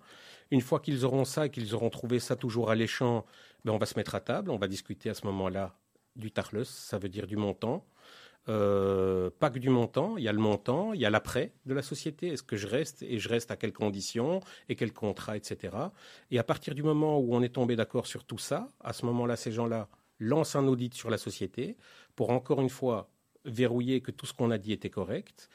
Une 0.51 0.61
fois 0.61 0.79
qu'ils 0.79 1.05
auront 1.05 1.25
ça 1.25 1.45
et 1.45 1.49
qu'ils 1.49 1.75
auront 1.75 1.89
trouvé 1.89 2.19
ça 2.19 2.35
toujours 2.35 2.69
alléchant, 2.71 3.25
ben 3.63 3.71
on 3.71 3.77
va 3.77 3.85
se 3.85 3.95
mettre 3.95 4.15
à 4.15 4.19
table, 4.19 4.49
on 4.49 4.57
va 4.57 4.67
discuter 4.67 5.09
à 5.09 5.13
ce 5.13 5.25
moment-là 5.27 5.75
du 6.15 6.31
tarlus, 6.31 6.65
ça 6.65 6.97
veut 6.97 7.09
dire 7.09 7.27
du 7.27 7.37
montant. 7.37 7.85
Euh, 8.49 9.29
pas 9.39 9.49
que 9.49 9.59
du 9.59 9.69
montant, 9.69 10.17
il 10.17 10.23
y 10.23 10.27
a 10.27 10.33
le 10.33 10.39
montant, 10.39 10.93
il 10.93 11.01
y 11.01 11.05
a 11.05 11.09
l'après 11.09 11.53
de 11.65 11.73
la 11.73 11.81
société. 11.81 12.27
Est-ce 12.29 12.43
que 12.43 12.55
je 12.55 12.67
reste 12.67 13.03
et 13.03 13.19
je 13.19 13.29
reste 13.29 13.51
à 13.51 13.57
quelles 13.57 13.73
conditions 13.73 14.39
et 14.69 14.75
quels 14.75 14.93
contrats, 14.93 15.35
etc. 15.35 15.75
Et 16.31 16.39
à 16.39 16.43
partir 16.43 16.73
du 16.73 16.83
moment 16.83 17.19
où 17.19 17.35
on 17.35 17.41
est 17.41 17.53
tombé 17.53 17.75
d'accord 17.75 18.07
sur 18.07 18.23
tout 18.23 18.37
ça, 18.37 18.71
à 18.81 18.93
ce 18.93 19.05
moment-là, 19.05 19.35
ces 19.35 19.51
gens-là 19.51 19.89
lancent 20.19 20.55
un 20.55 20.67
audit 20.67 20.93
sur 20.93 21.09
la 21.09 21.17
société 21.17 21.77
pour 22.15 22.29
encore 22.29 22.61
une 22.61 22.69
fois 22.69 23.09
verrouiller 23.45 24.01
que 24.01 24.11
tout 24.11 24.25
ce 24.25 24.33
qu'on 24.33 24.51
a 24.51 24.57
dit 24.57 24.73
était 24.73 24.89
correct. 24.89 25.49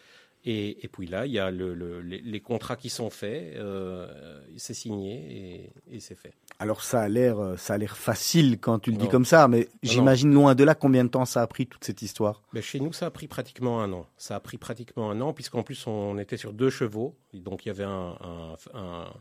Et, 0.44 0.84
et, 0.84 0.88
puis 0.88 1.06
là, 1.06 1.24
il 1.24 1.32
y 1.32 1.38
a 1.38 1.52
le, 1.52 1.72
le, 1.72 2.00
les, 2.00 2.20
les, 2.20 2.40
contrats 2.40 2.74
qui 2.74 2.90
sont 2.90 3.10
faits, 3.10 3.54
euh, 3.54 4.40
c'est 4.56 4.74
signé 4.74 5.70
et, 5.88 5.96
et 5.96 6.00
c'est 6.00 6.16
fait. 6.16 6.34
Alors 6.58 6.82
ça 6.82 7.02
a 7.02 7.08
l'air, 7.08 7.54
ça 7.58 7.74
a 7.74 7.78
l'air 7.78 7.96
facile 7.96 8.58
quand 8.58 8.80
tu 8.80 8.90
le 8.90 8.96
non. 8.96 9.04
dis 9.04 9.08
comme 9.08 9.24
ça, 9.24 9.46
mais 9.46 9.68
j'imagine 9.84 10.32
loin 10.34 10.56
de 10.56 10.64
là 10.64 10.74
combien 10.74 11.04
de 11.04 11.10
temps 11.10 11.26
ça 11.26 11.42
a 11.42 11.46
pris 11.46 11.68
toute 11.68 11.84
cette 11.84 12.02
histoire. 12.02 12.42
Mais 12.52 12.60
chez 12.60 12.80
nous, 12.80 12.92
ça 12.92 13.06
a 13.06 13.10
pris 13.10 13.28
pratiquement 13.28 13.82
un 13.82 13.92
an. 13.92 14.06
Ça 14.16 14.34
a 14.34 14.40
pris 14.40 14.58
pratiquement 14.58 15.10
un 15.12 15.20
an, 15.20 15.32
puisqu'en 15.32 15.62
plus 15.62 15.86
on 15.86 16.18
était 16.18 16.36
sur 16.36 16.52
deux 16.52 16.70
chevaux, 16.70 17.14
donc 17.34 17.64
il 17.64 17.68
y 17.68 17.70
avait 17.70 17.84
un, 17.84 18.16
un, 18.20 18.56
un, 18.74 19.12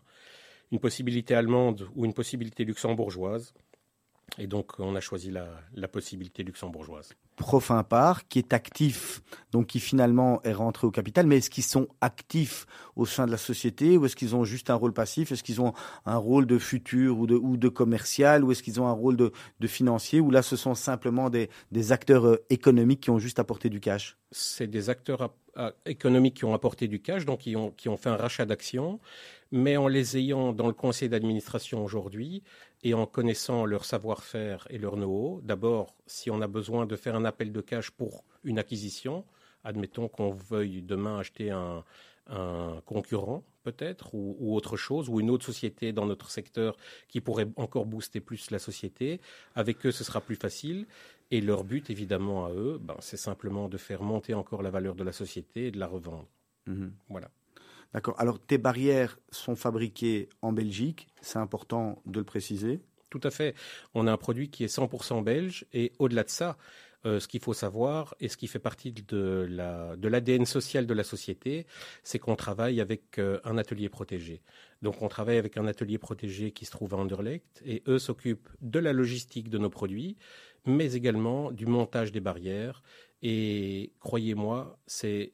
une 0.71 0.79
possibilité 0.79 1.35
allemande 1.35 1.87
ou 1.95 2.05
une 2.05 2.13
possibilité 2.13 2.65
luxembourgeoise. 2.65 3.53
Et 4.37 4.47
donc, 4.47 4.79
on 4.79 4.95
a 4.95 5.01
choisi 5.01 5.29
la, 5.29 5.47
la, 5.73 5.87
possibilité 5.87 6.43
luxembourgeoise. 6.43 7.13
Profin 7.35 7.83
part, 7.83 8.27
qui 8.29 8.39
est 8.39 8.53
actif, 8.53 9.21
donc 9.51 9.67
qui 9.67 9.79
finalement 9.79 10.41
est 10.43 10.53
rentré 10.53 10.87
au 10.87 10.91
capital, 10.91 11.27
mais 11.27 11.37
est-ce 11.37 11.49
qu'ils 11.49 11.65
sont 11.65 11.87
actifs 11.99 12.65
au 12.95 13.05
sein 13.05 13.25
de 13.25 13.31
la 13.31 13.37
société 13.37 13.97
ou 13.97 14.05
est-ce 14.05 14.15
qu'ils 14.15 14.35
ont 14.35 14.45
juste 14.45 14.69
un 14.69 14.75
rôle 14.75 14.93
passif? 14.93 15.31
Est-ce 15.31 15.43
qu'ils 15.43 15.59
ont 15.59 15.73
un 16.05 16.15
rôle 16.15 16.45
de 16.45 16.57
futur 16.57 17.19
ou 17.19 17.27
de, 17.27 17.35
ou 17.35 17.57
de 17.57 17.67
commercial 17.67 18.43
ou 18.43 18.51
est-ce 18.51 18.63
qu'ils 18.63 18.79
ont 18.79 18.87
un 18.87 18.93
rôle 18.93 19.17
de, 19.17 19.31
de 19.59 19.67
financier 19.67 20.21
ou 20.21 20.31
là 20.31 20.41
ce 20.41 20.55
sont 20.55 20.75
simplement 20.75 21.29
des, 21.29 21.49
des 21.71 21.91
acteurs 21.91 22.25
euh, 22.25 22.45
économiques 22.49 23.01
qui 23.01 23.09
ont 23.09 23.19
juste 23.19 23.39
apporté 23.39 23.69
du 23.69 23.81
cash? 23.81 24.17
C'est 24.31 24.67
des 24.67 24.89
acteurs 24.89 25.21
à, 25.21 25.35
à, 25.55 25.73
économiques 25.85 26.37
qui 26.37 26.45
ont 26.45 26.53
apporté 26.53 26.87
du 26.87 27.01
cash, 27.01 27.25
donc 27.25 27.39
qui 27.39 27.55
ont, 27.57 27.71
qui 27.71 27.89
ont 27.89 27.97
fait 27.97 28.09
un 28.09 28.17
rachat 28.17 28.45
d'actions 28.45 28.99
mais 29.51 29.77
en 29.77 29.87
les 29.87 30.17
ayant 30.17 30.53
dans 30.53 30.67
le 30.67 30.73
conseil 30.73 31.09
d'administration 31.09 31.83
aujourd'hui 31.83 32.41
et 32.83 32.93
en 32.93 33.05
connaissant 33.05 33.65
leur 33.65 33.85
savoir-faire 33.85 34.67
et 34.69 34.77
leur 34.77 34.95
know-how, 34.95 35.41
d'abord, 35.43 35.95
si 36.07 36.31
on 36.31 36.41
a 36.41 36.47
besoin 36.47 36.85
de 36.85 36.95
faire 36.95 37.15
un 37.15 37.25
appel 37.25 37.51
de 37.51 37.61
cash 37.61 37.91
pour 37.91 38.23
une 38.43 38.57
acquisition, 38.57 39.23
admettons 39.63 40.07
qu'on 40.07 40.31
veuille 40.31 40.81
demain 40.81 41.19
acheter 41.19 41.51
un, 41.51 41.83
un 42.27 42.81
concurrent 42.85 43.43
peut-être 43.63 44.15
ou, 44.15 44.35
ou, 44.39 44.55
autre 44.55 44.77
chose 44.77 45.09
ou 45.09 45.19
une 45.19 45.29
autre 45.29 45.45
société 45.45 45.93
dans 45.93 46.05
notre 46.05 46.31
secteur 46.31 46.75
qui 47.07 47.21
pourrait 47.21 47.47
encore 47.55 47.85
booster 47.85 48.19
plus 48.19 48.49
la 48.49 48.57
société 48.57 49.21
avec 49.53 49.85
eux 49.85 49.91
ce 49.91 50.03
sera 50.03 50.21
plus 50.21 50.35
facile. 50.35 50.87
Et 51.29 51.41
leur 51.41 51.63
but 51.63 51.89
évidemment 51.89 52.45
à 52.45 52.51
eux 52.51 52.79
ben, 52.81 52.95
c'est 52.99 53.17
simplement 53.17 53.69
de 53.69 53.77
faire 53.77 54.01
monter 54.01 54.33
encore 54.33 54.63
la 54.63 54.71
valeur 54.71 54.95
de 54.95 55.03
la 55.03 55.11
société 55.11 55.67
et 55.67 55.71
de 55.71 55.79
la 55.79 55.87
revendre. 55.87 56.27
Mmh. 56.67 56.89
voilà 57.09 57.31
D'accord. 57.93 58.15
Alors, 58.19 58.39
tes 58.39 58.57
barrières 58.57 59.19
sont 59.31 59.55
fabriquées 59.55 60.29
en 60.41 60.53
Belgique, 60.53 61.07
c'est 61.21 61.39
important 61.39 62.01
de 62.05 62.19
le 62.19 62.25
préciser. 62.25 62.79
Tout 63.09 63.19
à 63.23 63.31
fait. 63.31 63.55
On 63.93 64.07
a 64.07 64.11
un 64.11 64.17
produit 64.17 64.49
qui 64.49 64.63
est 64.63 64.73
100% 64.73 65.23
belge 65.23 65.65
et 65.73 65.91
au-delà 65.99 66.23
de 66.23 66.29
ça, 66.29 66.57
euh, 67.05 67.19
ce 67.19 67.27
qu'il 67.27 67.41
faut 67.41 67.53
savoir 67.53 68.13
et 68.19 68.29
ce 68.29 68.37
qui 68.37 68.47
fait 68.47 68.59
partie 68.59 68.91
de 68.91 69.47
la 69.49 69.95
de 69.95 70.07
l'ADN 70.07 70.45
social 70.45 70.85
de 70.85 70.93
la 70.93 71.03
société, 71.03 71.65
c'est 72.03 72.19
qu'on 72.19 72.35
travaille 72.35 72.79
avec 72.79 73.17
euh, 73.17 73.39
un 73.43 73.57
atelier 73.57 73.89
protégé. 73.89 74.43
Donc 74.83 75.01
on 75.01 75.07
travaille 75.07 75.37
avec 75.37 75.57
un 75.57 75.65
atelier 75.65 75.97
protégé 75.97 76.51
qui 76.51 76.65
se 76.65 76.71
trouve 76.71 76.93
à 76.93 76.97
Anderlecht 76.97 77.63
et 77.65 77.81
eux 77.87 77.97
s'occupent 77.97 78.49
de 78.61 78.77
la 78.77 78.93
logistique 78.93 79.49
de 79.49 79.57
nos 79.57 79.71
produits, 79.71 80.15
mais 80.67 80.93
également 80.93 81.51
du 81.51 81.65
montage 81.65 82.11
des 82.11 82.21
barrières 82.21 82.83
et 83.23 83.93
croyez-moi, 83.99 84.79
c'est 84.87 85.31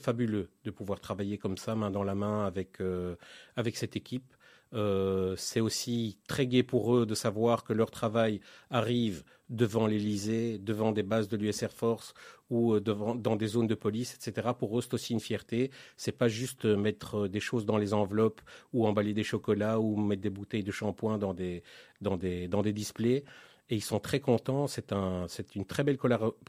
fabuleux 0.00 0.48
de 0.64 0.70
pouvoir 0.70 1.00
travailler 1.00 1.36
comme 1.36 1.58
ça, 1.58 1.74
main 1.74 1.90
dans 1.90 2.04
la 2.04 2.14
main, 2.14 2.46
avec, 2.46 2.80
euh, 2.80 3.16
avec 3.56 3.76
cette 3.76 3.96
équipe. 3.96 4.32
Euh, 4.74 5.36
c'est 5.36 5.60
aussi 5.60 6.18
très 6.26 6.46
gai 6.46 6.62
pour 6.62 6.96
eux 6.96 7.06
de 7.06 7.14
savoir 7.14 7.62
que 7.62 7.72
leur 7.72 7.90
travail 7.90 8.40
arrive 8.70 9.22
devant 9.48 9.86
l'Elysée, 9.86 10.58
devant 10.58 10.90
des 10.90 11.04
bases 11.04 11.28
de 11.28 11.36
l'US 11.36 11.62
Air 11.62 11.72
Force 11.72 12.14
ou 12.50 12.74
euh, 12.74 12.80
devant, 12.80 13.14
dans 13.14 13.36
des 13.36 13.46
zones 13.46 13.68
de 13.68 13.76
police, 13.76 14.14
etc. 14.14 14.48
Pour 14.58 14.76
eux, 14.76 14.82
c'est 14.82 14.94
aussi 14.94 15.12
une 15.12 15.20
fierté. 15.20 15.70
C'est 15.96 16.12
pas 16.12 16.28
juste 16.28 16.64
mettre 16.64 17.28
des 17.28 17.40
choses 17.40 17.64
dans 17.64 17.76
les 17.76 17.92
enveloppes 17.94 18.40
ou 18.72 18.86
emballer 18.86 19.14
des 19.14 19.22
chocolats 19.22 19.78
ou 19.78 19.96
mettre 19.96 20.22
des 20.22 20.30
bouteilles 20.30 20.64
de 20.64 20.72
shampoing 20.72 21.18
dans 21.18 21.34
des, 21.34 21.62
dans 22.00 22.16
des, 22.16 22.48
dans 22.48 22.62
des 22.62 22.72
displays 22.72 23.24
et 23.68 23.76
ils 23.76 23.82
sont 23.82 24.00
très 24.00 24.20
contents. 24.20 24.66
C'est 24.66 24.92
un, 24.92 25.26
c'est 25.28 25.54
une 25.54 25.64
très 25.64 25.84
belle 25.84 25.98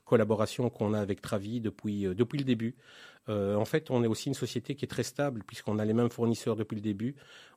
collaboration 0.06 0.70
qu'on 0.70 0.94
a 0.94 1.00
avec 1.00 1.22
Travi 1.22 1.62
depuis, 1.62 2.06
euh, 2.06 2.14
le 2.18 2.44
début. 2.44 2.76
Euh, 3.30 3.56
en 3.56 3.66
fait, 3.66 3.92
on 3.92 4.04
est 4.04 4.08
aussi 4.08 4.30
une 4.30 4.36
société 4.36 4.76
qui 4.76 4.86
est 4.86 4.88
très 4.88 5.04
stable 5.04 5.44
puisqu'on 5.46 5.80
a 5.80 5.86
les 5.86 5.94
mêmes 5.94 6.10
fournisseurs 6.10 6.56
depuis 6.56 6.76
le 6.76 6.82
début. 6.82 7.16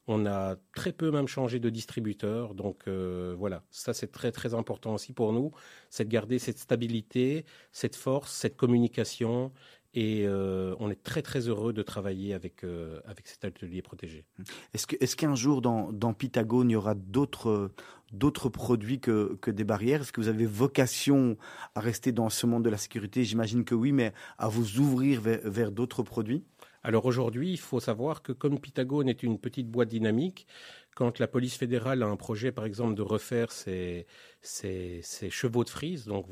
On 0.08 0.26
a 0.26 0.56
très 0.74 0.92
peu 0.92 1.11
même 1.11 1.28
changé 1.28 1.61
de 1.61 1.70
distributeur. 1.70 2.54
Donc 2.54 2.82
euh, 2.88 3.34
voilà, 3.38 3.62
ça 3.70 3.94
c'est 3.94 4.11
très 4.11 4.32
très 4.32 4.54
important 4.54 4.94
aussi 4.94 5.12
pour 5.12 5.32
nous, 5.32 5.52
c'est 5.90 6.04
de 6.04 6.11
garder 6.11 6.38
cette 6.38 6.58
stabilité, 6.58 7.44
cette 7.70 7.96
force, 7.96 8.32
cette 8.32 8.56
communication 8.56 9.52
et 9.95 10.24
euh, 10.24 10.74
on 10.78 10.91
est 10.91 11.03
très 11.03 11.22
très 11.22 11.49
heureux 11.49 11.72
de 11.72 11.82
travailler 11.82 12.34
avec, 12.34 12.64
euh, 12.64 13.01
avec 13.05 13.26
cet 13.26 13.45
atelier 13.45 13.82
protégé. 13.82 14.24
Est-ce 14.72 14.86
qu'un 14.86 14.97
est 15.01 15.16
qu'un 15.16 15.34
jour 15.34 15.62
dans, 15.62 15.93
dans 15.93 16.12
Pythagone, 16.14 16.70
il 16.70 16.74
y 16.74 16.76
aura 16.76 16.95
d'autres 16.95 17.72
d'autres 18.12 18.49
produits 18.49 19.01
que, 19.01 19.36
que 19.41 19.51
des 19.51 19.64
barrières? 19.64 20.01
Est-ce 20.03 20.12
que 20.12 20.20
vous 20.20 20.28
avez 20.28 20.47
vocation 20.47 21.36
à 21.74 21.80
rester 21.80 22.12
dans 22.12 22.28
ce 22.28 22.47
monde 22.47 22.64
de 22.64 22.70
la 22.70 22.76
sécurité? 22.76 23.24
J'imagine 23.24 23.64
que 23.64 23.74
oui, 23.74 23.93
mais 23.93 24.12
à 24.38 24.49
vous 24.49 24.78
ouvrir 24.78 25.20
vers, 25.20 25.41
vers 25.45 25.70
d'autres 25.72 26.03
produits. 26.03 26.45
Alors 26.82 27.05
aujourd'hui, 27.05 27.53
il 27.53 27.59
faut 27.59 27.78
savoir 27.78 28.22
que 28.22 28.32
comme 28.32 28.59
Pythagone 28.59 29.09
est 29.09 29.22
une 29.22 29.38
petite 29.38 29.68
boîte 29.68 29.91
dynamique, 29.91 30.47
quand 30.95 31.18
la 31.18 31.28
police 31.28 31.57
fédérale 31.57 32.03
a 32.03 32.07
un 32.07 32.16
projet, 32.16 32.53
par 32.53 32.64
exemple, 32.64 32.95
de 32.95 33.03
refaire 33.03 33.53
ses, 33.53 34.07
chevaux 34.43 35.64
de 35.64 35.68
frise, 35.68 36.07
donc 36.07 36.26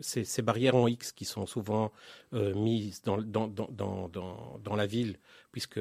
ces, 0.00 0.42
barrières 0.42 0.76
en 0.76 0.86
X 0.86 1.12
qui 1.12 1.24
sont 1.24 1.46
souvent 1.46 1.92
euh, 2.34 2.54
mises 2.54 3.02
dans, 3.02 3.16
la 4.76 4.86
ville, 4.86 5.18
puisque 5.50 5.80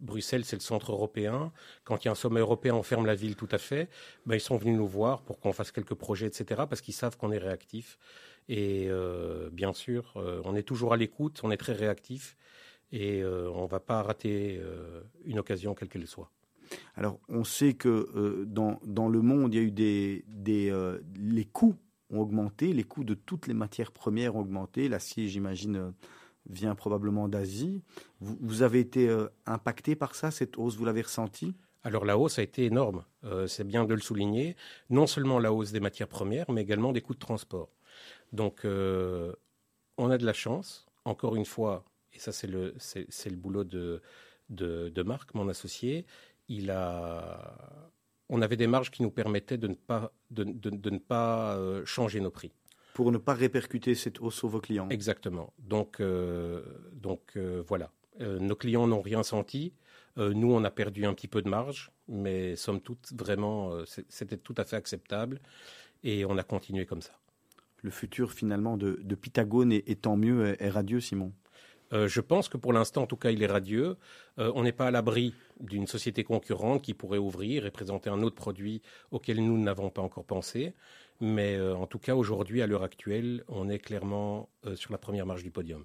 Bruxelles, 0.00 0.44
c'est 0.44 0.56
le 0.56 0.62
centre 0.62 0.92
européen. 0.92 1.52
Quand 1.84 2.02
il 2.02 2.06
y 2.06 2.08
a 2.08 2.12
un 2.12 2.16
sommet 2.16 2.40
européen, 2.40 2.74
on 2.74 2.82
ferme 2.82 3.06
la 3.06 3.14
ville 3.14 3.36
tout 3.36 3.48
à 3.50 3.58
fait. 3.58 3.88
Ben, 4.26 4.36
ils 4.36 4.40
sont 4.40 4.56
venus 4.56 4.76
nous 4.76 4.88
voir 4.88 5.22
pour 5.22 5.40
qu'on 5.40 5.52
fasse 5.52 5.72
quelques 5.72 5.94
projets, 5.94 6.26
etc., 6.26 6.62
parce 6.68 6.80
qu'ils 6.80 6.94
savent 6.94 7.16
qu'on 7.16 7.32
est 7.32 7.38
réactif. 7.38 7.98
Et 8.48 8.86
euh, 8.88 9.50
bien 9.50 9.72
sûr, 9.72 10.14
euh, 10.16 10.40
on 10.44 10.54
est 10.56 10.62
toujours 10.62 10.92
à 10.92 10.96
l'écoute, 10.96 11.40
on 11.42 11.50
est 11.50 11.56
très 11.56 11.74
réactif 11.74 12.36
et 12.92 13.24
on 13.24 13.62
ne 13.62 13.68
va 13.68 13.80
pas 13.80 14.02
rater 14.02 14.60
une 15.24 15.38
occasion 15.38 15.74
quelle 15.74 15.88
qu'elle 15.88 16.06
soit. 16.06 16.30
Alors, 16.94 17.18
on 17.28 17.44
sait 17.44 17.74
que 17.74 17.88
euh, 17.88 18.44
dans, 18.46 18.80
dans, 18.84 19.08
le 19.08 19.22
monde, 19.22 19.54
il 19.54 19.56
y 19.56 19.60
a 19.60 19.62
eu 19.62 19.70
des, 19.70 20.24
des 20.28 20.72
les 21.16 21.44
coûts 21.44 21.76
ont 22.10 22.20
augmenté, 22.20 22.72
les 22.72 22.84
coûts 22.84 23.04
de 23.04 23.14
toutes 23.14 23.46
les 23.46 23.54
matières 23.54 23.92
premières 23.92 24.36
ont 24.36 24.40
augmenté. 24.40 24.88
L'acier, 24.88 25.28
j'imagine, 25.28 25.92
vient 26.48 26.74
probablement 26.74 27.28
d'Asie. 27.28 27.82
Vous, 28.20 28.62
avez 28.62 28.80
été 28.80 29.14
impacté 29.46 29.96
par 29.96 30.14
ça, 30.14 30.30
cette 30.30 30.58
hausse, 30.58 30.76
vous 30.76 30.84
l'avez 30.84 31.02
ressenti 31.02 31.54
alors 31.84 32.04
la 32.04 32.16
hausse 32.16 32.38
a 32.38 32.42
été 32.42 32.64
énorme, 32.64 33.04
c'est 33.48 33.66
bien 33.66 33.84
de 33.84 33.92
le 33.92 34.00
souligner. 34.00 34.54
Non 34.88 35.08
seulement 35.08 35.40
la 35.40 35.52
hausse 35.52 35.72
des 35.72 35.80
matières 35.80 36.06
premières, 36.06 36.48
mais 36.52 36.62
également 36.62 36.92
des 36.92 37.00
coûts 37.00 37.14
de 37.14 37.18
transport. 37.18 37.70
Donc 38.32 38.64
on 38.64 40.10
a 40.10 40.18
de 40.18 40.24
la 40.24 40.32
chance. 40.32 40.86
Encore 41.04 41.34
une 41.34 41.44
fois, 41.44 41.84
et 42.12 42.18
ça 42.18 42.32
c'est 42.32 42.46
le, 42.46 42.74
le 42.94 43.36
boulot 43.36 43.64
de, 43.64 44.00
de, 44.50 45.02
Marc, 45.02 45.34
mon 45.34 45.48
associé, 45.48 46.06
il 46.52 46.70
a, 46.70 47.90
on 48.28 48.42
avait 48.42 48.56
des 48.56 48.66
marges 48.66 48.90
qui 48.90 49.02
nous 49.02 49.10
permettaient 49.10 49.56
de 49.56 49.68
ne 49.68 49.74
pas, 49.74 50.12
de, 50.30 50.44
ne 50.44 50.98
pas 50.98 51.56
euh, 51.56 51.84
changer 51.86 52.20
nos 52.20 52.30
prix. 52.30 52.52
Pour 52.94 53.10
ne 53.10 53.18
pas 53.18 53.32
répercuter 53.32 53.94
cette 53.94 54.20
hausse 54.20 54.36
sur 54.36 54.48
vos 54.48 54.60
clients. 54.60 54.88
Exactement. 54.90 55.52
Donc, 55.58 56.00
euh, 56.00 56.62
donc 56.92 57.32
euh, 57.36 57.62
voilà. 57.66 57.90
nos 58.20 58.54
clients 58.54 58.86
n'ont 58.86 59.00
rien 59.00 59.22
senti. 59.22 59.72
nous, 60.18 60.52
on 60.52 60.62
a 60.62 60.70
perdu 60.70 61.06
un 61.06 61.14
petit 61.14 61.28
peu 61.28 61.40
de 61.40 61.48
marge, 61.48 61.90
mais 62.06 62.54
somme 62.54 62.82
toute, 62.82 63.12
vraiment, 63.14 63.72
c'était 64.08 64.36
tout 64.36 64.54
à 64.58 64.64
fait 64.64 64.76
acceptable. 64.76 65.40
Et 66.04 66.26
on 66.26 66.36
a 66.36 66.42
continué 66.42 66.84
comme 66.84 67.00
ça. 67.00 67.14
Le 67.80 67.90
futur, 67.90 68.32
finalement, 68.32 68.76
de, 68.76 69.00
de 69.02 69.14
Pythagone 69.14 69.72
est, 69.72 70.02
tant 70.02 70.16
mieux, 70.16 70.62
est 70.62 70.68
radieux, 70.68 71.00
Simon? 71.00 71.32
Euh, 71.92 72.08
je 72.08 72.20
pense 72.20 72.48
que 72.48 72.56
pour 72.56 72.72
l'instant, 72.72 73.02
en 73.02 73.06
tout 73.06 73.16
cas, 73.16 73.30
il 73.30 73.42
est 73.42 73.46
radieux. 73.46 73.96
Euh, 74.38 74.50
on 74.54 74.62
n'est 74.62 74.72
pas 74.72 74.86
à 74.86 74.90
l'abri 74.90 75.34
d'une 75.60 75.86
société 75.86 76.24
concurrente 76.24 76.82
qui 76.82 76.94
pourrait 76.94 77.18
ouvrir 77.18 77.66
et 77.66 77.70
présenter 77.70 78.10
un 78.10 78.22
autre 78.22 78.36
produit 78.36 78.82
auquel 79.10 79.44
nous 79.44 79.58
n'avons 79.58 79.90
pas 79.90 80.02
encore 80.02 80.24
pensé. 80.24 80.74
Mais 81.20 81.56
euh, 81.56 81.76
en 81.76 81.86
tout 81.86 81.98
cas, 81.98 82.14
aujourd'hui, 82.14 82.62
à 82.62 82.66
l'heure 82.66 82.82
actuelle, 82.82 83.44
on 83.48 83.68
est 83.68 83.78
clairement 83.78 84.48
sur 84.74 84.92
la 84.92 84.98
première 84.98 85.26
marche 85.26 85.42
du 85.42 85.50
podium. 85.50 85.84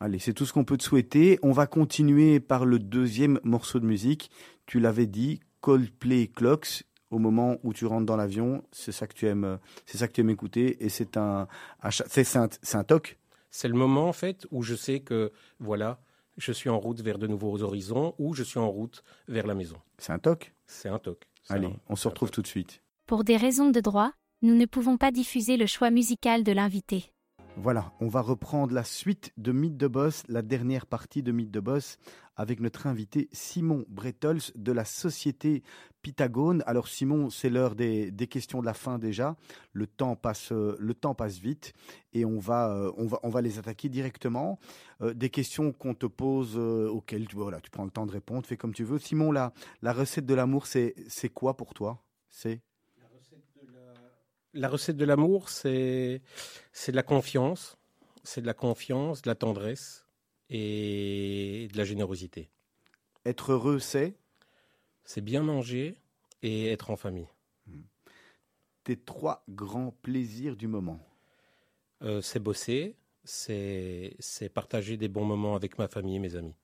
Allez, 0.00 0.18
c'est 0.18 0.34
tout 0.34 0.44
ce 0.44 0.52
qu'on 0.52 0.64
peut 0.64 0.76
te 0.76 0.82
souhaiter. 0.82 1.38
On 1.42 1.52
va 1.52 1.66
continuer 1.66 2.40
par 2.40 2.64
le 2.66 2.78
deuxième 2.78 3.40
morceau 3.44 3.80
de 3.80 3.86
musique. 3.86 4.30
Tu 4.66 4.80
l'avais 4.80 5.06
dit, 5.06 5.40
Coldplay 5.60 6.28
Clocks. 6.28 6.84
Au 7.10 7.18
moment 7.20 7.58
où 7.62 7.72
tu 7.72 7.86
rentres 7.86 8.04
dans 8.04 8.16
l'avion, 8.16 8.64
c'est 8.72 8.90
ça 8.90 9.06
que 9.06 9.14
tu 9.14 9.26
aimes, 9.26 9.60
c'est 9.86 9.96
ça 9.96 10.08
que 10.08 10.12
tu 10.12 10.22
aimes 10.22 10.30
écouter, 10.30 10.84
et 10.84 10.88
c'est 10.88 11.16
un, 11.16 11.46
c'est 11.88 12.36
un, 12.36 12.48
un 12.72 12.84
toc. 12.84 13.16
C'est 13.56 13.68
le 13.68 13.74
moment 13.74 14.06
en 14.06 14.12
fait 14.12 14.46
où 14.50 14.62
je 14.62 14.74
sais 14.74 15.00
que 15.00 15.32
voilà, 15.60 15.98
je 16.36 16.52
suis 16.52 16.68
en 16.68 16.78
route 16.78 17.00
vers 17.00 17.18
de 17.18 17.26
nouveaux 17.26 17.62
horizons 17.62 18.14
ou 18.18 18.34
je 18.34 18.42
suis 18.42 18.58
en 18.58 18.68
route 18.68 19.02
vers 19.28 19.46
la 19.46 19.54
maison. 19.54 19.78
C'est 19.96 20.12
un 20.12 20.18
toc? 20.18 20.52
C'est 20.66 20.90
un 20.90 20.98
toc. 20.98 21.22
Allez, 21.48 21.72
on 21.88 21.96
se 21.96 22.06
retrouve 22.06 22.30
tout 22.30 22.42
de 22.42 22.46
suite. 22.46 22.82
Pour 23.06 23.24
des 23.24 23.38
raisons 23.38 23.70
de 23.70 23.80
droit, 23.80 24.12
nous 24.42 24.54
ne 24.54 24.66
pouvons 24.66 24.98
pas 24.98 25.10
diffuser 25.10 25.56
le 25.56 25.64
choix 25.64 25.90
musical 25.90 26.44
de 26.44 26.52
l'invité. 26.52 27.14
Voilà, 27.58 27.90
on 28.00 28.08
va 28.08 28.20
reprendre 28.20 28.74
la 28.74 28.84
suite 28.84 29.32
de 29.38 29.50
Mythe 29.50 29.78
de 29.78 29.86
Boss, 29.86 30.24
la 30.28 30.42
dernière 30.42 30.84
partie 30.84 31.22
de 31.22 31.32
Mythe 31.32 31.50
de 31.50 31.60
Boss, 31.60 31.96
avec 32.36 32.60
notre 32.60 32.86
invité 32.86 33.30
Simon 33.32 33.86
Bretols 33.88 34.42
de 34.56 34.72
la 34.72 34.84
société 34.84 35.62
Pythagone. 36.02 36.62
Alors 36.66 36.86
Simon, 36.86 37.30
c'est 37.30 37.48
l'heure 37.48 37.74
des, 37.74 38.12
questions 38.28 38.60
de 38.60 38.66
la 38.66 38.74
fin 38.74 38.98
déjà. 38.98 39.36
Le 39.72 39.86
temps 39.86 40.16
passe, 40.16 40.52
passe 41.16 41.38
vite 41.38 41.72
et 42.12 42.26
on 42.26 42.38
va, 42.38 42.76
euh, 42.76 42.92
on 42.98 43.30
va, 43.30 43.40
les 43.40 43.58
attaquer 43.58 43.88
directement. 43.88 44.58
Euh, 45.00 45.14
des 45.14 45.30
questions 45.30 45.72
qu'on 45.72 45.94
te 45.94 46.06
pose, 46.06 46.56
euh, 46.58 46.90
auxquelles 46.90 47.26
tu, 47.26 47.36
voilà, 47.36 47.62
tu 47.62 47.70
prends 47.70 47.84
le 47.84 47.90
temps 47.90 48.04
de 48.04 48.12
répondre, 48.12 48.44
fais 48.44 48.58
comme 48.58 48.74
tu 48.74 48.84
veux. 48.84 48.98
Simon, 48.98 49.32
la, 49.32 49.54
la 49.80 49.94
recette 49.94 50.26
de 50.26 50.34
l'amour, 50.34 50.66
c'est 50.66 50.94
quoi 51.32 51.56
pour 51.56 51.72
toi? 51.72 52.04
C'est 52.28 52.60
la 54.56 54.68
recette 54.68 54.96
de 54.96 55.04
l'amour, 55.04 55.48
c'est 55.48 56.22
c'est 56.72 56.92
de 56.92 56.96
la 56.96 57.02
confiance, 57.02 57.78
c'est 58.24 58.40
de 58.40 58.46
la 58.46 58.54
confiance, 58.54 59.22
de 59.22 59.28
la 59.28 59.34
tendresse 59.34 60.06
et 60.50 61.68
de 61.72 61.76
la 61.76 61.84
générosité. 61.84 62.50
Être 63.24 63.52
heureux, 63.52 63.78
c'est? 63.78 64.16
C'est 65.04 65.20
bien 65.20 65.42
manger 65.42 66.00
et 66.42 66.68
être 66.68 66.90
en 66.90 66.96
famille. 66.96 67.28
Hmm. 67.66 67.82
Tes 68.84 68.96
trois 68.96 69.44
grands 69.48 69.92
plaisirs 70.02 70.56
du 70.56 70.68
moment 70.68 71.00
euh, 72.02 72.20
C'est 72.20 72.40
bosser, 72.40 72.96
c'est 73.24 74.14
partager 74.54 74.96
des 74.96 75.08
bons 75.08 75.24
moments 75.24 75.56
avec 75.56 75.78
ma 75.78 75.88
famille 75.88 76.16
et 76.16 76.20
mes 76.20 76.36
amis. 76.36 76.54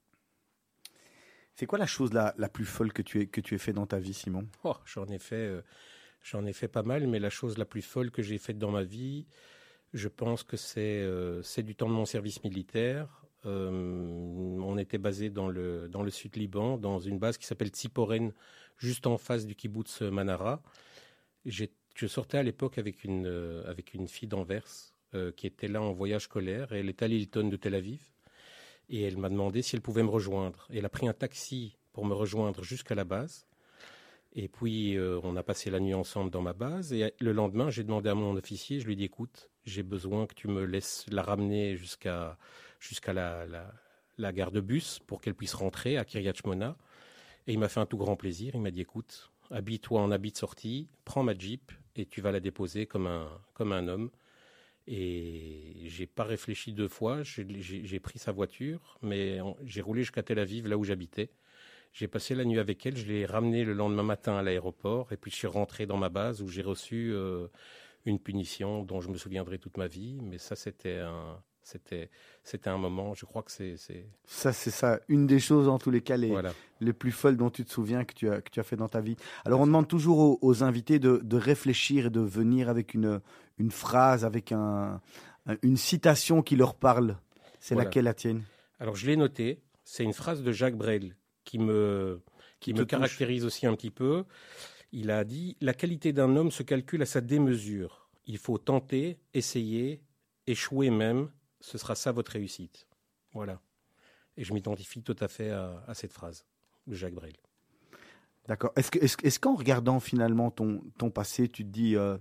C'est 1.55 1.66
quoi 1.66 1.78
la 1.78 1.86
chose 1.86 2.12
la, 2.12 2.34
la 2.38 2.49
plus 2.49 2.64
folle 2.64 2.93
que 2.93 3.03
tu 3.03 3.20
aies 3.20 3.26
que 3.26 3.40
tu 3.40 3.55
aies 3.55 3.59
fait 3.59 3.72
dans 3.72 3.86
ta 3.86 3.99
vie, 3.99 4.14
Simon? 4.14 4.49
Oh, 4.64 4.76
J'en 4.86 5.07
ai 5.09 5.18
fait. 5.18 5.34
Euh, 5.34 5.62
J'en 6.23 6.47
ai 6.47 6.53
fait 6.53 6.68
pas 6.68 6.83
mal, 6.83 7.07
mais 7.09 7.18
la 7.18 7.31
chose 7.31 7.59
la 7.59 7.64
plus 7.64 7.83
folle 7.83 8.11
que 8.11 8.23
j'ai 8.23 8.39
faite 8.39 8.59
dans 8.59 8.70
ma 8.70 8.85
vie, 8.85 9.27
je 9.93 10.09
pense 10.09 10.43
que 10.43 10.57
c'est 10.57 11.03
euh, 11.03 11.43
du 11.59 11.75
temps 11.75 11.89
de 11.89 11.95
mon 11.95 12.07
service 12.07 12.43
militaire. 12.45 13.25
Euh, 13.45 13.70
on 13.70 14.79
était 14.79 14.99
basé 14.99 15.31
dans 15.31 15.49
le, 15.49 15.89
dans 15.89 16.03
le 16.03 16.11
sud 16.11 16.37
Liban, 16.37 16.79
dans 16.79 17.01
une 17.01 17.18
base 17.18 17.37
qui 17.39 17.47
s'appelle 17.47 17.68
Tsiporen, 17.68 18.33
juste 18.79 19.07
en 19.07 19.18
face 19.18 19.47
du 19.47 19.57
kibbutz 19.57 20.01
Manara. 20.03 20.62
Je 21.45 21.66
sortais 22.07 22.39
à 22.39 22.43
l'époque 22.43 22.79
avec 22.79 23.05
une, 23.05 23.27
euh, 23.27 23.68
avec 23.68 23.93
une 23.93 24.09
fille 24.09 24.29
d'Anvers 24.29 24.66
qui 25.37 25.47
était 25.47 25.68
là 25.68 25.83
en 25.83 25.93
voyage 25.93 26.23
scolaire 26.23 26.73
et 26.73 26.81
elle 26.81 26.89
est 26.89 27.03
à 27.03 27.07
l'Hilton 27.07 27.51
de 27.51 27.57
Tel 27.57 27.75
Aviv. 27.75 28.01
Et 28.89 29.03
elle 29.03 29.18
m'a 29.18 29.29
demandé 29.29 29.61
si 29.61 29.77
elle 29.77 29.83
pouvait 29.83 30.03
me 30.03 30.09
rejoindre. 30.09 30.66
elle 30.73 30.87
a 30.87 30.89
pris 30.89 31.07
un 31.07 31.12
taxi 31.12 31.77
pour 31.93 32.07
me 32.07 32.14
rejoindre 32.14 32.64
jusqu'à 32.64 32.95
la 32.95 33.05
base. 33.05 33.47
Et 34.35 34.49
puis, 34.49 34.97
euh, 34.97 35.20
on 35.24 35.37
a 35.37 35.43
passé 35.43 35.70
la 35.70 35.78
nuit 35.78 35.95
ensemble 35.95 36.30
dans 36.30 36.41
ma 36.41 36.55
base. 36.55 36.93
Et 36.93 37.12
le 37.20 37.33
lendemain, 37.33 37.70
j'ai 37.70 37.85
demandé 37.85 38.09
à 38.09 38.14
mon 38.14 38.35
officier, 38.37 38.80
je 38.80 38.87
lui 38.87 38.95
ai 38.95 38.97
dit, 38.97 39.05
écoute, 39.05 39.51
j'ai 39.64 39.83
besoin 39.83 40.26
que 40.26 40.35
tu 40.35 40.49
me 40.49 40.64
laisses 40.64 41.05
la 41.11 41.22
ramener 41.22 41.76
jusqu'à 41.76 42.39
la, 43.09 43.47
la, 44.16 44.33
gare 44.33 44.51
de 44.51 44.61
bus 44.61 45.01
pour 45.07 45.20
qu'elle 45.20 45.35
puisse 45.35 45.55
rentrer 45.55 45.99
à 45.99 46.05
Kiryat 46.05 46.33
Shmona. 46.35 46.76
Et 47.47 47.53
il 47.53 47.59
m'a 47.59 47.68
fait 47.68 47.80
un 47.80 47.87
tout 47.87 47.99
grand 47.99 48.16
plaisir. 48.16 48.53
Il 48.55 48.62
m'a 48.62 48.70
dit, 48.70 48.80
écoute, 48.80 49.30
habille-toi 49.51 50.01
en 50.01 50.11
habit 50.11 50.33
de 50.33 50.39
sortie, 50.39 50.89
prends 51.05 51.22
ma 51.22 51.37
Jeep 51.37 51.70
et 51.97 52.07
tu 52.07 52.22
vas 52.22 52.33
la 52.33 52.41
déposer 52.41 52.87
comme 52.87 53.07
un, 53.07 53.28
comme 53.53 53.72
un 53.72 53.87
homme. 53.87 54.11
Et 54.87 55.74
j'ai 55.87 56.07
pas 56.07 56.24
réfléchi 56.24 56.72
deux 56.72 56.89
fois. 56.89 57.22
J'ai 57.22 58.01
pris 58.01 58.18
sa 58.18 58.33
voiture, 58.33 58.99
mais 59.03 59.39
j'ai 59.64 59.80
roulé 59.80 60.03
jusqu'à 60.03 60.22
Tel 60.22 60.39
Aviv, 60.39 60.66
là 60.66 60.76
où 60.76 60.85
j'habitais. 60.85 61.30
J'ai 61.93 62.09
passé 62.09 62.34
la 62.34 62.45
nuit 62.45 62.59
avec 62.59 62.84
elle, 62.86 62.97
je 62.97 63.07
l'ai 63.07 63.26
ramenée 63.26 63.64
le 63.64 63.74
lendemain 63.74 64.03
matin 64.03 64.36
à 64.36 64.43
l'aéroport 64.43 65.12
et 65.12 65.16
puis 65.16 65.30
je 65.30 65.36
suis 65.36 65.47
rentré 65.47 65.84
dans 65.86 65.99
ma 65.99 66.09
base 66.09 66.40
où 66.40 66.49
j'ai 66.49 66.62
reçu 66.62 67.11
euh, 67.12 67.49
une 68.07 68.18
punition 68.18 68.82
dont 68.82 69.01
je 69.03 69.11
me 69.11 69.16
souviendrai 69.18 69.59
toute 69.59 69.76
ma 69.76 69.88
vie. 69.88 70.18
Mais 70.22 70.38
ça, 70.38 70.57
c'était 70.57 70.99
un, 71.01 71.38
c'était, 71.62 72.09
c'était 72.45 72.70
un 72.70 72.78
moment. 72.78 73.12
Je 73.14 73.26
crois 73.26 73.43
que 73.43 73.51
c'est. 73.53 73.76
Ça, 74.24 74.53
c'est 74.55 74.70
ça. 74.70 75.01
Une 75.09 75.26
des 75.26 75.38
choses, 75.38 75.68
en 75.68 75.78
tous 75.78 75.90
les 75.90 76.01
cas, 76.01 76.16
les, 76.16 76.28
voilà. 76.30 76.55
les 76.80 76.95
plus 76.95 77.12
folles 77.12 77.36
dont 77.36 77.51
tu 77.51 77.62
te 77.64 77.70
souviens 77.70 78.05
que 78.07 78.14
tu 78.14 78.30
as, 78.30 78.40
que 78.40 78.51
tu 78.51 78.59
as 78.59 78.62
fait 78.64 78.76
dans 78.76 78.88
ta 78.88 79.03
vie. 79.03 79.16
Alors, 79.45 79.61
on 79.61 79.66
demande 79.66 79.86
toujours 79.86 80.18
aux, 80.18 80.38
aux 80.40 80.62
invités 80.64 80.99
de, 80.99 81.20
de, 81.22 81.36
réfléchir 81.36 82.07
et 82.07 82.11
de 82.11 82.20
venir 82.20 82.70
avec 82.70 82.95
une, 82.95 83.20
une 83.59 83.70
phrase, 83.70 84.24
avec 84.24 84.51
un, 84.51 85.01
une 85.61 85.76
citation 85.76 86.40
qui 86.43 86.57
leur 86.57 86.74
parle. 86.74 87.18
C'est 87.61 87.74
Voilà. 87.74 87.88
laquelle 87.88 88.05
la 88.05 88.14
tienne? 88.14 88.43
Alors, 88.80 88.97
je 88.97 89.07
l'ai 89.07 89.16
noté. 89.16 89.61
C'est 89.84 90.05
une 90.05 90.14
phrase 90.14 90.43
de 90.43 90.53
Jacques 90.53 90.76
Brel 90.76 91.14
qui 91.45 91.59
me, 91.59 92.20
qui 92.61 92.72
me 92.72 92.80
touche. 92.80 92.88
caractérise 92.88 93.45
aussi 93.45 93.66
un 93.66 93.74
petit 93.74 93.90
peu. 93.90 94.24
Il 94.93 95.11
a 95.11 95.24
dit 95.24 95.57
La 95.61 95.74
qualité 95.74 96.12
d'un 96.12 96.36
homme 96.36 96.51
se 96.51 96.62
calcule 96.62 97.03
à 97.03 97.07
sa 97.07 97.20
démesure. 97.20 98.09
Il 98.26 98.38
faut 98.38 98.59
tenter, 98.59 99.18
essayer, 99.34 100.03
échouer 100.47 100.90
même. 100.90 101.30
Ce 101.61 101.78
sera 101.78 101.95
ça 101.95 102.12
votre 102.12 102.32
réussite. 102.32 102.86
Voilà. 103.32 103.61
Et 104.36 104.45
je 104.45 104.53
m'identifie 104.53 105.03
tout 105.03 105.16
à 105.20 105.28
fait 105.28 105.51
à, 105.51 105.84
à 105.86 105.95
cette 105.95 106.12
phrase 106.12 106.45
de 106.86 106.95
Jacques 106.95 107.14
Brel. 107.14 107.34
D'accord. 108.49 108.72
Est-ce 108.76 109.38
qu'en 109.38 109.55
regardant 109.55 110.01
finalement 110.01 110.51
ton, 110.51 110.82
ton 110.99 111.11
passé, 111.11 111.49
tu 111.49 111.64
te 111.64 111.70
dis, 111.70 111.97
euh, 111.97 112.18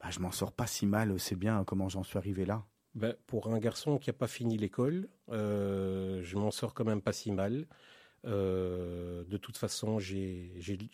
bah, 0.00 0.10
je 0.10 0.20
m'en 0.20 0.30
sors 0.30 0.52
pas 0.52 0.66
si 0.66 0.86
mal, 0.86 1.18
c'est 1.18 1.36
bien 1.36 1.64
comment 1.64 1.88
j'en 1.88 2.04
suis 2.04 2.18
arrivé 2.18 2.46
là? 2.46 2.64
Ben, 2.94 3.14
pour 3.26 3.48
un 3.48 3.58
garçon 3.58 3.98
qui 3.98 4.08
n'a 4.08 4.14
pas 4.14 4.28
fini 4.28 4.56
l'école, 4.56 5.08
euh, 5.30 6.22
je 6.22 6.36
m'en 6.36 6.50
sors 6.50 6.72
quand 6.72 6.84
même 6.84 7.02
pas 7.02 7.12
si 7.12 7.32
mal. 7.32 7.66
Euh, 8.26 9.24
de 9.24 9.36
toute 9.36 9.56
façon, 9.56 9.98
j'ai 9.98 10.52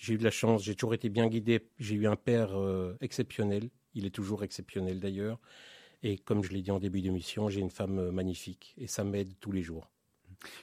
eu 0.08 0.18
de 0.18 0.24
la 0.24 0.30
chance, 0.30 0.64
j'ai 0.64 0.74
toujours 0.74 0.94
été 0.94 1.08
bien 1.08 1.28
guidé. 1.28 1.66
J'ai 1.78 1.94
eu 1.94 2.06
un 2.06 2.16
père 2.16 2.58
euh, 2.58 2.96
exceptionnel, 3.00 3.70
il 3.94 4.06
est 4.06 4.10
toujours 4.10 4.44
exceptionnel 4.44 5.00
d'ailleurs. 5.00 5.38
Et 6.02 6.18
comme 6.18 6.42
je 6.42 6.50
l'ai 6.50 6.62
dit 6.62 6.70
en 6.70 6.78
début 6.78 7.00
d'émission, 7.00 7.48
j'ai 7.48 7.60
une 7.60 7.70
femme 7.70 7.98
euh, 7.98 8.12
magnifique 8.12 8.74
et 8.76 8.86
ça 8.86 9.04
m'aide 9.04 9.34
tous 9.40 9.52
les 9.52 9.62
jours. 9.62 9.88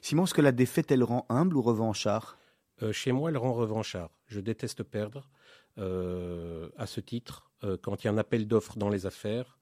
Simon, 0.02 0.26
est-ce 0.26 0.34
que 0.34 0.42
la 0.42 0.52
défaite, 0.52 0.92
elle 0.92 1.04
rend 1.04 1.26
humble 1.30 1.56
ou 1.56 1.62
revanchard? 1.62 2.38
Euh, 2.84 2.92
chez 2.92 3.12
moi, 3.12 3.30
elle 3.30 3.38
rend 3.38 3.54
revanchard. 3.54 4.12
Je 4.28 4.40
déteste 4.40 4.84
perdre. 4.84 5.30
À 5.78 6.88
ce 6.88 7.00
titre, 7.00 7.50
quand 7.82 8.04
il 8.04 8.08
y 8.08 8.10
a 8.10 8.12
un 8.12 8.18
appel 8.18 8.50
d'offres 8.50 8.78
dans 8.78 8.90
les 8.90 9.06
affaires, 9.06 9.58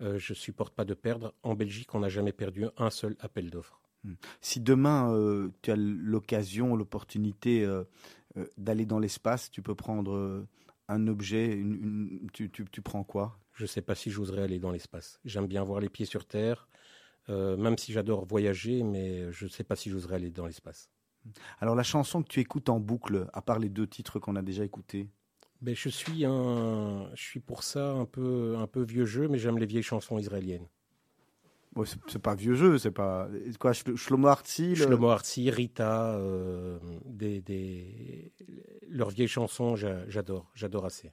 je 0.00 0.34
supporte 0.34 0.74
pas 0.74 0.84
de 0.84 0.92
perdre. 0.92 1.32
En 1.42 1.54
Belgique, 1.54 1.94
on 1.94 2.00
n'a 2.00 2.10
jamais 2.10 2.32
perdu 2.32 2.66
un 2.76 2.90
seul 2.90 3.16
appel 3.20 3.48
d'offres. 3.48 3.80
Si 4.40 4.60
demain, 4.60 5.12
euh, 5.14 5.50
tu 5.62 5.70
as 5.70 5.76
l'occasion, 5.76 6.74
l'opportunité 6.76 7.64
euh, 7.64 7.84
euh, 8.36 8.46
d'aller 8.58 8.86
dans 8.86 8.98
l'espace, 8.98 9.50
tu 9.50 9.62
peux 9.62 9.74
prendre 9.74 10.46
un 10.88 11.06
objet, 11.06 11.52
une, 11.52 11.74
une- 11.74 12.30
tu, 12.32 12.50
tu- 12.50 12.64
tu 12.70 12.82
prends 12.82 13.04
quoi? 13.04 13.38
Je 13.52 13.62
ne 13.64 13.68
sais 13.68 13.82
pas 13.82 13.94
si 13.94 14.10
j'oserais 14.10 14.42
aller 14.42 14.58
dans 14.58 14.70
l'espace. 14.72 15.20
J'aime 15.24 15.46
bien 15.46 15.62
voir 15.64 15.80
les 15.80 15.88
pieds 15.88 16.06
sur 16.06 16.26
Terre, 16.26 16.68
même 17.28 17.78
si 17.78 17.92
j'adore 17.92 18.26
voyager, 18.26 18.82
mais 18.82 19.30
je 19.32 19.44
ne 19.46 19.50
sais 19.50 19.64
pas 19.64 19.76
si 19.76 19.90
j'oserais 19.90 20.16
aller 20.16 20.30
dans 20.30 20.46
l'espace. 20.46 20.90
Alors 21.60 21.74
la 21.74 21.82
chanson 21.82 22.22
que 22.22 22.28
tu 22.28 22.40
écoutes 22.40 22.68
en 22.68 22.78
boucle, 22.80 23.26
à 23.32 23.42
part 23.42 23.58
les 23.58 23.70
deux 23.70 23.86
titres 23.86 24.18
qu'on 24.18 24.36
a 24.36 24.42
déjà 24.42 24.64
écoutés, 24.64 25.08
Ben, 25.62 25.74
je 25.74 25.88
suis 25.88 26.26
un, 26.26 27.08
je 27.14 27.22
suis 27.22 27.40
pour 27.40 27.62
ça 27.62 27.92
un 27.92 28.04
peu, 28.04 28.56
un 28.58 28.66
peu 28.66 28.82
vieux 28.82 29.06
jeu, 29.06 29.28
mais 29.28 29.38
j'aime 29.38 29.56
les 29.58 29.64
vieilles 29.66 29.82
chansons 29.82 30.18
israéliennes. 30.18 30.68
Bon, 31.72 31.84
c'est 31.84 32.18
pas 32.20 32.34
vieux 32.34 32.54
jeu, 32.54 32.78
c'est 32.78 32.90
pas 32.90 33.28
quoi 33.58 33.72
Shlo- 33.72 33.96
Shlomo 33.96 34.28
Artzi, 34.28 34.70
le- 34.70 34.74
Shlomo 34.74 35.14
Rita, 35.50 36.14
euh, 36.16 36.78
des, 37.04 37.40
des, 37.40 38.32
leurs 38.88 39.10
vieilles 39.10 39.28
chansons, 39.28 39.76
j'a- 39.76 40.08
j'adore, 40.08 40.50
j'adore 40.54 40.84
assez. 40.84 41.12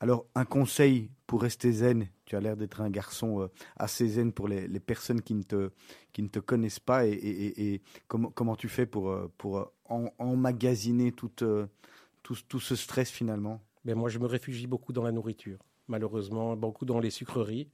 Alors, 0.00 0.26
un 0.34 0.44
conseil 0.44 1.10
pour 1.26 1.40
rester 1.42 1.72
zen. 1.72 2.08
Tu 2.26 2.36
as 2.36 2.40
l'air 2.40 2.56
d'être 2.56 2.80
un 2.80 2.90
garçon 2.90 3.42
euh, 3.42 3.46
assez 3.76 4.06
zen 4.08 4.32
pour 4.32 4.48
les, 4.48 4.66
les 4.68 4.80
personnes 4.80 5.22
qui 5.22 5.34
ne 5.34 5.42
te, 5.44 5.70
qui 6.12 6.22
ne 6.22 6.28
te 6.28 6.40
connaissent 6.40 6.80
pas. 6.80 7.06
Et, 7.06 7.12
et- 7.12 7.46
et- 7.46 7.74
et 7.74 7.82
comment, 8.08 8.30
comment 8.30 8.56
tu 8.56 8.68
fais 8.68 8.86
pour, 8.86 9.10
euh, 9.10 9.32
pour 9.38 9.72
en- 9.88 10.10
emmagasiner 10.18 11.12
toute, 11.12 11.42
euh, 11.42 11.66
tout, 12.22 12.36
tout 12.48 12.60
ce 12.60 12.76
stress 12.76 13.10
finalement? 13.10 13.62
Ben, 13.84 13.94
moi, 13.94 14.10
je 14.10 14.18
me 14.18 14.26
réfugie 14.26 14.66
beaucoup 14.66 14.92
dans 14.92 15.04
la 15.04 15.12
nourriture. 15.12 15.58
Malheureusement, 15.88 16.56
beaucoup 16.56 16.84
dans 16.84 16.98
les 16.98 17.10
sucreries. 17.10 17.70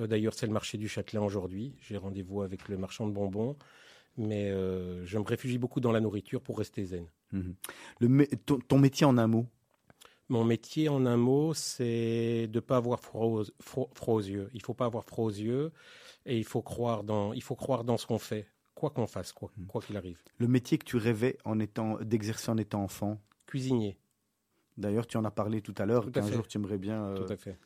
Euh, 0.00 0.06
D'ailleurs, 0.06 0.34
c'est 0.34 0.46
le 0.46 0.52
marché 0.52 0.78
du 0.78 0.88
Châtelain 0.88 1.22
aujourd'hui. 1.22 1.74
J'ai 1.80 1.96
rendez-vous 1.96 2.42
avec 2.42 2.68
le 2.68 2.76
marchand 2.76 3.06
de 3.06 3.12
bonbons. 3.12 3.56
Mais 4.16 4.50
euh, 4.50 5.04
je 5.04 5.18
me 5.18 5.24
réfugie 5.24 5.58
beaucoup 5.58 5.80
dans 5.80 5.90
la 5.92 6.00
nourriture 6.00 6.40
pour 6.40 6.58
rester 6.58 6.84
zen. 6.84 7.06
Mhm. 7.32 7.54
Le 8.00 8.26
ton, 8.36 8.58
ton 8.60 8.78
métier 8.78 9.04
en 9.06 9.18
un 9.18 9.26
mot? 9.26 9.46
Mon 10.28 10.44
métier, 10.44 10.88
en 10.88 11.04
un 11.04 11.16
mot, 11.16 11.52
c'est 11.52 12.46
de 12.46 12.54
ne 12.56 12.60
pas 12.60 12.76
avoir 12.76 13.00
froid 13.00 13.26
aux, 13.26 13.42
fro- 13.62 13.88
froid 13.94 14.14
aux 14.14 14.20
yeux. 14.22 14.48
Il 14.54 14.58
ne 14.58 14.62
faut 14.62 14.72
pas 14.72 14.86
avoir 14.86 15.04
froid 15.04 15.24
aux 15.26 15.30
yeux 15.30 15.72
et 16.26 16.38
il 16.38 16.44
faut 16.44 16.62
croire 16.62 17.02
dans, 17.04 17.32
il 17.32 17.42
faut 17.42 17.56
croire 17.56 17.84
dans 17.84 17.96
ce 17.98 18.06
qu'on 18.06 18.18
fait, 18.18 18.46
quoi 18.74 18.88
qu'on 18.90 19.06
fasse, 19.06 19.32
quoi 19.32 19.50
quoi 19.68 19.82
qu'il 19.82 19.96
arrive. 19.96 20.18
Le 20.38 20.48
métier 20.48 20.78
que 20.78 20.84
tu 20.84 20.96
rêvais 20.96 21.36
en 21.44 21.58
étant 21.58 21.98
d'exercer 22.00 22.50
en 22.50 22.56
étant 22.56 22.82
enfant? 22.84 23.20
Cuisinier, 23.46 23.98
D'ailleurs, 24.78 25.06
tu 25.06 25.16
en 25.18 25.24
as 25.24 25.30
parlé 25.30 25.60
tout 25.60 25.74
à 25.76 25.86
l'heure, 25.86 26.10
qu'un 26.10 26.22
jour 26.30 26.48
tu 26.48 26.56
aimerais 26.58 26.78
bien. 26.78 27.04
euh, 27.04 27.14
tout 27.26 27.32
à 27.32 27.36
fait. 27.36 27.58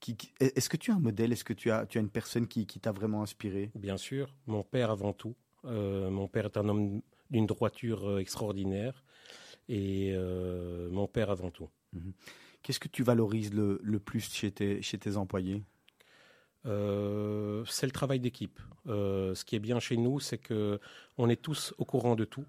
Qui- 0.00 0.16
qui- 0.16 0.32
Est-ce 0.40 0.68
que 0.68 0.76
tu 0.76 0.90
as 0.90 0.94
un 0.94 1.00
modèle? 1.00 1.32
Est-ce 1.32 1.44
que 1.44 1.52
tu 1.52 1.70
as, 1.70 1.86
tu 1.86 1.98
as 1.98 2.00
une 2.00 2.10
personne 2.10 2.46
qui, 2.46 2.66
qui 2.66 2.80
t'a 2.80 2.92
vraiment 2.92 3.22
inspiré? 3.22 3.70
Bien 3.74 3.96
sûr, 3.96 4.34
mon 4.46 4.62
père 4.62 4.90
avant 4.90 5.12
tout. 5.12 5.34
Euh, 5.64 6.10
mon 6.10 6.28
père 6.28 6.46
est 6.46 6.56
un 6.56 6.68
homme 6.68 7.02
d'une 7.30 7.46
droiture 7.46 8.08
euh, 8.08 8.18
extraordinaire 8.18 9.02
et 9.68 10.12
euh, 10.14 10.88
mon 10.90 11.08
père 11.08 11.30
avant 11.30 11.50
tout. 11.50 11.68
Qu'est-ce 12.62 12.80
que 12.80 12.88
tu 12.88 13.02
valorises 13.02 13.52
le, 13.52 13.80
le 13.82 13.98
plus 13.98 14.32
chez 14.32 14.50
tes, 14.50 14.82
chez 14.82 14.98
tes 14.98 15.16
employés? 15.16 15.62
Euh, 16.66 17.64
c'est 17.66 17.86
le 17.86 17.92
travail 17.92 18.20
d'équipe. 18.20 18.60
Ce 18.86 19.44
qui 19.44 19.56
est 19.56 19.60
bien 19.60 19.80
chez 19.80 19.96
nous, 19.96 20.20
c'est 20.20 20.38
que 20.38 20.80
on 21.16 21.28
est 21.28 21.40
tous 21.40 21.74
au 21.78 21.84
courant 21.84 22.16
de 22.16 22.24
tout. 22.24 22.44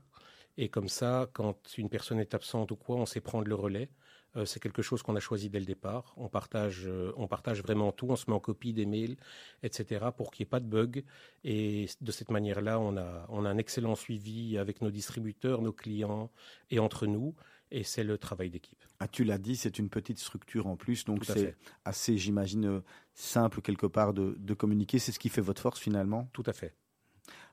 Et 0.57 0.70
comme 0.70 0.89
ça, 0.89 1.30
quand 1.34 1.78
une 1.78 1.89
personne 1.89 2.20
est 2.20 2.34
absente 2.34 2.72
ou 2.72 2.76
quoi, 2.76 2.95
on 2.95 3.05
sait 3.05 3.22
prendre 3.22 3.47
le 3.47 3.55
relais. 3.55 3.89
Euh, 4.38 4.46
c'est 4.46 4.60
quelque 4.60 4.82
chose 4.82 5.02
qu'on 5.02 5.16
a 5.16 5.20
choisi 5.20 5.50
dès 5.50 5.60
le 5.60 5.66
départ. 5.66 6.14
On 6.16 6.30
partage, 6.30 6.84
euh, 6.86 7.12
on 7.18 7.28
partage 7.28 7.62
vraiment 7.62 7.92
tout. 7.92 8.08
On 8.10 8.16
se 8.16 8.30
met 8.30 8.36
en 8.36 8.40
copie 8.40 8.72
des 8.72 8.86
mails, 8.86 9.18
etc., 9.64 10.06
pour 10.16 10.32
qu'il 10.32 10.44
n'y 10.44 10.48
ait 10.48 10.50
pas 10.50 10.60
de 10.60 10.68
bug. 10.68 11.04
Et 11.44 11.88
de 12.02 12.12
cette 12.12 12.30
manière-là, 12.32 12.80
on 12.80 12.98
a, 12.98 13.26
on 13.30 13.46
a 13.46 13.50
un 13.50 13.58
excellent 13.58 13.96
suivi 13.96 14.58
avec 14.58 14.82
nos 14.82 14.92
distributeurs, 14.92 15.62
nos 15.62 15.74
clients 15.74 16.30
et 16.70 16.80
entre 16.80 17.08
nous. 17.08 17.36
Et 17.72 17.84
c'est 17.84 18.04
le 18.04 18.18
travail 18.18 18.50
d'équipe. 18.50 18.82
Ah, 19.00 19.08
tu 19.10 19.24
l'as 19.26 19.38
dit, 19.38 19.58
c'est 19.58 19.78
une 19.78 19.90
petite 19.90 20.20
structure 20.20 20.68
en 20.68 20.78
plus, 20.78 21.04
donc 21.04 21.26
c'est 21.26 21.56
assez, 21.84 22.18
j'imagine, 22.18 22.82
simple 23.14 23.62
quelque 23.62 23.86
part 23.88 24.14
de, 24.14 24.36
de 24.40 24.54
communiquer. 24.54 25.00
C'est 25.00 25.12
ce 25.12 25.20
qui 25.20 25.28
fait 25.28 25.42
votre 25.42 25.62
force 25.62 25.80
finalement. 25.80 26.30
Tout 26.32 26.44
à 26.46 26.54
fait. 26.54 26.74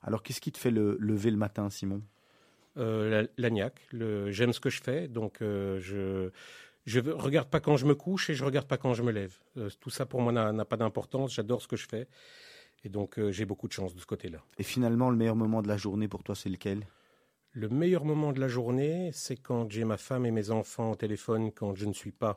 Alors, 0.03 0.23
qu'est-ce 0.23 0.41
qui 0.41 0.53
te 0.53 0.59
fait 0.59 0.71
le, 0.71 0.97
lever 1.01 1.33
le 1.33 1.37
matin, 1.37 1.69
Simon? 1.69 2.01
Euh, 2.77 3.23
la- 3.23 3.29
L'agnac, 3.39 3.89
j'aime 4.29 4.53
ce 4.53 4.61
que 4.61 4.71
je 4.71 4.83
fais, 4.83 5.09
donc 5.09 5.43
euh, 5.43 5.81
je 5.81 6.31
je 6.87 7.01
veux- 7.01 7.15
regarde 7.15 7.49
pas 7.49 7.61
quand 7.61 7.77
je 7.77 7.87
me 7.87 7.95
couche 7.95 8.31
et 8.31 8.35
je 8.35 8.45
regarde 8.45 8.67
pas 8.67 8.77
quand 8.77 8.95
je 8.95 9.03
me 9.03 9.13
lève. 9.13 9.35
Euh, 9.57 9.71
tout 9.81 9.91
ça 9.91 10.07
pour 10.07 10.21
moi 10.21 10.33
n'a 10.33 10.53
n'a 10.53 10.65
pas 10.65 10.77
d'importance. 10.77 11.35
J'adore 11.35 11.63
ce 11.63 11.69
que 11.69 11.77
je 11.77 11.87
fais 11.89 12.09
et 12.85 12.89
donc 12.89 13.19
euh, 13.19 13.31
j'ai 13.33 13.45
beaucoup 13.47 13.69
de 13.69 13.73
chance 13.73 13.95
de 13.95 14.01
ce 14.01 14.07
côté-là. 14.07 14.43
Et 14.59 14.63
finalement, 14.63 15.11
le 15.11 15.17
meilleur 15.17 15.37
moment 15.37 15.63
de 15.63 15.69
la 15.69 15.77
journée 15.77 16.09
pour 16.09 16.23
toi, 16.23 16.35
c'est 16.35 16.51
lequel? 16.51 16.87
Le 17.53 17.69
meilleur 17.69 18.05
moment 18.05 18.33
de 18.33 18.41
la 18.41 18.49
journée, 18.49 19.11
c'est 19.13 19.37
quand 19.37 19.71
j'ai 19.71 19.85
ma 19.85 19.97
femme 19.97 20.27
et 20.27 20.31
mes 20.33 20.51
enfants 20.51 20.91
au 20.91 20.97
téléphone 20.97 21.53
quand 21.53 21.75
je 21.75 21.87
ne 21.87 21.93
suis 21.93 22.13
pas 22.13 22.35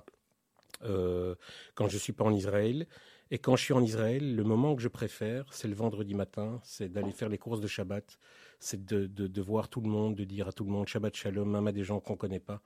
euh, 0.84 1.36
quand 1.76 1.88
je 1.88 1.98
suis 1.98 2.14
pas 2.14 2.24
en 2.24 2.34
Israël. 2.34 2.88
Et 3.30 3.40
quand 3.40 3.58
je 3.58 3.64
suis 3.64 3.74
en 3.74 3.82
Israël, 3.84 4.36
le 4.38 4.44
moment 4.44 4.74
que 4.76 4.82
je 4.82 4.88
préfère, 4.88 5.52
c'est 5.52 5.68
le 5.68 5.74
vendredi 5.74 6.14
matin, 6.14 6.62
c'est 6.64 6.88
d'aller 6.88 7.12
faire 7.12 7.28
les 7.28 7.38
courses 7.38 7.60
de 7.60 7.68
Shabbat, 7.68 8.18
c'est 8.60 8.86
de, 8.86 9.08
de, 9.08 9.28
de 9.28 9.42
voir 9.42 9.70
tout 9.70 9.82
le 9.82 9.90
monde, 9.90 10.16
de 10.16 10.24
dire 10.24 10.48
à 10.48 10.52
tout 10.52 10.64
le 10.64 10.72
monde 10.72 10.88
Shabbat 10.88 11.16
Shalom, 11.16 11.50
même 11.50 11.68
à 11.68 11.72
des 11.72 11.84
gens 11.84 12.00
qu'on 12.00 12.16
connaît 12.16 12.40
pas. 12.40 12.62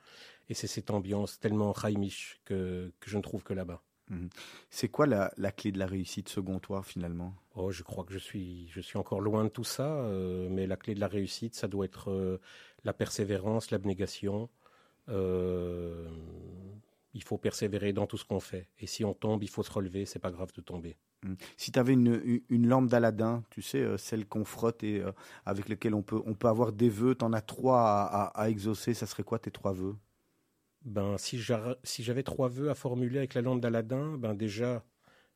Et 0.50 0.54
c'est 0.54 0.68
cette 0.68 0.92
ambiance 0.92 1.39
tellement 1.39 1.74
chaimish 1.74 2.39
que, 2.46 2.92
que 3.00 3.10
je 3.10 3.18
ne 3.18 3.22
trouve 3.22 3.44
que 3.44 3.54
là-bas. 3.54 3.82
C'est 4.70 4.89
quoi 4.89 5.06
la, 5.06 5.32
la 5.38 5.54
clé 5.54 5.72
de 5.72 5.80
la 5.80 5.86
réussite 5.86 6.28
selon 6.28 6.60
toi, 6.60 6.84
finalement? 6.84 7.34
Oh, 7.56 7.72
je 7.72 7.82
crois 7.82 8.04
que 8.04 8.12
je 8.12 8.20
suis, 8.20 8.68
je 8.68 8.82
suis 8.82 8.98
encore 8.98 9.22
loin 9.22 9.46
de 9.46 9.50
tout 9.50 9.64
ça, 9.64 9.88
euh, 10.04 10.50
mais 10.50 10.68
la 10.68 10.76
clé 10.76 10.94
de 10.96 11.00
la 11.00 11.08
réussite, 11.08 11.56
ça 11.56 11.70
doit 11.70 11.86
être 11.86 12.12
euh, 12.12 12.42
la 12.84 12.92
persévérance, 12.92 13.72
l'abnégation. 13.72 14.50
Euh, 15.08 16.10
il 17.14 17.24
faut 17.24 17.38
persévérer 17.38 17.93
dans 17.93 18.07
tout 18.07 18.18
ce 18.18 18.26
qu'on 18.26 18.39
fait. 18.39 18.68
Et 18.80 18.88
si 18.88 19.03
on 19.03 19.14
tombe, 19.14 19.43
il 19.43 19.49
faut 19.49 19.64
se 19.64 19.72
relever. 19.72 20.05
C'est 20.05 20.20
pas 20.20 20.32
grave 20.32 20.51
de 20.53 20.62
tomber. 20.62 20.97
Si 21.55 21.72
tu 21.72 21.78
avais 21.78 21.93
une, 21.93 22.41
lampe 22.49 22.88
d'Aladin, 22.89 23.43
tu 23.51 23.62
sais, 23.62 23.80
euh, 23.80 23.97
celle 23.97 24.26
qu'on 24.26 24.43
frotte 24.43 24.84
et 24.84 25.01
euh, 25.01 25.12
avec 25.45 25.70
laquelle 25.70 25.93
on 25.93 26.01
peut, 26.01 26.22
on 26.26 26.34
peut 26.34 26.47
avoir 26.47 26.72
des 26.72 26.89
vœux, 26.89 27.14
tu 27.14 27.24
en 27.24 27.34
as 27.34 27.41
trois 27.41 27.82
à, 27.82 28.05
à- 28.05 28.41
à 28.41 28.49
exaucer, 28.49 28.95
ça 28.95 29.05
serait 29.05 29.24
quoi 29.24 29.38
tes 29.38 29.51
trois 29.51 29.72
vœux? 29.74 29.95
Ben, 30.84 31.18
si 31.20 31.38
j'avais 31.39 32.24
trois 32.24 32.49
vœux 32.49 32.72
à 32.72 32.76
formuler 32.76 33.20
avec 33.20 33.36
la 33.36 33.41
lampe 33.41 33.62
d'Aladin, 33.62 34.18
ben 34.18 34.34
déjà, 34.34 34.84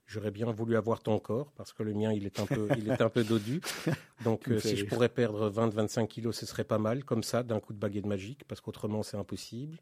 j'aurais 0.08 0.32
bien 0.32 0.52
voulu 0.52 0.76
avoir 0.76 1.02
ton 1.04 1.20
corps 1.20 1.52
parce 1.52 1.72
que 1.72 1.84
le 1.84 1.94
mien, 1.94 2.12
il 2.14 2.26
est 2.26 2.40
un 2.40 2.48
peu, 2.48 2.68
il 2.78 2.88
est 2.88 3.02
un 3.02 3.10
peu 3.10 3.24
dodu. 3.24 3.62
Donc, 4.24 4.50
euh, 4.50 4.60
si 4.60 4.76
je 4.76 4.86
pourrais 4.86 5.10
perdre 5.10 5.50
20-25 5.50 6.08
kilos, 6.08 6.36
ce 6.38 6.48
serait 6.48 6.64
pas 6.64 6.80
mal, 6.80 7.04
comme 7.04 7.22
ça, 7.22 7.44
d'un 7.44 7.60
coup 7.60 7.74
de 7.74 7.80
baguette 7.80 8.08
magique, 8.08 8.44
parce 8.48 8.60
qu'autrement, 8.60 9.04
c'est 9.04 9.18
impossible. 9.18 9.78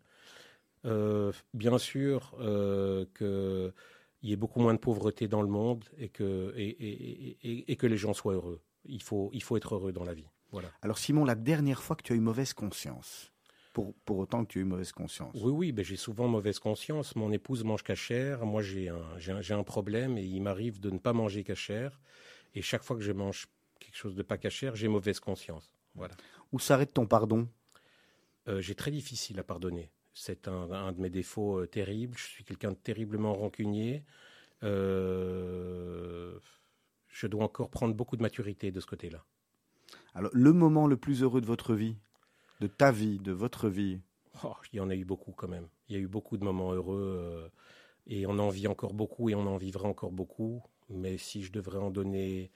Euh, 0.85 1.31
bien 1.53 1.77
sûr 1.77 2.35
euh, 2.39 3.05
que 3.13 3.73
il 4.21 4.29
y 4.29 4.33
ait 4.33 4.37
beaucoup 4.37 4.59
moins 4.59 4.73
de 4.73 4.79
pauvreté 4.79 5.27
dans 5.27 5.41
le 5.41 5.49
monde 5.49 5.83
et 5.97 6.07
que, 6.07 6.53
et, 6.57 7.75
que 7.75 7.87
les 7.87 7.97
gens 7.97 8.13
soient 8.13 8.33
heureux. 8.33 8.61
Il 8.85 9.01
faut, 9.01 9.29
il 9.33 9.43
faut 9.43 9.57
être 9.57 9.75
heureux 9.75 9.91
dans 9.91 10.05
la 10.05 10.13
vie. 10.13 10.29
Voilà. 10.51 10.69
Alors 10.81 10.97
Simon, 10.97 11.25
la 11.25 11.35
dernière 11.35 11.83
fois 11.83 11.97
que 11.97 12.03
tu 12.03 12.13
as 12.13 12.15
eu 12.15 12.21
mauvaise 12.21 12.53
conscience, 12.53 13.33
pour, 13.73 13.93
pour 14.05 14.19
autant 14.19 14.45
que 14.45 14.49
tu 14.51 14.59
aies 14.59 14.61
eu 14.61 14.65
mauvaise 14.65 14.93
conscience. 14.93 15.35
Oui, 15.35 15.51
oui, 15.51 15.71
ben 15.73 15.83
j'ai 15.83 15.97
souvent 15.97 16.27
mauvaise 16.27 16.59
conscience. 16.59 17.15
Mon 17.17 17.31
épouse 17.31 17.63
mange 17.65 17.83
cachère, 17.83 18.45
moi 18.45 18.61
j'ai 18.61 18.87
un, 18.87 19.63
problème 19.63 20.17
et 20.17 20.23
il 20.23 20.41
m'arrive 20.41 20.79
de 20.79 20.89
ne 20.89 20.99
pas 20.99 21.11
manger 21.11 21.43
cachère. 21.43 21.99
Et 22.55 22.61
chaque 22.61 22.83
fois 22.83 22.95
que 22.95 23.01
je 23.01 23.11
mange 23.11 23.47
quelque 23.79 23.97
chose 23.97 24.15
de 24.15 24.23
pas 24.23 24.37
cachère, 24.37 24.75
j'ai 24.75 24.87
mauvaise 24.87 25.19
conscience. 25.19 25.73
Voilà. 25.95 26.15
Où 26.53 26.59
s'arrête 26.59 26.93
ton 26.93 27.07
pardon? 27.07 27.49
Euh, 28.47 28.61
J'ai 28.61 28.75
très 28.75 28.91
difficile 28.91 29.39
à 29.39 29.43
pardonner. 29.43 29.89
C'est 30.13 30.47
un, 30.47 30.91
de 30.91 31.01
mes 31.01 31.09
défauts 31.09 31.59
euh, 31.59 31.67
terribles. 31.67 32.17
Je 32.17 32.25
suis 32.25 32.43
quelqu'un 32.43 32.71
de 32.71 32.77
terriblement 32.77 33.33
rancunier. 33.33 34.03
Euh, 34.63 36.37
je 37.07 37.27
dois 37.27 37.43
encore 37.43 37.69
prendre 37.69 37.95
beaucoup 37.95 38.15
de 38.15 38.21
maturité 38.21 38.71
de 38.71 38.79
ce 38.79 38.85
côté-là. 38.85 39.23
Alors, 40.13 40.31
le 40.33 40.53
moment 40.53 40.87
le 40.87 40.97
plus 40.97 41.23
heureux 41.23 41.41
de 41.41 41.45
votre 41.45 41.73
vie, 41.73 41.97
de 42.61 42.67
ta 42.67 42.91
vie, 42.91 43.19
de 43.19 43.31
votre 43.31 43.69
vie 43.69 43.99
oh, 44.43 44.53
Il 44.71 44.77
y 44.77 44.79
en 44.79 44.89
a 44.89 44.95
eu 44.95 45.03
beaucoup 45.03 45.31
quand 45.31 45.47
même. 45.47 45.67
Il 45.89 45.95
y 45.95 45.99
a 45.99 46.01
eu 46.01 46.07
beaucoup 46.07 46.37
de 46.37 46.43
moments 46.43 46.71
heureux 46.73 47.51
et 48.05 48.27
on 48.27 48.37
en 48.37 48.49
vit 48.49 48.67
encore 48.67 48.93
beaucoup 48.93 49.29
et 49.29 49.35
on 49.35 49.47
en 49.47 49.57
vivra 49.57 49.87
encore 49.89 50.11
beaucoup. 50.11 50.61
Mais 50.89 51.17
si 51.17 51.43
je 51.43 51.51
devrais 51.51 51.79
en 51.79 51.89
donner, 51.89 52.51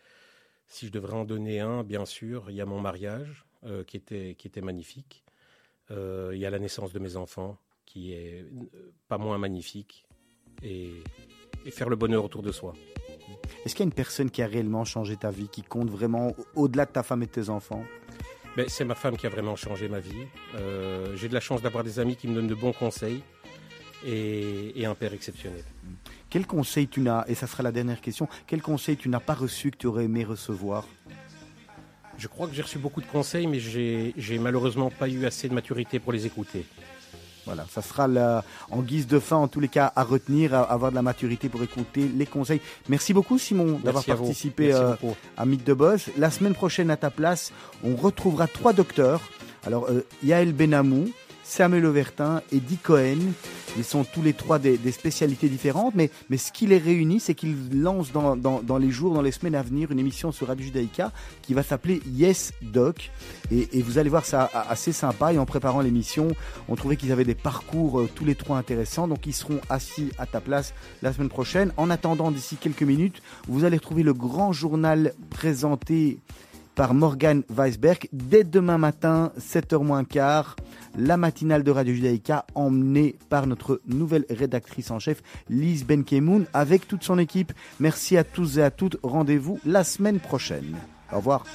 si 0.67 0.87
je 0.87 0.91
devrais 0.91 1.15
en 1.15 1.25
donner 1.25 1.59
un, 1.59 1.83
bien 1.83 2.05
sûr, 2.05 2.49
il 2.49 2.55
y 2.55 2.61
a 2.61 2.65
mon 2.65 2.79
mariage 2.79 3.45
qui 3.87 3.97
était 3.97 4.35
qui 4.35 4.47
était 4.47 4.61
magnifique. 4.61 5.25
Euh, 5.91 6.31
il 6.33 6.39
y 6.39 6.45
a 6.45 6.49
la 6.49 6.59
naissance 6.59 6.91
de 6.91 6.99
mes 6.99 7.15
enfants, 7.15 7.57
qui 7.85 8.13
est 8.13 8.41
euh, 8.41 8.93
pas 9.07 9.17
moins 9.17 9.37
magnifique, 9.37 10.05
et, 10.63 10.91
faire 11.71 11.89
le 11.89 11.95
bonheur 11.95 12.23
autour 12.23 12.43
de 12.43 12.51
soi. 12.51 12.73
Est-ce 13.65 13.75
qu'il 13.75 13.83
y 13.83 13.87
a 13.87 13.89
une 13.89 13.93
personne 13.93 14.31
qui 14.31 14.41
a 14.41 14.47
réellement 14.47 14.85
changé 14.85 15.17
ta 15.17 15.31
vie, 15.31 15.49
qui 15.49 15.61
compte 15.61 15.89
vraiment 15.89 16.33
au-delà 16.55 16.85
de 16.85 16.91
ta 16.91 17.03
femme 17.03 17.23
et 17.23 17.25
de 17.25 17.31
tes 17.31 17.49
enfants? 17.49 17.83
Ben, 18.55 18.67
C'est 18.69 18.85
ma 18.85 18.95
femme 18.95 19.17
qui 19.17 19.27
a 19.27 19.29
vraiment 19.29 19.55
changé 19.55 19.89
ma 19.89 19.99
vie. 19.99 20.25
Euh, 20.55 21.15
j'ai 21.15 21.27
de 21.27 21.33
la 21.33 21.41
chance 21.41 21.61
d'avoir 21.61 21.83
des 21.83 21.99
amis 21.99 22.15
qui 22.15 22.27
me 22.27 22.35
donnent 22.35 22.47
de 22.47 22.55
bons 22.55 22.71
conseils 22.71 23.21
et, 24.05 24.79
et 24.79 24.85
un 24.85 24.95
père 24.95 25.13
exceptionnel. 25.13 25.63
Quel 26.29 26.47
conseil 26.47 26.87
tu 26.87 27.01
n'as, 27.01 27.25
et 27.27 27.35
ça 27.35 27.47
sera 27.47 27.63
la 27.63 27.71
dernière 27.71 28.01
question, 28.01 28.27
quel 28.47 28.61
conseil 28.61 28.95
tu 28.97 29.09
n'as 29.09 29.19
pas 29.19 29.33
reçu 29.33 29.71
que 29.71 29.77
tu 29.77 29.87
aurais 29.87 30.05
aimé 30.05 30.23
recevoir? 30.23 30.85
Je 32.17 32.27
crois 32.27 32.47
que 32.47 32.53
j'ai 32.53 32.61
reçu 32.61 32.79
beaucoup 32.79 33.01
de 33.01 33.05
conseils, 33.05 33.47
mais 33.47 33.59
j'ai 33.59 34.39
malheureusement 34.39 34.89
pas 34.89 35.07
eu 35.07 35.25
assez 35.25 35.47
de 35.49 35.53
maturité 35.53 35.99
pour 35.99 36.11
les 36.11 36.25
écouter. 36.25 36.65
Voilà, 37.45 37.65
ça 37.71 37.81
sera 37.81 38.09
la, 38.09 38.43
en 38.71 38.81
guise 38.81 39.07
de 39.07 39.19
fin, 39.19 39.37
en 39.37 39.47
tous 39.47 39.61
les 39.61 39.69
cas, 39.69 39.93
à 39.95 40.03
retenir, 40.03 40.53
à 40.53 40.63
avoir 40.63 40.91
de 40.91 40.95
la 40.97 41.01
maturité 41.01 41.47
pour 41.47 41.63
écouter 41.63 42.11
les 42.13 42.25
conseils. 42.25 42.59
Merci 42.89 43.13
beaucoup, 43.13 43.37
Simon, 43.37 43.79
d'avoir 43.81 44.03
participé 44.03 44.73
euh, 44.73 44.95
à 45.37 45.45
Mythe 45.45 45.63
de 45.63 45.73
Boss. 45.73 46.09
La 46.17 46.29
semaine 46.29 46.53
prochaine, 46.53 46.91
à 46.91 46.97
ta 46.97 47.09
place, 47.09 47.53
on 47.85 47.95
retrouvera 47.95 48.47
trois 48.47 48.73
docteurs. 48.73 49.21
Alors, 49.65 49.85
euh, 49.89 50.05
Yael 50.23 50.51
Benamou, 50.51 51.09
Samuel 51.43 51.85
Overtin 51.85 52.41
et 52.51 52.59
Dick 52.59 52.83
Cohen. 52.83 53.31
Ils 53.77 53.83
sont 53.83 54.03
tous 54.03 54.21
les 54.21 54.33
trois 54.33 54.59
des, 54.59 54.77
spécialités 54.91 55.49
différentes, 55.49 55.95
mais, 55.95 56.09
mais 56.29 56.37
ce 56.37 56.51
qui 56.51 56.65
les 56.65 56.77
réunit, 56.77 57.19
c'est 57.19 57.33
qu'ils 57.33 57.81
lancent 57.81 58.11
dans, 58.11 58.35
dans, 58.35 58.77
les 58.77 58.89
jours, 58.89 59.13
dans 59.13 59.21
les 59.21 59.31
semaines 59.31 59.55
à 59.55 59.61
venir, 59.61 59.91
une 59.91 59.99
émission 59.99 60.31
sur 60.31 60.47
Radio 60.47 60.65
Judaïka 60.65 61.11
qui 61.41 61.53
va 61.53 61.63
s'appeler 61.63 62.01
Yes 62.07 62.53
Doc. 62.61 63.11
Et, 63.51 63.81
vous 63.81 63.97
allez 63.97 64.09
voir 64.09 64.25
ça 64.25 64.49
assez 64.69 64.91
sympa. 64.91 65.33
Et 65.33 65.37
en 65.37 65.45
préparant 65.45 65.81
l'émission, 65.81 66.29
on 66.67 66.75
trouvait 66.75 66.95
qu'ils 66.95 67.11
avaient 67.11 67.23
des 67.23 67.35
parcours 67.35 67.99
euh, 67.99 68.09
tous 68.13 68.25
les 68.25 68.35
trois 68.35 68.57
intéressants. 68.57 69.07
Donc 69.07 69.25
ils 69.27 69.33
seront 69.33 69.59
assis 69.69 70.09
à 70.17 70.25
ta 70.25 70.41
place 70.41 70.73
la 71.01 71.13
semaine 71.13 71.29
prochaine. 71.29 71.71
En 71.77 71.89
attendant, 71.89 72.31
d'ici 72.31 72.57
quelques 72.57 72.83
minutes, 72.83 73.21
vous 73.47 73.63
allez 73.63 73.77
retrouver 73.77 74.03
le 74.03 74.13
grand 74.13 74.51
journal 74.51 75.13
présenté 75.29 76.19
par 76.77 76.93
Morgan 76.93 77.43
Weisberg 77.49 78.07
dès 78.13 78.43
demain 78.43 78.77
matin, 78.77 79.31
7h 79.39 79.83
moins 79.83 80.03
quart, 80.03 80.55
la 80.97 81.17
matinale 81.17 81.63
de 81.63 81.71
Radio 81.71 81.93
Judaïka 81.93 82.45
emmenée 82.55 83.15
par 83.29 83.47
notre 83.47 83.81
nouvelle 83.87 84.25
rédactrice 84.29 84.91
en 84.91 84.99
chef, 84.99 85.21
Lise 85.49 85.85
Benkemoun, 85.85 86.45
avec 86.53 86.87
toute 86.87 87.03
son 87.03 87.19
équipe. 87.19 87.53
Merci 87.79 88.17
à 88.17 88.23
tous 88.23 88.57
et 88.57 88.63
à 88.63 88.71
toutes. 88.71 88.97
Rendez-vous 89.03 89.59
la 89.65 89.83
semaine 89.83 90.19
prochaine. 90.19 90.75
Au 91.11 91.17
revoir. 91.17 91.45